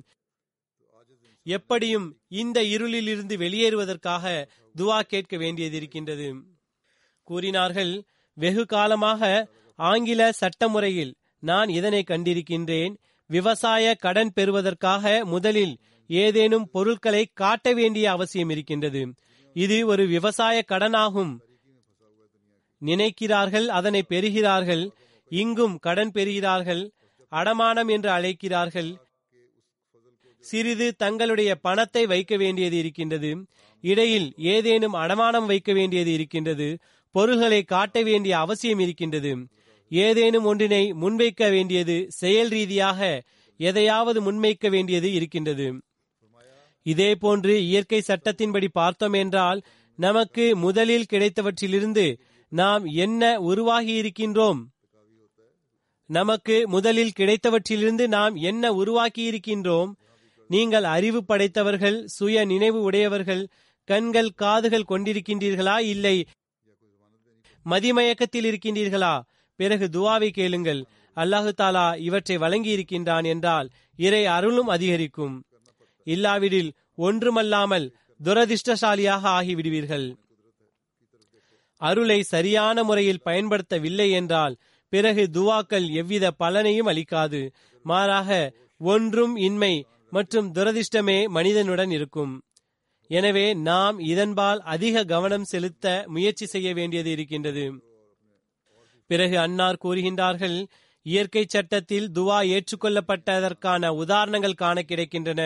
எப்படியும் 1.46 2.08
இந்த 2.42 2.58
இருளிலிருந்து 2.76 3.36
வெளியேறுவதற்காக 3.44 4.26
துவா 4.76 4.98
கேட்க 5.12 5.36
வேண்டியது 5.38 5.76
இருக்கின்றது 5.76 6.28
கூறினார்கள் 7.28 7.94
வெகு 8.38 8.64
காலமாக 8.66 9.22
ஆங்கில 9.80 10.22
சட்டமுறையில் 10.32 11.14
நான் 11.44 11.70
இதனை 11.70 12.02
கண்டிருக்கின்றேன். 12.08 12.94
விவசாய 13.30 13.96
கடன் 14.04 14.32
பெறுவதற்காக 14.34 15.06
முதலில் 15.26 15.74
ஏதேனும் 16.10 16.70
பொருட்களை 16.74 17.24
காட்ட 17.34 17.74
வேண்டிய 17.74 18.06
அவசியம் 18.12 18.52
இருக்கின்றது. 18.56 19.02
இது 19.56 19.78
ஒரு 19.88 20.04
விவசாய 20.08 20.58
கடனாகும். 20.72 21.34
நினைக்கிறார்கள் 22.82 23.68
அதனை 23.80 24.02
பெறுகிறார்கள். 24.04 24.86
இங்கும் 25.32 25.80
கடன் 25.80 26.11
பெறுகிறார்கள் 26.11 26.84
அடமானம் 27.32 27.88
என்று 27.88 28.09
அழைக்கிறார்கள். 28.09 28.91
சிறிது 30.39 30.95
தங்களுடைய 30.95 31.55
பணத்தை 31.55 32.05
வைக்க 32.05 32.38
வேண்டியது 32.38 32.78
இருக்கின்றது. 32.78 33.47
இடையில் 33.82 34.34
ஏதேனும் 34.38 34.93
அடமானம் 34.93 35.45
வைக்க 35.45 35.73
வேண்டியது 35.73 36.13
இருக்கின்றது. 36.13 36.80
பொருள்களை 37.11 37.63
காட்ட 37.63 38.01
வேண்டிய 38.01 38.38
அவசியம் 38.38 38.80
இருக்கின்றது. 38.80 39.47
ஏதேனும் 39.89 40.45
ஒன்றினை 40.45 40.93
முன்வைக்க 40.93 41.51
வேண்டியது 41.51 42.07
செயல் 42.11 42.47
ரீதியாக 42.47 43.23
எதையாவது 43.57 44.21
முன்வைக்க 44.21 44.69
வேண்டியது 44.69 45.13
இருக்கின்றது. 45.13 45.67
இதே 46.82 47.15
போன்று 47.15 47.63
இயற்கை 47.65 48.03
சட்டத்தின்படி 48.07 48.67
பார்த்தோம் 48.71 49.13
என்றால் 49.13 49.61
நமக்கு 49.95 50.55
முதலில் 50.55 51.09
கிடைத்தவற்றிலிருந்து 51.09 52.19
நாம் 52.51 52.86
என்ன 52.86 53.41
உருவாகி 53.41 53.93
இருக்கின்றோம் 53.93 54.59
நமக்கு 56.10 56.55
முதலில் 56.68 57.16
கிடைத்தவற்றிலிருந்து 57.20 58.08
நாம் 58.08 58.36
என்ன 58.36 58.74
உருவாக்கி 58.74 59.24
இருக்கின்றோம் 59.32 59.91
நீங்கள் 60.49 60.84
அறிவு 60.84 61.24
படைத்தவர்கள் 61.24 61.97
சுய 62.05 62.45
நினைவு 62.45 62.82
உடையவர்கள் 62.82 63.47
கண்கள் 63.84 64.30
காதுகள் 64.32 64.89
கொண்டிருக்கின்றீர்களா? 64.89 65.80
இல்லை. 65.80 66.28
மதிமயக்கத்தில் 67.66 68.47
இருக்கின்றீர்களா? 68.51 69.22
பிறகு 69.60 69.86
துவாவை 69.88 70.30
கேளுங்கள். 70.30 70.82
அல்லாஹு 71.18 71.51
தாலா 71.58 71.97
இவற்றை 71.97 72.38
வழங்கி 72.38 72.70
இருக்கின்றான் 72.70 73.24
என்றால் 73.24 73.70
இறை 73.99 74.26
அருளும் 74.26 74.68
அதிகரிக்கும். 74.68 75.36
இல்லாவிடில் 76.08 76.72
ஒன்றுமல்லாமல் 76.95 77.88
துரதிர்ஷ்டசாலியாக 78.24 79.24
ஆகிவிடுவீர்கள். 79.39 80.08
அருளை 81.82 82.20
சரியான 82.24 82.84
முறையில் 82.84 83.26
பயன்படுத்தவில்லை 83.26 84.12
என்றால் 84.12 84.55
பிறகு 84.94 85.24
துவாக்கள் 85.34 85.88
எவ்வித 85.92 86.32
பலனையும் 86.40 86.90
அளிக்காது. 86.92 87.42
மாறாக 87.86 88.30
ஒன்றும் 88.80 89.36
இன்மை 89.36 89.74
மற்றும் 90.10 90.54
துரதிர்ஷ்டமே 90.54 91.28
மனிதனுடன் 91.28 91.92
இருக்கும். 91.92 92.34
எனவே 93.10 93.54
நாம் 93.54 94.00
இதன்பால் 94.00 94.60
அதிக 94.74 95.04
கவனம் 95.04 95.44
செலுத்த 95.44 96.04
முயற்சி 96.08 96.46
செய்ய 96.46 96.74
வேண்டியது 96.74 97.12
இருக்கின்றது. 97.12 97.66
பிறகு 99.10 99.40
அன்னார் 99.40 99.82
கூறுகின்றார்கள் 99.84 100.58
இயற்கை 101.06 101.44
சட்டத்தில் 101.48 102.08
துவா 102.12 102.40
ஏற்றுக்கொள்ளப்பட்டதற்கான 102.54 103.90
உதாரணங்கள் 103.96 104.54
காண 104.54 104.84
கிடைக்கின்றன. 104.88 105.42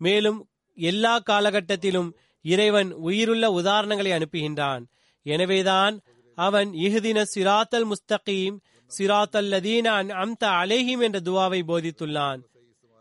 மேலும் 0.00 0.48
எல்லா 0.78 1.14
காலகட்டத்திலும் 1.30 2.10
இறைவன் 2.44 2.92
உயிருள்ள 2.92 3.46
உதாரணங்களை 3.60 4.10
அனுப்புகின்றான். 4.16 4.82
எனவேதான் 5.26 5.94
அவன் 6.38 6.70
இஹுதின 6.70 7.18
சிராத்தல் 7.34 7.86
முஸ்தகீம் 7.92 8.56
சிராத்தல்லதீன 8.98 9.86
அம்த 10.22 10.42
அலேஹிம் 10.48 11.02
என்ற 11.02 11.18
துவாவை 11.20 11.60
போதித்துள்ளான். 11.70 12.40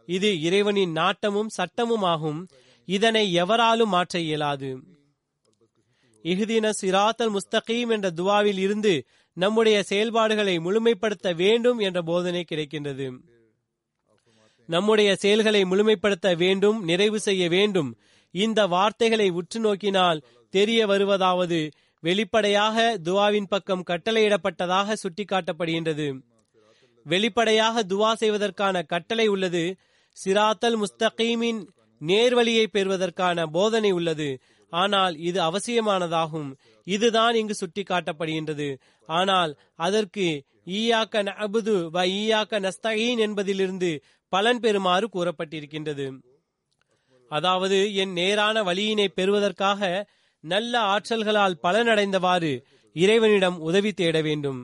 இது 0.08 0.30
இறைவனின் 0.42 0.92
நாட்டமும் 0.92 1.48
சட்டமும் 1.48 2.02
ஆகும் 2.04 2.40
இதனை 2.88 3.34
எவராலும் 3.34 3.94
மாற்ற 3.96 4.20
இயலாது. 4.20 4.70
இஹ்தின 6.24 6.70
சிராத்தல் 6.82 7.34
முஸ்தகீம் 7.36 7.90
என்ற 7.90 8.08
துவாவில் 8.10 8.58
இருந்து 8.58 8.94
நம்முடைய 9.38 9.84
செயல்பாடுகளை 9.84 10.56
முழுமைப்படுத்த 10.58 11.36
வேண்டும் 11.36 11.80
என்ற 11.80 12.02
போதனை 12.02 12.46
கிடைக்கின்றது. 12.52 13.08
நம்முடைய 14.70 15.16
செயல்களை 15.16 15.62
முழுமைப்படுத்த 15.64 16.38
வேண்டும் 16.38 16.80
நிறைவு 16.84 17.20
செய்ய 17.20 17.44
வேண்டும். 17.50 17.92
இந்த 18.32 18.68
வார்த்தைகளை 18.68 19.30
உற்று 19.30 19.60
நோக்கினால் 19.60 20.24
தெரிய 20.54 20.80
வருவதாவது 20.86 21.60
வெளிப்படையாக 22.04 22.98
துவாவின் 23.04 23.50
பக்கம் 23.50 23.88
கட்டளையிடப்பட்டதாக 23.88 24.96
சுட்டிக்காட்டப்படுகின்றது. 25.04 26.08
வெளிப்படையாக 27.06 27.84
துவா 27.84 28.12
செய்வதற்கான 28.14 28.84
கட்டளை 28.84 29.28
உள்ளது. 29.28 29.64
சிராத்தல் 30.18 30.78
முஸ்தகீமின் 30.84 31.60
நேர்வழியை 32.02 32.66
பெறுவதற்கான 32.72 33.46
போதனை 33.48 33.92
உள்ளது. 33.92 34.30
ஆனால் 34.74 35.16
இது 35.20 35.40
அவசியமானதாகும். 35.42 36.50
இதுதான் 36.88 37.36
இங்கு 37.36 37.56
சுட்டிக்காட்டப்படுகின்றது. 37.56 38.70
ஆனால் 39.10 39.52
அதற்கு 39.76 40.28
ஈயாக்க 40.68 41.24
நபுது 41.24 41.76
வ 41.90 42.00
ஈயாக்க 42.20 42.60
நஸ்தகீன் 42.60 43.18
என்பதிலிருந்து 43.18 43.92
பலன் 44.34 44.60
பெறுமாறு 44.60 45.06
கூறப்பட்டிருக்கின்றது. 45.16 46.06
அதாவது 47.32 47.94
என் 47.94 48.12
நேரான 48.12 48.64
வழியினை 48.64 49.08
பெறுவதற்காக 49.16 49.82
நல்ல 50.44 50.74
ஆற்றல்களால் 50.94 51.60
பலனடைந்தவாறு 51.64 52.52
இறைவனிடம் 52.96 53.58
உதவி 53.60 53.92
தேட 53.94 54.22
வேண்டும். 54.22 54.60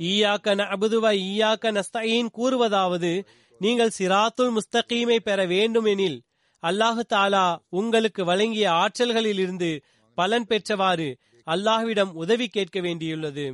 ஈயாக்க 0.00 0.54
நபுதுவ 0.60 1.06
ஈயாக்க 1.26 1.72
நஸ்தீன் 1.76 2.30
கூறுவதாவது 2.38 3.12
நீங்கள் 3.60 3.96
சிராத்துல் 3.98 4.54
முஸ்தகீமை 4.56 5.18
பெற 5.18 5.46
வேண்டும் 5.46 5.84
எனில் 5.84 6.18
அல்லாஹு 6.62 7.02
தாலா 7.14 7.46
உங்களுக்கு 7.68 8.24
வழங்கிய 8.24 8.66
ஆற்றல்களில் 8.82 9.40
இருந்து 9.44 9.70
பலன் 10.18 10.46
பெற்றவாறு 10.46 11.08
அல்லாஹ்விடம் 11.46 12.12
உதவி 12.22 12.46
கேட்க 12.48 12.80
வேண்டியுள்ளது. 12.80 13.46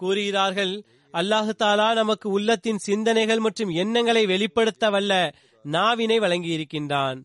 கூறுகிறார்கள் 0.00 0.74
அல்லாஹு 1.14 1.52
தாலா 1.58 1.88
நமக்கு 1.94 2.28
உள்ளத்தின் 2.30 2.78
சிந்தனைகள் 2.78 3.38
மற்றும் 3.38 3.70
எண்ணங்களை 3.82 4.26
வெளிப்படுத்த 4.26 4.90
வல்ல 4.90 5.12
நாவினை 5.64 6.18
வழங்கியிருக்கின்றான். 6.18 7.18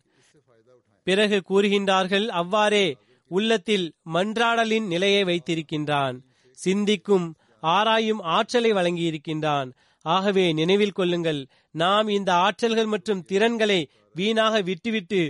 பிறகு 1.04 1.42
கூறுகின்றார்கள் 1.48 2.26
அவ்வாறே 2.40 2.86
உள்ளத்தில் 3.30 3.86
மன்றாடலின் 4.14 4.86
நிலையை 4.86 5.22
வைத்திருக்கின்றான். 5.24 6.16
சிந்திக்கும் 6.58 7.26
ஆராயும் 7.62 8.22
ஆற்றலை 8.36 8.72
வழங்கியிருக்கின்றான். 8.72 9.68
ஆகவே 10.04 10.52
நினைவில் 10.52 10.92
கொள்ளுங்கள் 10.92 11.40
நாம் 11.74 12.08
இந்த 12.08 12.30
ஆற்றல்கள் 12.46 12.86
மற்றும் 12.86 13.22
திறன்களை 13.22 13.80
வீணாக 14.14 14.60
விட்டுவிட்டு 14.60 15.20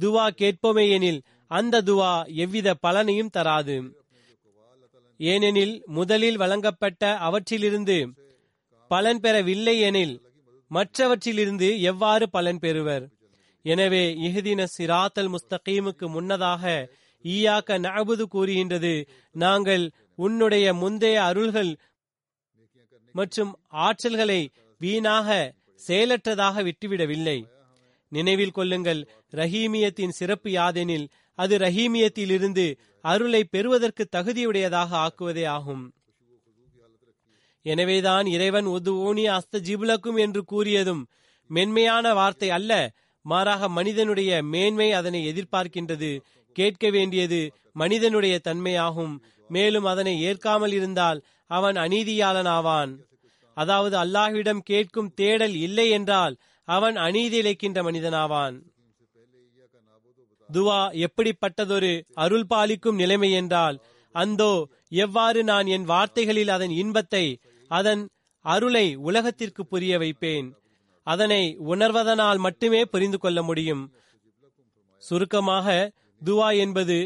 துவா 0.00 0.24
கேட்போமே 0.40 0.84
எனில் 0.90 1.20
அந்த 1.50 1.82
துவா 1.82 2.12
எவ்வித 2.34 2.74
பலனையும் 2.86 3.30
தராது. 3.30 3.76
ஏனெனில் 5.20 5.74
முதலில் 5.86 6.36
வழங்கப்பட்ட 6.36 7.02
அவற்றிலிருந்து 7.18 7.98
பலன் 8.90 9.20
பெறவில்லை 9.20 9.80
எனில் 9.80 10.14
மற்றவற்றிலிருந்து 10.70 11.68
எவ்வாறு 11.80 12.30
பலன் 12.30 12.58
பெறுவர்? 12.58 13.04
எனவே 13.64 14.04
இஹதின 14.26 14.62
சிராத்தல் 14.76 15.30
முஸ்தகீமுக்கு 15.34 16.06
முன்னதாக 16.08 16.64
ஈயாக்க 17.24 17.78
நபுது 17.86 18.24
கூறுகின்றது. 18.24 18.94
நாங்கள் 19.34 19.84
உன்னுடைய 20.14 20.66
முந்தைய 20.74 21.24
அருள்கள் 21.24 21.72
மற்றும் 23.12 23.52
ஆற்றல்களை 23.86 24.40
வீணாக 24.80 25.28
செயலற்றதாக 25.88 26.62
விட்டுவிடவில்லை. 26.62 27.38
நினைவில் 28.12 28.50
கொள்ளுங்கள் 28.50 29.00
ரஹீமியத்தின் 29.32 30.16
சிறப்பு 30.18 30.50
யாதெனில் 30.50 31.06
அது 31.38 31.54
ரஹீமியத்திலிருந்து 31.58 32.66
அருளை 33.00 33.44
பெறுவதற்கு 33.44 34.04
தகுதியுடையதாக 34.16 34.90
ஆக்குவதே 35.06 35.44
ஆகும். 35.46 35.84
எனவேதான் 37.62 38.26
இறைவன் 38.26 38.66
உதுவோனி 38.66 39.24
அஸ்த 39.36 39.60
ஜிபுலக்கும் 39.68 40.18
என்று 40.18 40.42
கூறியதும் 40.52 41.02
மென்மையான 41.50 42.12
வார்த்தை 42.14 42.50
அல்ல. 42.50 42.72
மாறாக 43.26 43.68
மனிதனுடைய 43.68 44.30
மேன்மை 44.44 44.88
அதனை 44.92 45.20
எதிர்பார்க்கின்றது. 45.26 46.10
கேட்க 46.56 46.84
வேண்டியது 46.90 47.40
மனிதனுடைய 47.72 48.34
தன்மையாகும். 48.44 49.14
மேலும் 49.50 49.84
அதனை 49.84 50.14
ஏற்காமல் 50.22 50.74
இருந்தால் 50.78 51.18
அவன் 51.50 51.76
அநீதியாளன் 51.76 52.50
ஆவான் 52.56 52.92
அதாவது 53.56 53.94
அல்லாஹ்விடம் 53.96 54.62
கேட்கும் 54.62 55.10
தேடல் 55.14 55.56
இல்லை 55.66 55.86
என்றால் 55.90 56.34
அவன் 56.68 56.96
அநீதி 56.98 57.36
இழைக்கின்ற 57.42 57.78
மனிதனாவான். 57.82 58.54
துவா 60.48 60.80
எப்படிப்பட்டதொரு 61.06 61.92
அருள் 62.14 62.48
பாலிக்கும் 62.50 63.00
நிலைமை 63.02 63.30
என்றால் 63.32 63.76
அந்தோ 64.14 64.52
எவ்வாறு 65.04 65.40
நான் 65.44 65.66
என் 65.66 65.86
வார்த்தைகளில் 65.92 66.48
அதன் 66.48 66.74
இன்பத்தை 66.82 67.24
அதன் 67.70 68.02
அருளை 68.44 68.86
உலகத்திற்கு 69.08 69.62
புரிய 69.66 69.94
வைப்பேன்? 69.98 70.48
அதனை 71.06 71.42
உணர்வதனால் 71.72 72.38
மட்டுமே 72.38 72.80
புரிந்து 72.84 73.18
கொள்ள 73.18 73.38
முடியும். 73.42 73.82
சுருக்கமாக 75.02 75.66
துவா 76.22 76.48
என்பது 76.56 76.98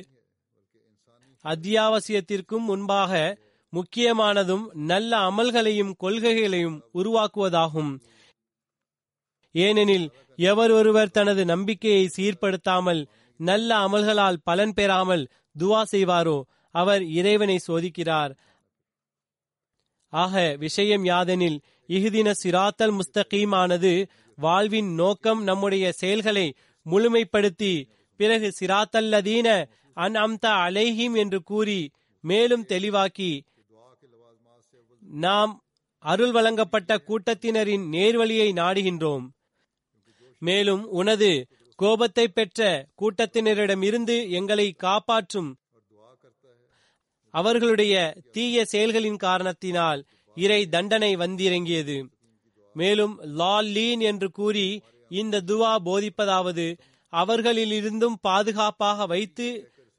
அத்தியாவசியத்திற்கும் 1.44 2.64
முன்பாக 2.70 3.12
முக்கியமானதும் 3.72 4.64
நல்ல 4.90 5.12
அமல்களையும் 5.30 5.92
கொள்கைகளையும் 6.02 6.78
உருவாக்குவதாகும். 6.94 7.92
ஏனெனில் 9.54 10.06
எவர் 10.48 10.70
ஒருவர் 10.70 11.10
தனது 11.10 11.42
நம்பிக்கையை 11.44 12.04
சீர்படுத்தாமல் 12.16 13.00
நல்ல 13.40 13.70
அமல்களால் 13.86 14.42
பலன் 14.42 14.74
பெறாமல் 14.74 15.24
துவா 15.56 15.82
செய்வாரோ 15.92 16.38
அவர் 16.74 17.02
இறைவனை 17.18 17.56
சோதிக்கிறார். 17.68 18.32
ஆக 20.12 20.54
விஷயம் 20.58 21.04
யாதெனில் 21.04 21.58
இஹுதின 21.88 22.32
சிராத்தல் 22.42 22.98
முஸ்தகீமானது 22.98 24.08
வாழ்வின் 24.36 24.94
நோக்கம் 24.94 25.42
நம்முடைய 25.42 25.92
செயல்களை 25.92 26.54
முழுமைப்படுத்தி 26.86 27.88
பிறகு 28.16 28.54
சிராத்தல்லதீன 28.60 29.68
அன் 29.94 30.14
அம்தா 30.14 30.52
அலைஹிம் 30.66 31.16
என்று 31.16 31.42
கூறி 31.42 31.90
மேலும் 32.20 32.64
தெளிவாக்கி 32.66 33.30
நாம் 35.00 35.62
அருள் 35.98 36.30
வழங்கப்பட்ட 36.30 37.02
கூட்டத்தினரின் 37.06 37.84
நேர்வழியை 37.92 38.48
நாடுகின்றோம். 38.52 39.28
மேலும் 40.38 40.88
உனது 40.88 41.48
கோபத்தை 41.76 42.28
பெற்ற 42.28 42.86
கூட்டத்தினரிடமிருந்து 43.00 44.28
எங்களை 44.28 44.72
காப்பாற்றும் 44.72 45.58
அவர்களுடைய 47.30 47.94
தீய 48.32 48.64
செயல்களின் 48.64 49.16
காரணத்தினால் 49.16 50.06
இறை 50.44 50.60
தண்டனை 50.66 51.12
வந்திறங்கியது. 51.16 51.96
மேலும் 52.76 53.14
லால் 53.38 53.68
லீன் 53.76 54.02
என்று 54.10 54.28
கூறி 54.30 54.68
இந்த 55.10 55.42
துவா 55.46 55.72
போதிப்பதாவது 55.86 56.66
அவர்களிலிருந்தும் 57.12 58.18
பாதுகாப்பாக 58.20 59.06
வைத்து 59.06 59.48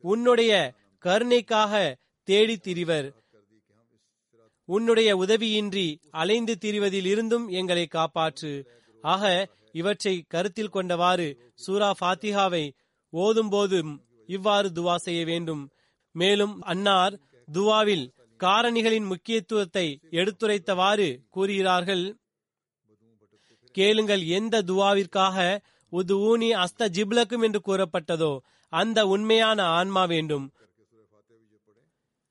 உன்னுடைய 0.04 0.52
கருணைக்காக 1.04 1.74
தேடி 2.28 2.56
திரிவர். 2.58 3.08
உன்னுடைய 4.70 5.10
உதவியின்றி 5.18 5.88
அலைந்து 6.22 6.54
திரிவதில் 6.62 7.08
இருந்தும் 7.14 7.46
எங்களை 7.60 7.86
காப்பாற்று. 7.90 8.54
ஆக 9.04 9.24
இவற்றை 9.72 10.14
கருத்தில் 10.28 10.74
கொண்டவாறு 10.74 11.28
சூரா 11.56 11.90
ஃபாத்திஹாவை 12.00 12.66
ஓதும் 13.14 13.50
போதும் 13.50 13.92
இவ்வாறு 14.30 14.68
துவா 14.76 14.96
செய்ய 15.06 15.22
வேண்டும். 15.26 15.64
மேலும் 16.16 16.56
அன்னார் 16.72 17.16
துவாவில் 17.48 18.06
காரணிகளின் 18.40 19.06
முக்கியத்துவத்தை 19.06 20.00
எடுத்துரைத்தவாறு 20.12 21.08
கூறுகிறார்கள். 21.30 22.18
கேளுங்கள் 23.72 24.24
எந்த 24.28 24.62
துவாவிற்காக 24.62 25.60
உது 25.90 26.16
ஊனி 26.20 26.50
அஸ்த 26.56 26.88
ஜிப்லக்கும் 26.88 27.44
என்று 27.44 27.60
கூறப்பட்டதோ 27.66 28.40
அந்த 28.74 29.08
உண்மையான 29.08 29.64
ஆன்மா 29.64 30.06
வேண்டும். 30.06 30.54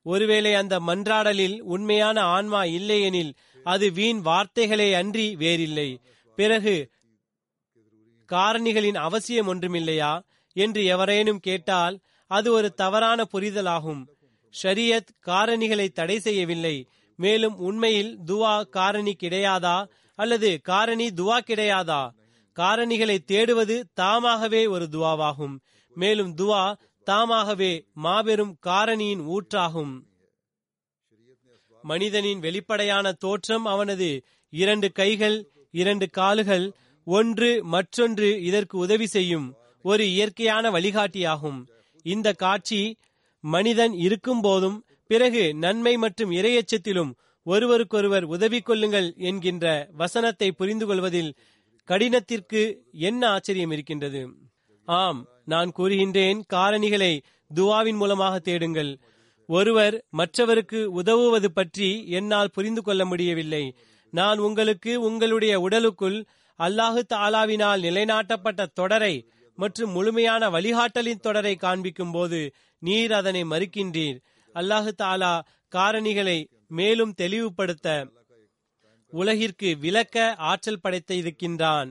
ஒருவேளை 0.05 0.53
அந்த 0.53 0.79
மன்றாடலில் 0.79 1.59
உண்மையான 1.59 2.21
ஆன்மா 2.21 2.63
இல்லையெனில் 2.63 3.33
அது 3.63 3.91
வீண் 3.91 4.21
வார்த்தைகளே 4.21 4.93
அன்றி 4.93 5.35
வேறில்லை. 5.35 5.89
பிறகு 6.37 6.75
காரணிகளின் 8.29 8.97
அவசியம் 8.97 9.47
ஒன்றுமில்லையா? 9.47 10.13
என்று 10.55 10.85
எவரேனும் 10.85 11.39
கேட்டால் 11.39 11.99
அது 12.31 12.51
ஒரு 12.51 12.73
தவறான 12.73 13.25
புரிதலாகும். 13.33 14.01
ஷரியத் 14.63 15.11
காரணிகளை 15.25 15.87
தடை 15.89 16.19
செய்யவில்லை. 16.19 16.87
மேலும் 17.15 17.57
உண்மையில் 17.57 18.17
துவா 18.25 18.69
காரணி 18.69 19.15
கிடையாதா 19.19 19.77
அல்லது 20.15 20.61
காரணி 20.61 21.07
துவா 21.07 21.37
கிடையாதா 21.47 22.01
காரணிகளை 22.55 23.17
தேடுவது 23.31 23.83
தாமாகவே 23.93 24.67
ஒரு 24.67 24.87
துவாவாகும். 24.91 25.59
மேலும் 25.95 26.35
துவா 26.35 26.77
தாமாகவே 27.03 27.85
மாபெரும் 27.93 28.57
காரணியின் 28.65 29.23
ஊற்றாகும். 29.35 29.93
மனிதனின் 31.81 32.39
வெளிப்படையான 32.39 33.11
தோற்றம் 33.11 33.65
அவனது 33.65 34.09
இரண்டு 34.49 34.91
கைகள் 34.91 35.37
இரண்டு 35.71 36.09
கால்கள் 36.09 36.73
ஒன்று 37.03 37.63
மற்றொன்று 37.63 38.41
இதற்கு 38.41 38.77
உதவி 38.77 39.07
செய்யும் 39.07 39.55
ஒரு 39.81 40.09
இயற்கையான 40.09 40.71
வழிகாட்டியாகும். 40.71 41.59
இந்த 42.05 42.33
காட்சி 42.33 42.97
மனிதன் 43.43 43.93
இருக்கும் 43.93 44.41
போதும் 44.41 44.77
பிறகு 45.07 45.43
நன்மை 45.55 45.93
மற்றும் 45.97 46.31
இரையச்சத்திலும் 46.31 47.11
ஒருவருக்கொருவர் 47.45 48.23
உதவி 48.23 48.59
கொள்ளுங்கள் 48.61 49.07
என்கின்ற 49.17 49.65
வசனத்தை 49.91 50.51
புரிந்து 50.51 50.85
கொள்வதில் 50.85 51.31
கடினத்திற்கு 51.87 52.61
என்ன 52.91 53.21
ஆச்சரியம் 53.27 53.71
இருக்கின்றது? 53.71 54.21
ஆம் 54.87 55.21
நான் 55.45 55.69
கூறுகின்றேன் 55.77 56.39
காரணிகளை 56.53 57.13
துவாவின் 57.51 57.95
மூலமாக 57.95 58.35
தேடுங்கள். 58.39 58.91
ஒருவர் 59.49 59.95
மற்றவருக்கு 60.09 60.79
உதவுவது 60.91 61.49
பற்றி 61.51 61.89
என்னால் 62.09 62.53
புரிந்து 62.53 62.81
கொள்ள 62.81 63.01
முடியவில்லை. 63.05 63.63
நான் 64.13 64.39
உங்களுக்கு 64.39 65.01
உங்களுடைய 65.01 65.59
உடலுக்குள் 65.59 66.19
அல்லாஹு 66.59 67.01
தாலாவினால் 67.13 67.81
நிலைநாட்டப்பட்ட 67.81 68.65
தொடரை 68.73 69.15
மற்றும் 69.57 69.91
முழுமையான 69.91 70.49
வழிகாட்டலின் 70.49 71.19
தொடரை 71.19 71.55
காண்பிக்கும் 71.55 72.11
போது 72.11 72.39
நீர் 72.79 73.13
அதனை 73.13 73.43
மறுக்கின்றீர். 73.43 74.19
அல்லாஹு 74.55 74.91
தாலா 75.01 75.33
காரணிகளை 75.75 76.39
மேலும் 76.67 77.13
தெளிவுபடுத்த 77.13 77.87
உலகிற்கு 79.13 79.77
விளக்க 79.77 80.35
ஆற்றல் 80.35 80.81
படைத்த 80.81 81.13
இருக்கின்றான். 81.13 81.89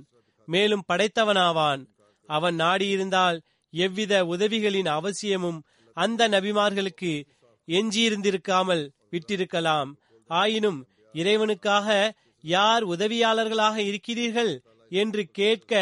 மேலும் 0.49 0.85
படைத்தவனாவான். 0.93 1.83
அவன் 2.29 2.57
நாடியிருந்தால் 2.57 3.39
எவ்வித 3.71 4.13
உதவிகளின் 4.25 4.91
அவசியமும் 4.99 5.59
அந்த 5.97 6.29
நபிமார்களுக்கு 6.29 7.13
எஞ்சியிருந்திருக்காமல் 7.69 8.85
விட்டிருக்கலாம். 9.11 9.91
ஆயினும் 10.31 10.81
இறைவனுக்காக 11.13 11.89
யார் 12.45 12.85
உதவியாளர்களாக 12.87 13.77
இருக்கிறீர்கள் 13.77 14.53
என்று 14.91 15.23
கேட்க 15.33 15.73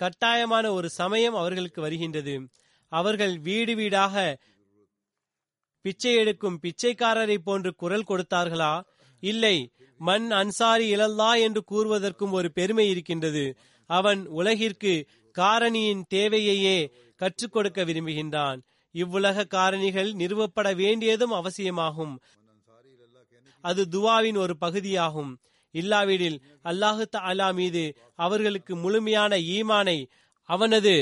கட்டாயமான 0.00 0.64
ஒரு 0.72 0.88
சமயம் 0.90 1.34
அவர்களுக்கு 1.34 1.80
வருகின்றது. 1.80 2.34
அவர்கள் 2.92 3.34
வீடு 3.38 3.72
வீடாக 3.74 4.14
பிச்சை 5.84 6.12
எடுக்கும் 6.14 6.60
பிச்சைக்காரரை 6.62 7.36
போன்று 7.36 7.74
குரல் 7.74 8.08
கொடுத்தார்களா? 8.08 8.72
இல்லை. 9.20 9.56
மண் 9.98 10.30
அன்சாரி 10.30 10.86
இழல்லா 10.94 11.30
என்று 11.40 11.60
கூறுவதற்கும் 11.70 12.30
ஒரு 12.30 12.52
பெருமை 12.52 12.88
இருக்கின்றது. 12.88 13.44
அவன் 13.90 14.26
உலகிற்கு 14.26 14.92
காரணியின் 15.38 16.02
தேவையையே 16.14 16.78
கற்றுக் 17.16 17.52
கொடுக்க 17.52 17.84
விரும்புகின்றான். 17.84 18.60
இவ்வுலக 18.94 19.46
காரணிகள் 19.54 20.10
நிறுவப்பட 20.12 20.74
வேண்டியதும் 20.74 21.30
அவசியமாகும். 21.30 22.14
அது 23.64 23.82
துவாவின் 23.90 24.38
ஒரு 24.38 24.56
பகுதியாகும். 24.56 25.32
இல்லாவிடில் 25.74 26.38
அல்லாஹு 26.64 27.04
தஆலா 27.16 27.54
மீது 27.54 27.84
அவர்களுக்கு 28.26 28.76
முழுமையான 28.76 29.36
ஈமானை 29.56 29.98
அவனது 30.48 30.94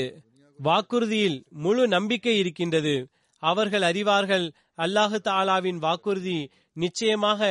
வாக்குறுதியில் 0.59 1.39
முழு 1.63 1.87
நம்பிக்கை 1.87 2.37
இருக்கின்றது. 2.37 2.95
அவர்கள் 3.43 3.81
அறிவார்கள் 3.81 4.45
அல்லாஹு 4.77 5.17
தாலாவின் 5.27 5.79
வாக்குறுதி 5.85 6.39
நிச்சயமாக 6.73 7.41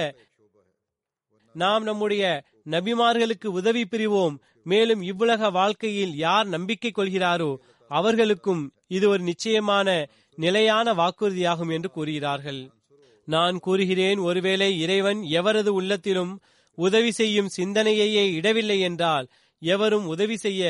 நாம் 1.55 1.83
நம்முடைய 1.83 2.25
நபிமார்களுக்கு 2.71 3.49
உதவி 3.59 3.83
புரிவோம். 3.85 4.37
மேலும் 4.63 5.03
இவ்வுலக 5.03 5.51
வாழ்க்கையில் 5.51 6.15
யார் 6.17 6.47
நம்பிக்கை 6.47 6.91
கொள்கிறாரோ 6.95 7.51
அவர்களுக்கும் 7.91 8.63
இது 8.87 9.07
ஒரு 9.09 9.23
நிச்சயமான 9.23 9.89
நிலையான 10.39 10.95
வாக்குறுதியாகும் 10.95 11.73
என்று 11.73 11.91
கூறுகிறார்கள். 11.91 12.61
நான் 13.29 13.57
கூறுகிறேன் 13.59 14.19
ஒருவேளை 14.19 14.71
இறைவன் 14.79 15.21
எவரது 15.39 15.71
உள்ளத்திலும் 15.79 16.33
உதவி 16.79 17.11
செய்யும் 17.11 17.53
சிந்தனையையே 17.57 18.25
இடவில்லை 18.39 18.79
என்றால் 18.81 19.27
எவரும் 19.63 20.07
உதவி 20.07 20.37
செய்ய 20.37 20.63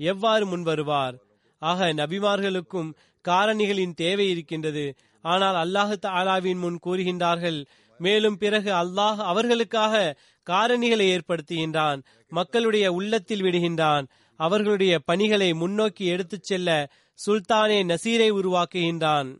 எவ்வாறு 0.00 0.44
முன்வருவார்? 0.46 1.16
ஆக 1.62 1.88
நபிமார்களுக்கும் 1.92 2.90
காரணிகளின் 3.24 3.94
தேவை 3.94 4.26
இருக்கின்றது. 4.30 4.84
ஆனால் 5.22 5.54
அல்லாஹு 5.54 5.96
தாலாவின் 6.02 6.58
முன் 6.58 6.78
கூறுகின்றார்கள் 6.86 7.66
மேலும் 7.98 8.36
பிறகு 8.36 8.70
அல்லாஹ் 8.72 9.16
அவர்களுக்காக 9.16 10.18
காரணிகளை 10.46 11.18
ஏற்படுத்துகின்றான் 11.18 12.02
மக்களுடைய 12.28 12.92
உள்ளத்தில் 12.92 13.42
விடுகின்றான் 13.42 14.06
அவர்களுடைய 14.36 14.98
பணிகளை 14.98 15.52
முன்னோக்கி 15.52 16.04
எடுத்துச் 16.06 16.44
செல்ல 16.44 16.90
சுல்தானே 17.26 17.84
நசீரை 17.84 18.30
உருவாக்குகின்றான். 18.32 19.38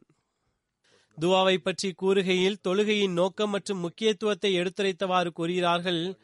துவாவை 1.21 1.57
பற்றி 1.57 1.95
கூறுகையில் 2.03 2.57
தொழுகையின் 2.69 3.13
நோக்கம் 3.13 3.51
மற்றும் 3.51 3.79
முக்கியத்துவத்தை 3.79 4.59
எடுத்துரைத்தவாறு 4.59 5.31
கூறுகிறார்கள் 5.33 6.19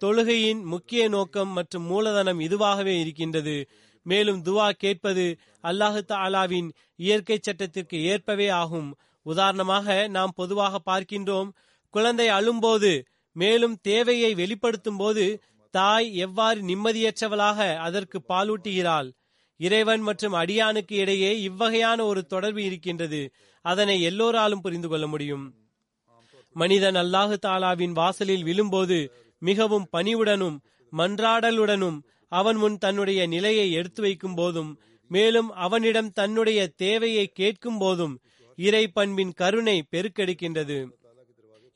தொழுகையின் 0.00 0.62
முக்கிய 0.62 1.08
நோக்கம் 1.08 1.48
மற்றும் 1.48 1.82
மூலதனம் 1.82 2.40
இதுவாகவே 2.40 3.00
இருக்கின்றது 3.00 3.68
மேலும் 4.10 4.40
துவா 4.46 4.68
கேட்பது 4.82 5.24
அல்லாஹு 5.64 6.00
தாலாவின் 6.12 6.68
இயற்கை 7.04 7.38
சட்டத்திற்கு 7.38 7.96
ஏற்பவே 8.12 8.48
ஆகும். 8.62 8.88
உதாரணமாக 9.26 9.86
நாம் 10.16 10.32
பொதுவாக 10.36 10.80
பார்க்கின்றோம் 10.90 11.50
குழந்தை 11.94 12.28
அழும்போது 12.38 12.92
மேலும் 13.36 13.76
தேவையை 13.88 14.30
வெளிப்படுத்தும் 14.34 14.98
போது 15.02 15.24
தாய் 15.74 16.08
எவ்வாறு 16.26 16.60
நிம்மதியற்றவளாக 16.70 17.58
அதற்கு 17.86 18.18
பாலூட்டுகிறாள். 18.28 19.08
இறைவன் 19.60 20.02
மற்றும் 20.08 20.34
அடியானுக்கு 20.42 20.94
இடையே 21.02 21.32
இவ்வகையான 21.48 21.98
ஒரு 22.10 22.20
தொடர்பு 22.32 22.62
இருக்கின்றது. 22.68 23.20
அதனை 23.64 23.96
எல்லோராலும் 24.08 24.62
புரிந்து 24.64 24.88
கொள்ள 24.88 25.06
முடியும். 25.06 25.44
மனிதன் 26.56 26.98
அல்லாஹு 27.02 27.36
தாலாவின் 27.46 27.94
வாசலில் 28.00 28.44
விழும்போது 28.48 28.98
மிகவும் 29.42 29.86
பணிவுடனும் 29.92 30.56
மன்றாடலுடனும் 30.92 31.98
அவன் 32.32 32.56
முன் 32.56 32.76
தன்னுடைய 32.76 33.20
நிலையை 33.26 33.66
எடுத்து 33.72 34.02
வைக்கும் 34.02 34.34
போதும் 34.34 34.70
மேலும் 35.10 35.50
அவனிடம் 35.56 36.10
தன்னுடைய 36.10 36.60
தேவையை 36.76 37.26
கேட்கும் 37.34 37.78
போதும் 37.78 38.14
இறை 38.58 38.84
பண்பின் 38.88 39.32
கருணை 39.32 39.76
பெருக்கெடுக்கின்றது. 39.92 40.78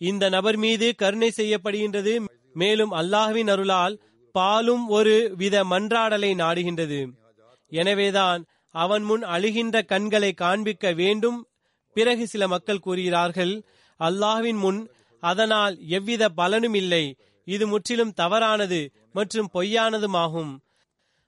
இந்த 0.01 0.25
நபர் 0.29 0.57
மீது 0.57 0.87
கருணை 0.95 1.31
செய்யப்படுகின்றது 1.37 2.15
மேலும் 2.53 2.93
அல்லாஹ்வின் 2.93 3.51
அருளால் 3.51 3.97
பாலும் 4.35 4.85
ஒரு 4.89 5.15
வித 5.37 5.57
மன்றாடலை 5.65 6.31
நாடுகின்றது. 6.35 7.01
எனவேதான் 7.73 8.41
அவன் 8.75 9.03
முன் 9.03 9.23
அழுகின்ற 9.35 9.77
கண்களை 9.83 10.33
காண்பிக்க 10.33 10.93
வேண்டும். 10.93 11.39
பிறகு 11.97 12.25
சில 12.27 12.49
மக்கள் 12.49 12.85
கூறுகிறார்கள் 12.87 13.55
அல்லாஹ்வின் 14.01 14.61
முன் 14.65 14.81
அதனால் 15.23 15.75
எவ்வித 15.89 16.29
பலனும் 16.29 16.75
இல்லை. 16.75 17.05
இது 17.55 17.65
முற்றிலும் 17.73 18.17
தவறானது 18.21 18.81
மற்றும் 19.19 19.49
பொய்யானதுமாகும். 19.55 20.53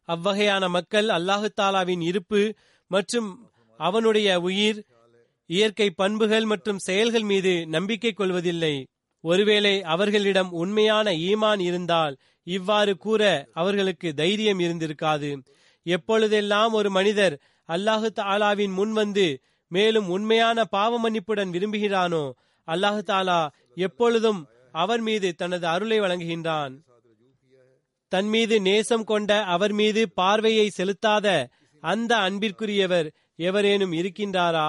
அவ்வகையான 0.08 0.64
மக்கள் 0.76 1.08
அல்லாஹு 1.16 1.48
தாலாவின் 1.60 2.02
இருப்பு 2.10 2.40
மற்றும் 2.90 3.28
அவனுடைய 3.80 4.28
உயிர் 4.48 4.80
இயற்கை 5.50 5.88
பண்புகள் 6.00 6.46
மற்றும் 6.52 6.82
செயல்கள் 6.86 7.26
மீது 7.30 7.52
நம்பிக்கை 7.74 8.12
கொள்வதில்லை. 8.12 8.74
ஒருவேளை 9.24 9.74
அவர்களிடம் 9.94 10.50
உண்மையான 10.62 11.10
ஈமான் 11.30 11.60
இருந்தால் 11.68 12.14
இவ்வாறு 12.46 12.92
கூற 13.04 13.22
அவர்களுக்கு 13.60 14.08
தைரியம் 14.20 14.60
இருந்திருக்காது. 14.66 15.30
எப்பொழுதெல்லாம் 15.86 16.72
ஒரு 16.78 16.90
மனிதர் 16.98 17.34
அல்லாஹு 17.68 18.08
தாலாவின் 18.20 18.74
முன் 18.78 18.94
வந்து 19.00 19.26
மேலும் 19.70 20.08
உண்மையான 20.16 20.64
பாவ 20.74 20.98
மன்னிப்புடன் 21.04 21.52
விரும்புகிறானோ 21.54 22.24
அல்லாஹு 22.68 23.00
தாலா 23.10 23.40
எப்பொழுதும் 23.86 24.40
அவர் 24.72 25.00
மீது 25.00 25.28
தனது 25.34 25.66
அருளை 25.66 25.98
வழங்குகின்றான். 26.00 26.74
தன் 28.12 28.28
மீது 28.28 28.60
நேசம் 28.60 29.04
கொண்ட 29.04 29.30
அவர் 29.44 29.72
மீது 29.72 30.02
பார்வையை 30.10 30.66
செலுத்தாத 30.76 31.26
அந்த 31.82 32.12
அன்பிற்குரியவர் 32.16 33.08
எவரேனும் 33.36 33.92
இருக்கின்றாரா? 33.92 34.68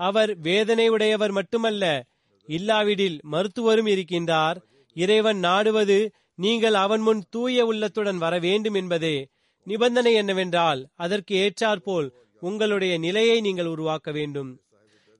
அவர் 0.00 0.30
வேதனை 0.38 0.88
உடையவர் 0.88 1.30
மட்டுமல்ல 1.30 1.84
இல்லாவிடில் 2.48 3.18
மருத்துவரும் 3.32 3.88
இருக்கின்றார். 3.94 4.58
இறைவன் 4.96 5.38
நாடுவது 5.38 5.98
நீங்கள் 6.34 6.74
அவன் 6.74 7.00
முன் 7.00 7.22
தூய 7.30 7.64
உள்ளத்துடன் 7.66 8.18
வர 8.18 8.38
வேண்டும் 8.38 8.74
என்பதே. 8.74 9.16
நிபந்தனை 9.66 10.12
என்னவென்றால் 10.12 10.80
அதற்கு 10.94 11.34
ஏற்றாற்போல் 11.44 12.08
உங்களுடைய 12.42 12.98
நிலையை 12.98 13.40
நீங்கள் 13.40 13.66
உருவாக்க 13.66 14.10
வேண்டும். 14.10 14.50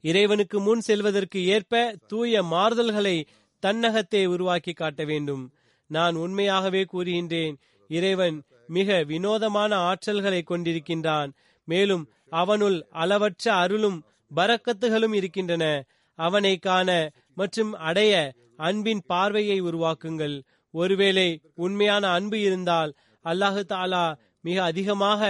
இறைவனுக்கு 0.04 0.60
முன் 0.60 0.80
செல்வதற்கு 0.80 1.38
ஏற்ப 1.46 1.94
தூய 2.06 2.42
மாறுதல்களை 2.42 3.16
தன்னகத்தை 3.62 4.22
உருவாக்கி 4.26 4.72
காட்ட 4.72 5.04
வேண்டும். 5.04 5.44
நான் 5.90 6.14
உண்மையாகவே 6.14 6.82
கூறுகின்றேன் 6.92 7.54
இறைவன் 7.90 8.36
மிக 8.66 9.02
வினோதமான 9.02 9.72
ஆற்றல்களை 9.90 10.40
கொண்டிருக்கின்றான். 10.42 11.30
மேலும் 11.68 12.04
அவனுள் 12.42 12.78
அளவற்ற 13.02 13.44
அருளும் 13.54 13.98
பரக்கத்துகளும் 14.30 15.14
இருக்கின்றன. 15.14 15.64
அவனை 16.18 16.54
காண 16.56 16.90
மற்றும் 17.34 17.72
அடைய 17.88 18.12
அன்பின் 18.56 19.02
பார்வையை 19.06 19.58
உருவாக்குங்கள். 19.62 20.36
ஒருவேளை 20.74 21.28
உண்மையான 21.54 22.04
அன்பு 22.08 22.38
இருந்தால் 22.40 22.90
அல்லாஹு 23.24 23.62
தாலா 23.68 24.04
மிக 24.40 24.56
அதிகமாக 24.62 25.22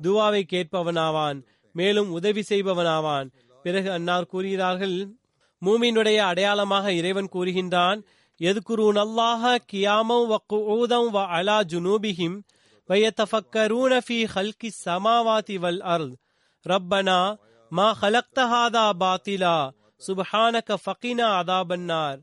துவாவை 0.00 0.42
கேட்பவனாவான் 0.52 1.38
மேலும் 1.74 2.10
உதவி 2.10 2.42
செய்பவனாவான். 2.48 3.28
பிறகு 3.64 3.88
அன்னார் 3.92 4.30
கூறுகிறார்கள் 4.32 4.96
மூமினுடைய 5.64 6.18
அடையாளமாக 6.30 6.86
இறைவன் 7.00 7.32
கூறுகின்றான் 7.34 8.00
எதுகுரூன் 8.40 8.98
அல்லாஹ 9.04 9.52
கியாமம் 9.70 10.26
வ 10.30 10.36
குஊதம் 10.52 11.10
வ 11.16 11.20
அலா 11.36 11.58
ஜுனூபிஹிம் 11.72 12.36
வயத்தஃபக்கரூன 12.88 13.92
ஃபி 14.06 14.18
ஹல்கி 14.34 14.70
சமாவாதி 14.84 15.56
வல் 15.64 15.82
அர்ல் 15.94 16.12
ரப்பனா 16.66 17.20
மா 17.72 17.88
ஹலக்த 18.00 18.40
ஹாதா 18.52 18.86
பாத்திலா 19.02 19.56
சுபஹானக 20.02 20.76
ஃபகினா 20.84 21.26
அதாபன்னார். 21.40 22.18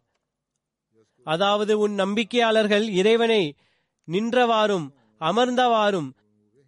அதாவது 1.26 1.73
உன் 1.84 1.95
நம்பிக்கையாளர்கள் 1.99 2.85
இறைவனை 2.99 3.43
நின்றவாறும் 4.07 4.88
அமர்ந்தவாறும் 5.22 6.09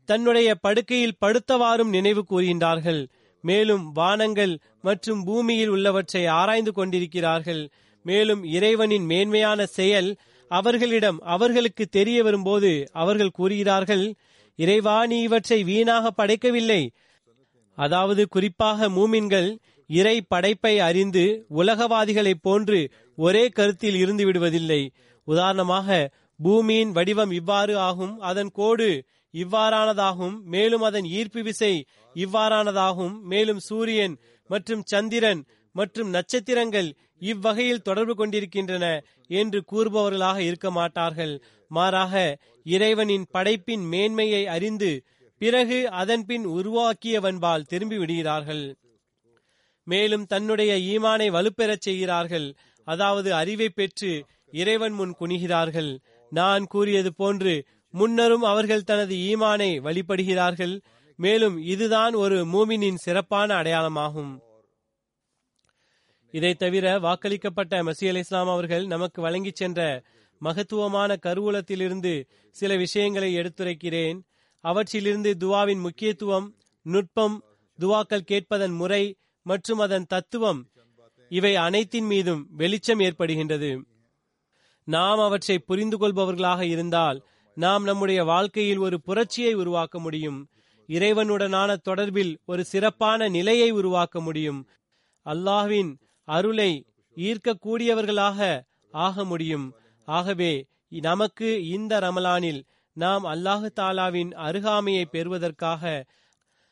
தன்னுடைய 0.10 0.50
படுக்கையில் 0.56 1.20
படுத்தவாறும் 1.24 1.92
நினைவு 1.96 2.22
கூறுகின்றார்கள். 2.30 3.02
மேலும் 3.50 3.86
வானங்கள் 3.92 4.54
மற்றும் 4.82 5.22
பூமியில் 5.24 5.72
உள்ளவற்றை 5.76 6.24
ஆராய்ந்து 6.40 6.72
கொண்டிருக்கிறார்கள். 6.72 7.64
மேலும் 8.06 8.42
இறைவனின் 8.58 9.06
மேன்மையான 9.06 9.66
செயல் 9.78 10.10
அவர்களிடம் 10.52 11.20
அவர்களுக்கு 11.34 11.84
தெரிய 11.88 12.18
வரும்போது 12.24 12.72
அவர்கள் 12.94 13.36
கூறுகிறார்கள் 13.38 14.06
இறைவா 14.60 14.98
நீ 15.06 15.18
இவற்றை 15.22 15.60
வீணாக 15.64 16.12
படைக்கவில்லை. 16.12 16.82
அதாவது 17.78 18.24
குறிப்பாக 18.28 18.90
மூமின்கள் 18.90 19.50
இறை 19.90 20.18
படைப்பை 20.34 20.74
அறிந்து 20.80 21.24
உலகவாதிகளைப் 21.60 22.44
போன்று 22.48 22.80
ஒரே 23.18 23.44
கருத்தில் 23.48 23.96
இருந்து 23.96 24.24
விடுவதில்லை. 24.26 24.82
உதாரணமாக 25.28 26.10
பூமியின் 26.40 26.92
வடிவம் 26.92 27.32
இவ்வாறு 27.32 27.74
ஆகும். 27.88 28.16
அதன் 28.30 28.52
கோடு 28.52 28.90
இவ்வாறானதாகும் 29.34 30.36
மேலும் 30.54 30.82
அதன் 30.82 31.08
ஈர்ப்பு 31.20 31.42
விசை 31.42 31.74
இவ்வாறானதாகும் 32.16 33.16
மேலும் 33.32 33.62
சூரியன் 33.70 34.16
மற்றும் 34.50 34.84
சந்திரன் 34.92 35.42
மற்றும் 35.76 36.10
நட்சத்திரங்கள் 36.10 36.90
இவ்வகையில் 37.32 37.86
தொடர்பு 37.88 38.14
கொண்டிருக்கின்றன 38.16 38.86
என்று 39.40 39.60
கூறுபவர்களாக 39.72 40.38
இருக்க 40.50 40.68
மாட்டார்கள். 40.72 41.34
மாறாக 41.72 42.14
இறைவனின் 42.76 43.26
படைப்பின் 43.32 43.84
மேன்மையை 43.94 44.44
அறிந்து 44.48 44.92
பிறகு 45.42 45.78
அதன்பின் 46.02 46.46
உருவாக்கியவன்பால் 46.58 47.68
திரும்பி 47.72 47.98
விடுகிறார்கள். 47.98 48.66
மேலும் 49.88 50.26
தன்னுடைய 50.26 50.72
ஈமானை 50.94 51.28
வலுப்பெறச் 51.36 51.86
செய்கிறார்கள். 51.88 52.48
அதாவது 52.88 53.30
அறிவை 53.34 53.70
பெற்று 53.70 54.12
இறைவன் 54.62 54.96
முன் 55.00 55.14
குனிகிறார்கள். 55.20 55.92
நான் 56.32 56.64
கூறியது 56.66 57.12
போன்று 57.14 57.54
முன்னரும் 57.94 58.46
அவர்கள் 58.52 58.84
தனது 58.84 59.16
ஈமானை 59.16 59.70
வழிபடுகிறார்கள். 59.80 60.82
மேலும் 61.16 61.58
இதுதான் 61.58 62.14
ஒரு 62.14 62.46
மூமினின் 62.46 62.96
சிறப்பான 62.96 63.62
அடையாளமாகும். 63.62 64.40
இதை 66.32 66.54
தவிர 66.54 67.00
வாக்களிக்கப்பட்ட 67.00 67.84
மசி 67.88 68.08
அலி 68.08 68.20
இஸ்லாம் 68.20 68.48
அவர்கள் 68.48 68.86
நமக்கு 68.86 69.22
வழங்கிச் 69.22 69.56
சென்ற 69.56 70.04
மகத்துவமான 70.40 71.18
கருவூலத்திலிருந்து 71.26 72.26
சில 72.52 72.76
விஷயங்களை 72.76 73.36
எடுத்துரைக்கிறேன். 73.36 74.20
அவற்றிலிருந்து 74.62 75.36
துவாவின் 75.40 75.80
முக்கியத்துவம் 75.80 76.56
நுட்பம் 76.82 77.44
துவாக்கள் 77.80 78.28
கேட்பதன் 78.32 78.76
முறை 78.76 79.16
மற்றும் 79.42 79.80
அதன் 79.80 80.06
தத்துவம் 80.06 80.72
இவை 81.30 81.56
அனைத்தின் 81.56 82.06
மீதும் 82.06 82.48
வெளிச்சம் 82.50 83.00
ஏற்படுகின்றது. 83.00 83.82
நாம் 84.84 85.20
அவற்றை 85.20 85.60
புரிந்து 85.60 85.98
கொள்பவர்களாக 85.98 86.62
இருந்தால் 86.62 87.26
நாம் 87.56 87.84
நம்முடைய 87.84 88.24
வாழ்க்கையில் 88.24 88.78
ஒரு 88.78 89.02
புரட்சியை 89.02 89.54
உருவாக்க 89.54 90.00
முடியும். 90.00 90.50
இறைவனுடனான 90.88 91.78
தொடர்பில் 91.90 92.38
ஒரு 92.46 92.66
சிறப்பான 92.66 93.28
நிலையை 93.28 93.72
உருவாக்க 93.72 94.22
முடியும். 94.22 94.68
அல்லாஹ்வின் 95.26 95.92
அருளை 96.24 96.86
ஈர்க்கக்கூடியவர்களாக 97.18 98.62
ஆக 98.92 99.26
முடியும். 99.26 99.74
ஆகவே 100.06 100.66
நமக்கு 100.90 101.68
இந்த 101.68 102.00
ரமலானில் 102.00 102.64
நாம் 102.94 103.24
அல்லாஹு 103.26 103.70
தாலாவின் 103.76 104.32
அருகாமையை 104.34 105.06
பெறுவதற்காக 105.06 106.06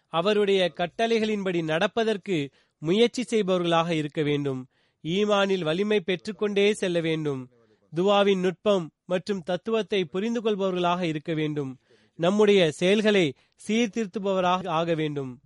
அவருடைய 0.07 0.73
கட்டளைகளின்படி 0.75 1.63
நடப்பதற்கு 1.63 2.49
முயற்சி 2.77 3.23
செய்பவர்களாக 3.23 3.89
இருக்க 3.89 4.21
வேண்டும். 4.21 4.67
ஈமானில் 5.03 5.63
வலிமை 5.63 5.99
பெற்றுக்கொண்டே 5.99 6.73
செல்ல 6.73 6.99
வேண்டும். 6.99 7.41
துவாவின் 7.95 8.39
நுட்பம் 8.39 8.89
மற்றும் 9.05 9.41
தத்துவத்தை 9.41 10.05
புரிந்து 10.05 10.41
கொள்பவர்களாக 10.41 11.01
இருக்க 11.01 11.33
வேண்டும். 11.33 11.79
நம்முடைய 12.15 12.71
செயல்களை 12.71 13.33
சீர்திருத்துபவராக 13.67 14.67
ஆக 14.67 14.93
வேண்டும். 14.93 15.41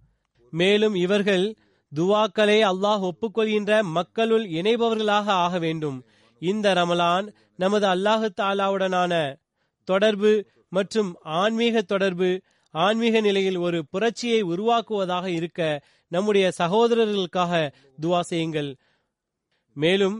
மேலும் 0.50 0.96
இவர்கள் 0.96 1.56
துவாக்களை 1.96 2.60
அல்லாஹ் 2.72 3.10
ஒப்புக்கொள்கின்ற 3.10 3.82
மக்களுள் 3.82 4.46
இணைபவர்களாக 4.50 5.28
ஆக 5.46 5.60
வேண்டும். 5.60 6.06
இந்த 6.40 6.74
ரமலான் 6.74 7.28
நமது 7.56 7.88
அல்லாஹு 7.88 8.30
தாலாவுடனான 8.42 9.36
தொடர்பு 9.84 10.46
மற்றும் 10.70 11.16
ஆன்மீக 11.24 11.82
தொடர்பு 11.82 12.42
ஆன்மீக 12.72 13.22
நிலையில் 13.22 13.58
ஒரு 13.58 13.86
புரட்சியை 13.90 14.44
உருவாக்குவதாக 14.44 15.26
இருக்க 15.26 15.82
நம்முடைய 16.08 16.52
சகோதரர்களுக்காக 16.58 17.72
துவா 18.02 18.20
செய்யுங்கள். 18.20 18.76
மேலும் 19.74 20.18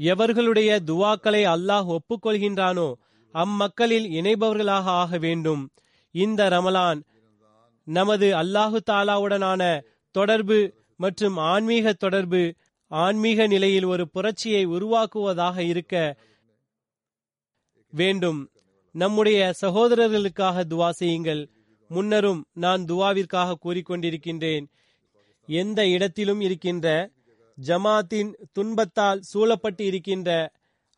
எவர்களுடைய 0.00 0.70
துவாக்களை 0.86 1.42
அல்லாஹ் 1.54 1.88
ஒப்புக்கொள்கின்றானோ 1.96 2.92
அம்மக்களில் 3.34 4.06
இணைபவர்களாக 4.18 4.86
ஆக 5.02 5.18
வேண்டும். 5.18 5.70
இந்த 6.14 6.48
ரமலான் 6.48 7.00
நமது 7.84 8.34
அல்லாஹு 8.34 8.78
தாலாவுடனான 8.90 9.62
தொடர்பு 10.10 10.58
மற்றும் 10.96 11.36
ஆன்மீக 11.36 11.92
தொடர்பு 11.92 12.54
ஆன்மீக 12.86 13.46
நிலையில் 13.46 13.84
ஒரு 13.84 14.08
புரட்சியை 14.08 14.66
உருவாக்குவதாக 14.66 15.58
இருக்க 15.58 16.16
வேண்டும். 17.90 18.40
நம்முடைய 18.94 19.52
சகோதரர்களுக்காக 19.62 20.64
துவா 20.68 20.90
செய்யுங்கள். 20.90 21.42
முன்னரும் 21.90 22.42
நான் 22.52 22.84
துவாவிற்காக 22.84 23.58
கூறிக்கொண்டிருக்கின்றேன். 23.64 24.66
எந்த 25.46 25.80
இடத்திலும் 25.86 26.40
இருக்கின்ற 26.40 27.10
ஜமாத்தின் 27.66 28.30
துன்பத்தால் 28.52 29.20
சூழப்பட்டு 29.30 29.82
இருக்கின்ற 29.86 30.30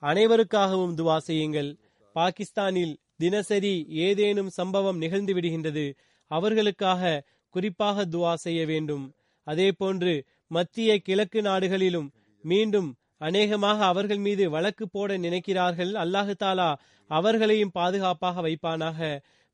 அனைவருக்காகவும் 0.02 0.96
துவா 0.98 1.16
செய்யுங்கள். 1.28 1.70
பாகிஸ்தானில் 2.16 2.94
தினசரி 3.16 3.74
ஏதேனும் 4.06 4.50
சம்பவம் 4.50 4.98
நிகழ்ந்து 4.98 5.32
விடுகின்றது 5.34 5.86
அவர்களுக்காக 6.30 7.20
குறிப்பாக 7.54 8.04
துவா 8.04 8.32
செய்ய 8.44 8.60
வேண்டும். 8.66 9.04
அதே 9.46 9.68
போன்று 9.72 10.14
மத்திய 10.46 10.90
கிழக்கு 10.98 11.40
நாடுகளிலும் 11.42 12.08
மீண்டும் 12.44 12.90
அநேகமாக 13.18 13.78
அவர்கள் 13.84 14.22
மீது 14.26 14.44
வழக்கு 14.50 14.84
போட 14.88 15.16
நினைக்கிறார்கள். 15.16 15.92
அல்லாஹு 16.04 16.34
தாலா 16.42 16.70
அவர்களையும் 17.10 17.74
பாதுகாப்பாக 17.78 18.42
வைப்பானாக. 18.46 19.00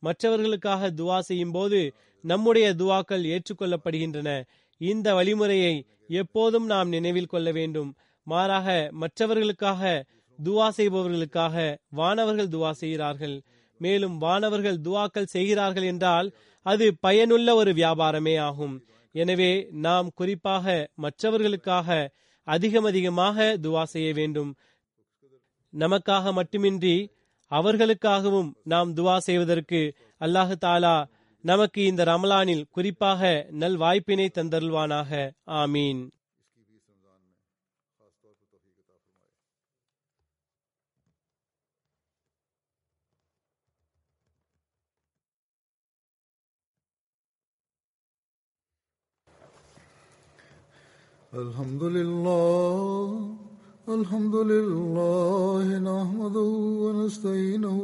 மற்றவர்களுக்காக 0.03 0.91
துவா 1.01 1.19
செய்யும் 1.29 1.53
போது 1.53 1.81
நம்முடைய 2.25 2.67
துவாக்கள் 2.75 3.25
ஏற்றுக்கொள்ளப்படுகின்றன. 3.35 4.31
இந்த 4.81 5.09
வழிமுறையை 5.15 5.75
எப்போதும் 6.23 6.67
நாம் 6.67 6.89
நினைவில் 6.89 7.33
கொள்ள 7.33 7.49
வேண்டும். 7.53 7.91
மாறாக 8.27 8.69
மற்றவர்களுக்காக 9.03 9.83
துவா 10.39 10.67
செய்பவர்களுக்காக 10.77 11.57
வானவர்கள் 12.01 12.53
துவா 12.55 12.71
செய்கிறார்கள். 12.83 13.37
மேலும் 13.81 14.17
வானவர்கள் 14.19 14.79
துவாக்கள் 14.87 15.33
செய்கிறார்கள் 15.35 15.87
என்றால் 15.93 16.29
அது 16.67 16.87
பயனுள்ள 17.01 17.49
ஒரு 17.55 17.73
வியாபாரமே 17.73 18.35
ஆகும். 18.49 18.75
எனவே 19.15 19.53
நாம் 19.87 20.09
குறிப்பாக 20.15 20.67
மற்றவர்களுக்காக 21.05 21.89
அதிகம் 22.47 22.87
அதிகமாக 22.91 23.47
துவா 23.65 23.83
செய்ய 23.85 24.09
வேண்டும். 24.13 24.51
நமக்காக 25.73 26.33
மட்டுமின்றி 26.33 26.97
அவர்களுக்காகவும் 27.51 28.49
நாம் 28.65 28.91
துவா 28.95 29.17
செய்வதற்கு 29.19 29.81
அல்லாஹு 30.21 30.55
தாலா 30.65 30.97
நமக்கு 31.44 31.82
இந்த 31.84 32.04
ரமலானில் 32.04 32.68
குறிப்பாக 32.72 33.32
நல் 33.60 33.78
வாய்ப்பினை 33.78 34.28
தந்தருள்வானாக 34.34 35.10
ஆமீன் 35.62 36.02
الحمد 51.34 51.84
لله 51.86 53.10
الحمد 53.88 54.36
لله 54.36 55.66
نحمده 55.82 56.50
ونستعينه 56.84 57.78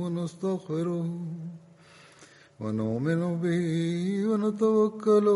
ونستغفره 0.00 1.06
ونؤمن 2.61 3.21
به 3.43 3.67
ونتوكل 4.27 5.27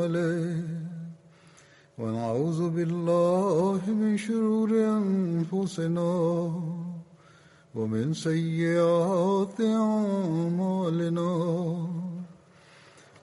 عليه. 0.00 0.66
ونعوذ 1.98 2.60
بالله 2.70 3.80
من 3.86 4.16
شرور 4.16 4.70
أنفسنا 4.70 6.12
ومن 7.74 8.14
سيئات 8.14 9.60
أعمالنا. 9.60 11.32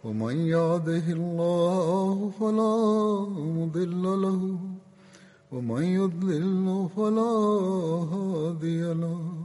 ومن 0.04 0.36
يهده 0.38 1.06
الله 1.20 2.32
فلا 2.40 2.76
مضل 3.58 4.04
له 4.26 4.42
ومن 5.52 5.84
يضلل 5.84 6.88
فلا 6.96 7.36
هادي 8.14 8.94
له. 8.94 9.45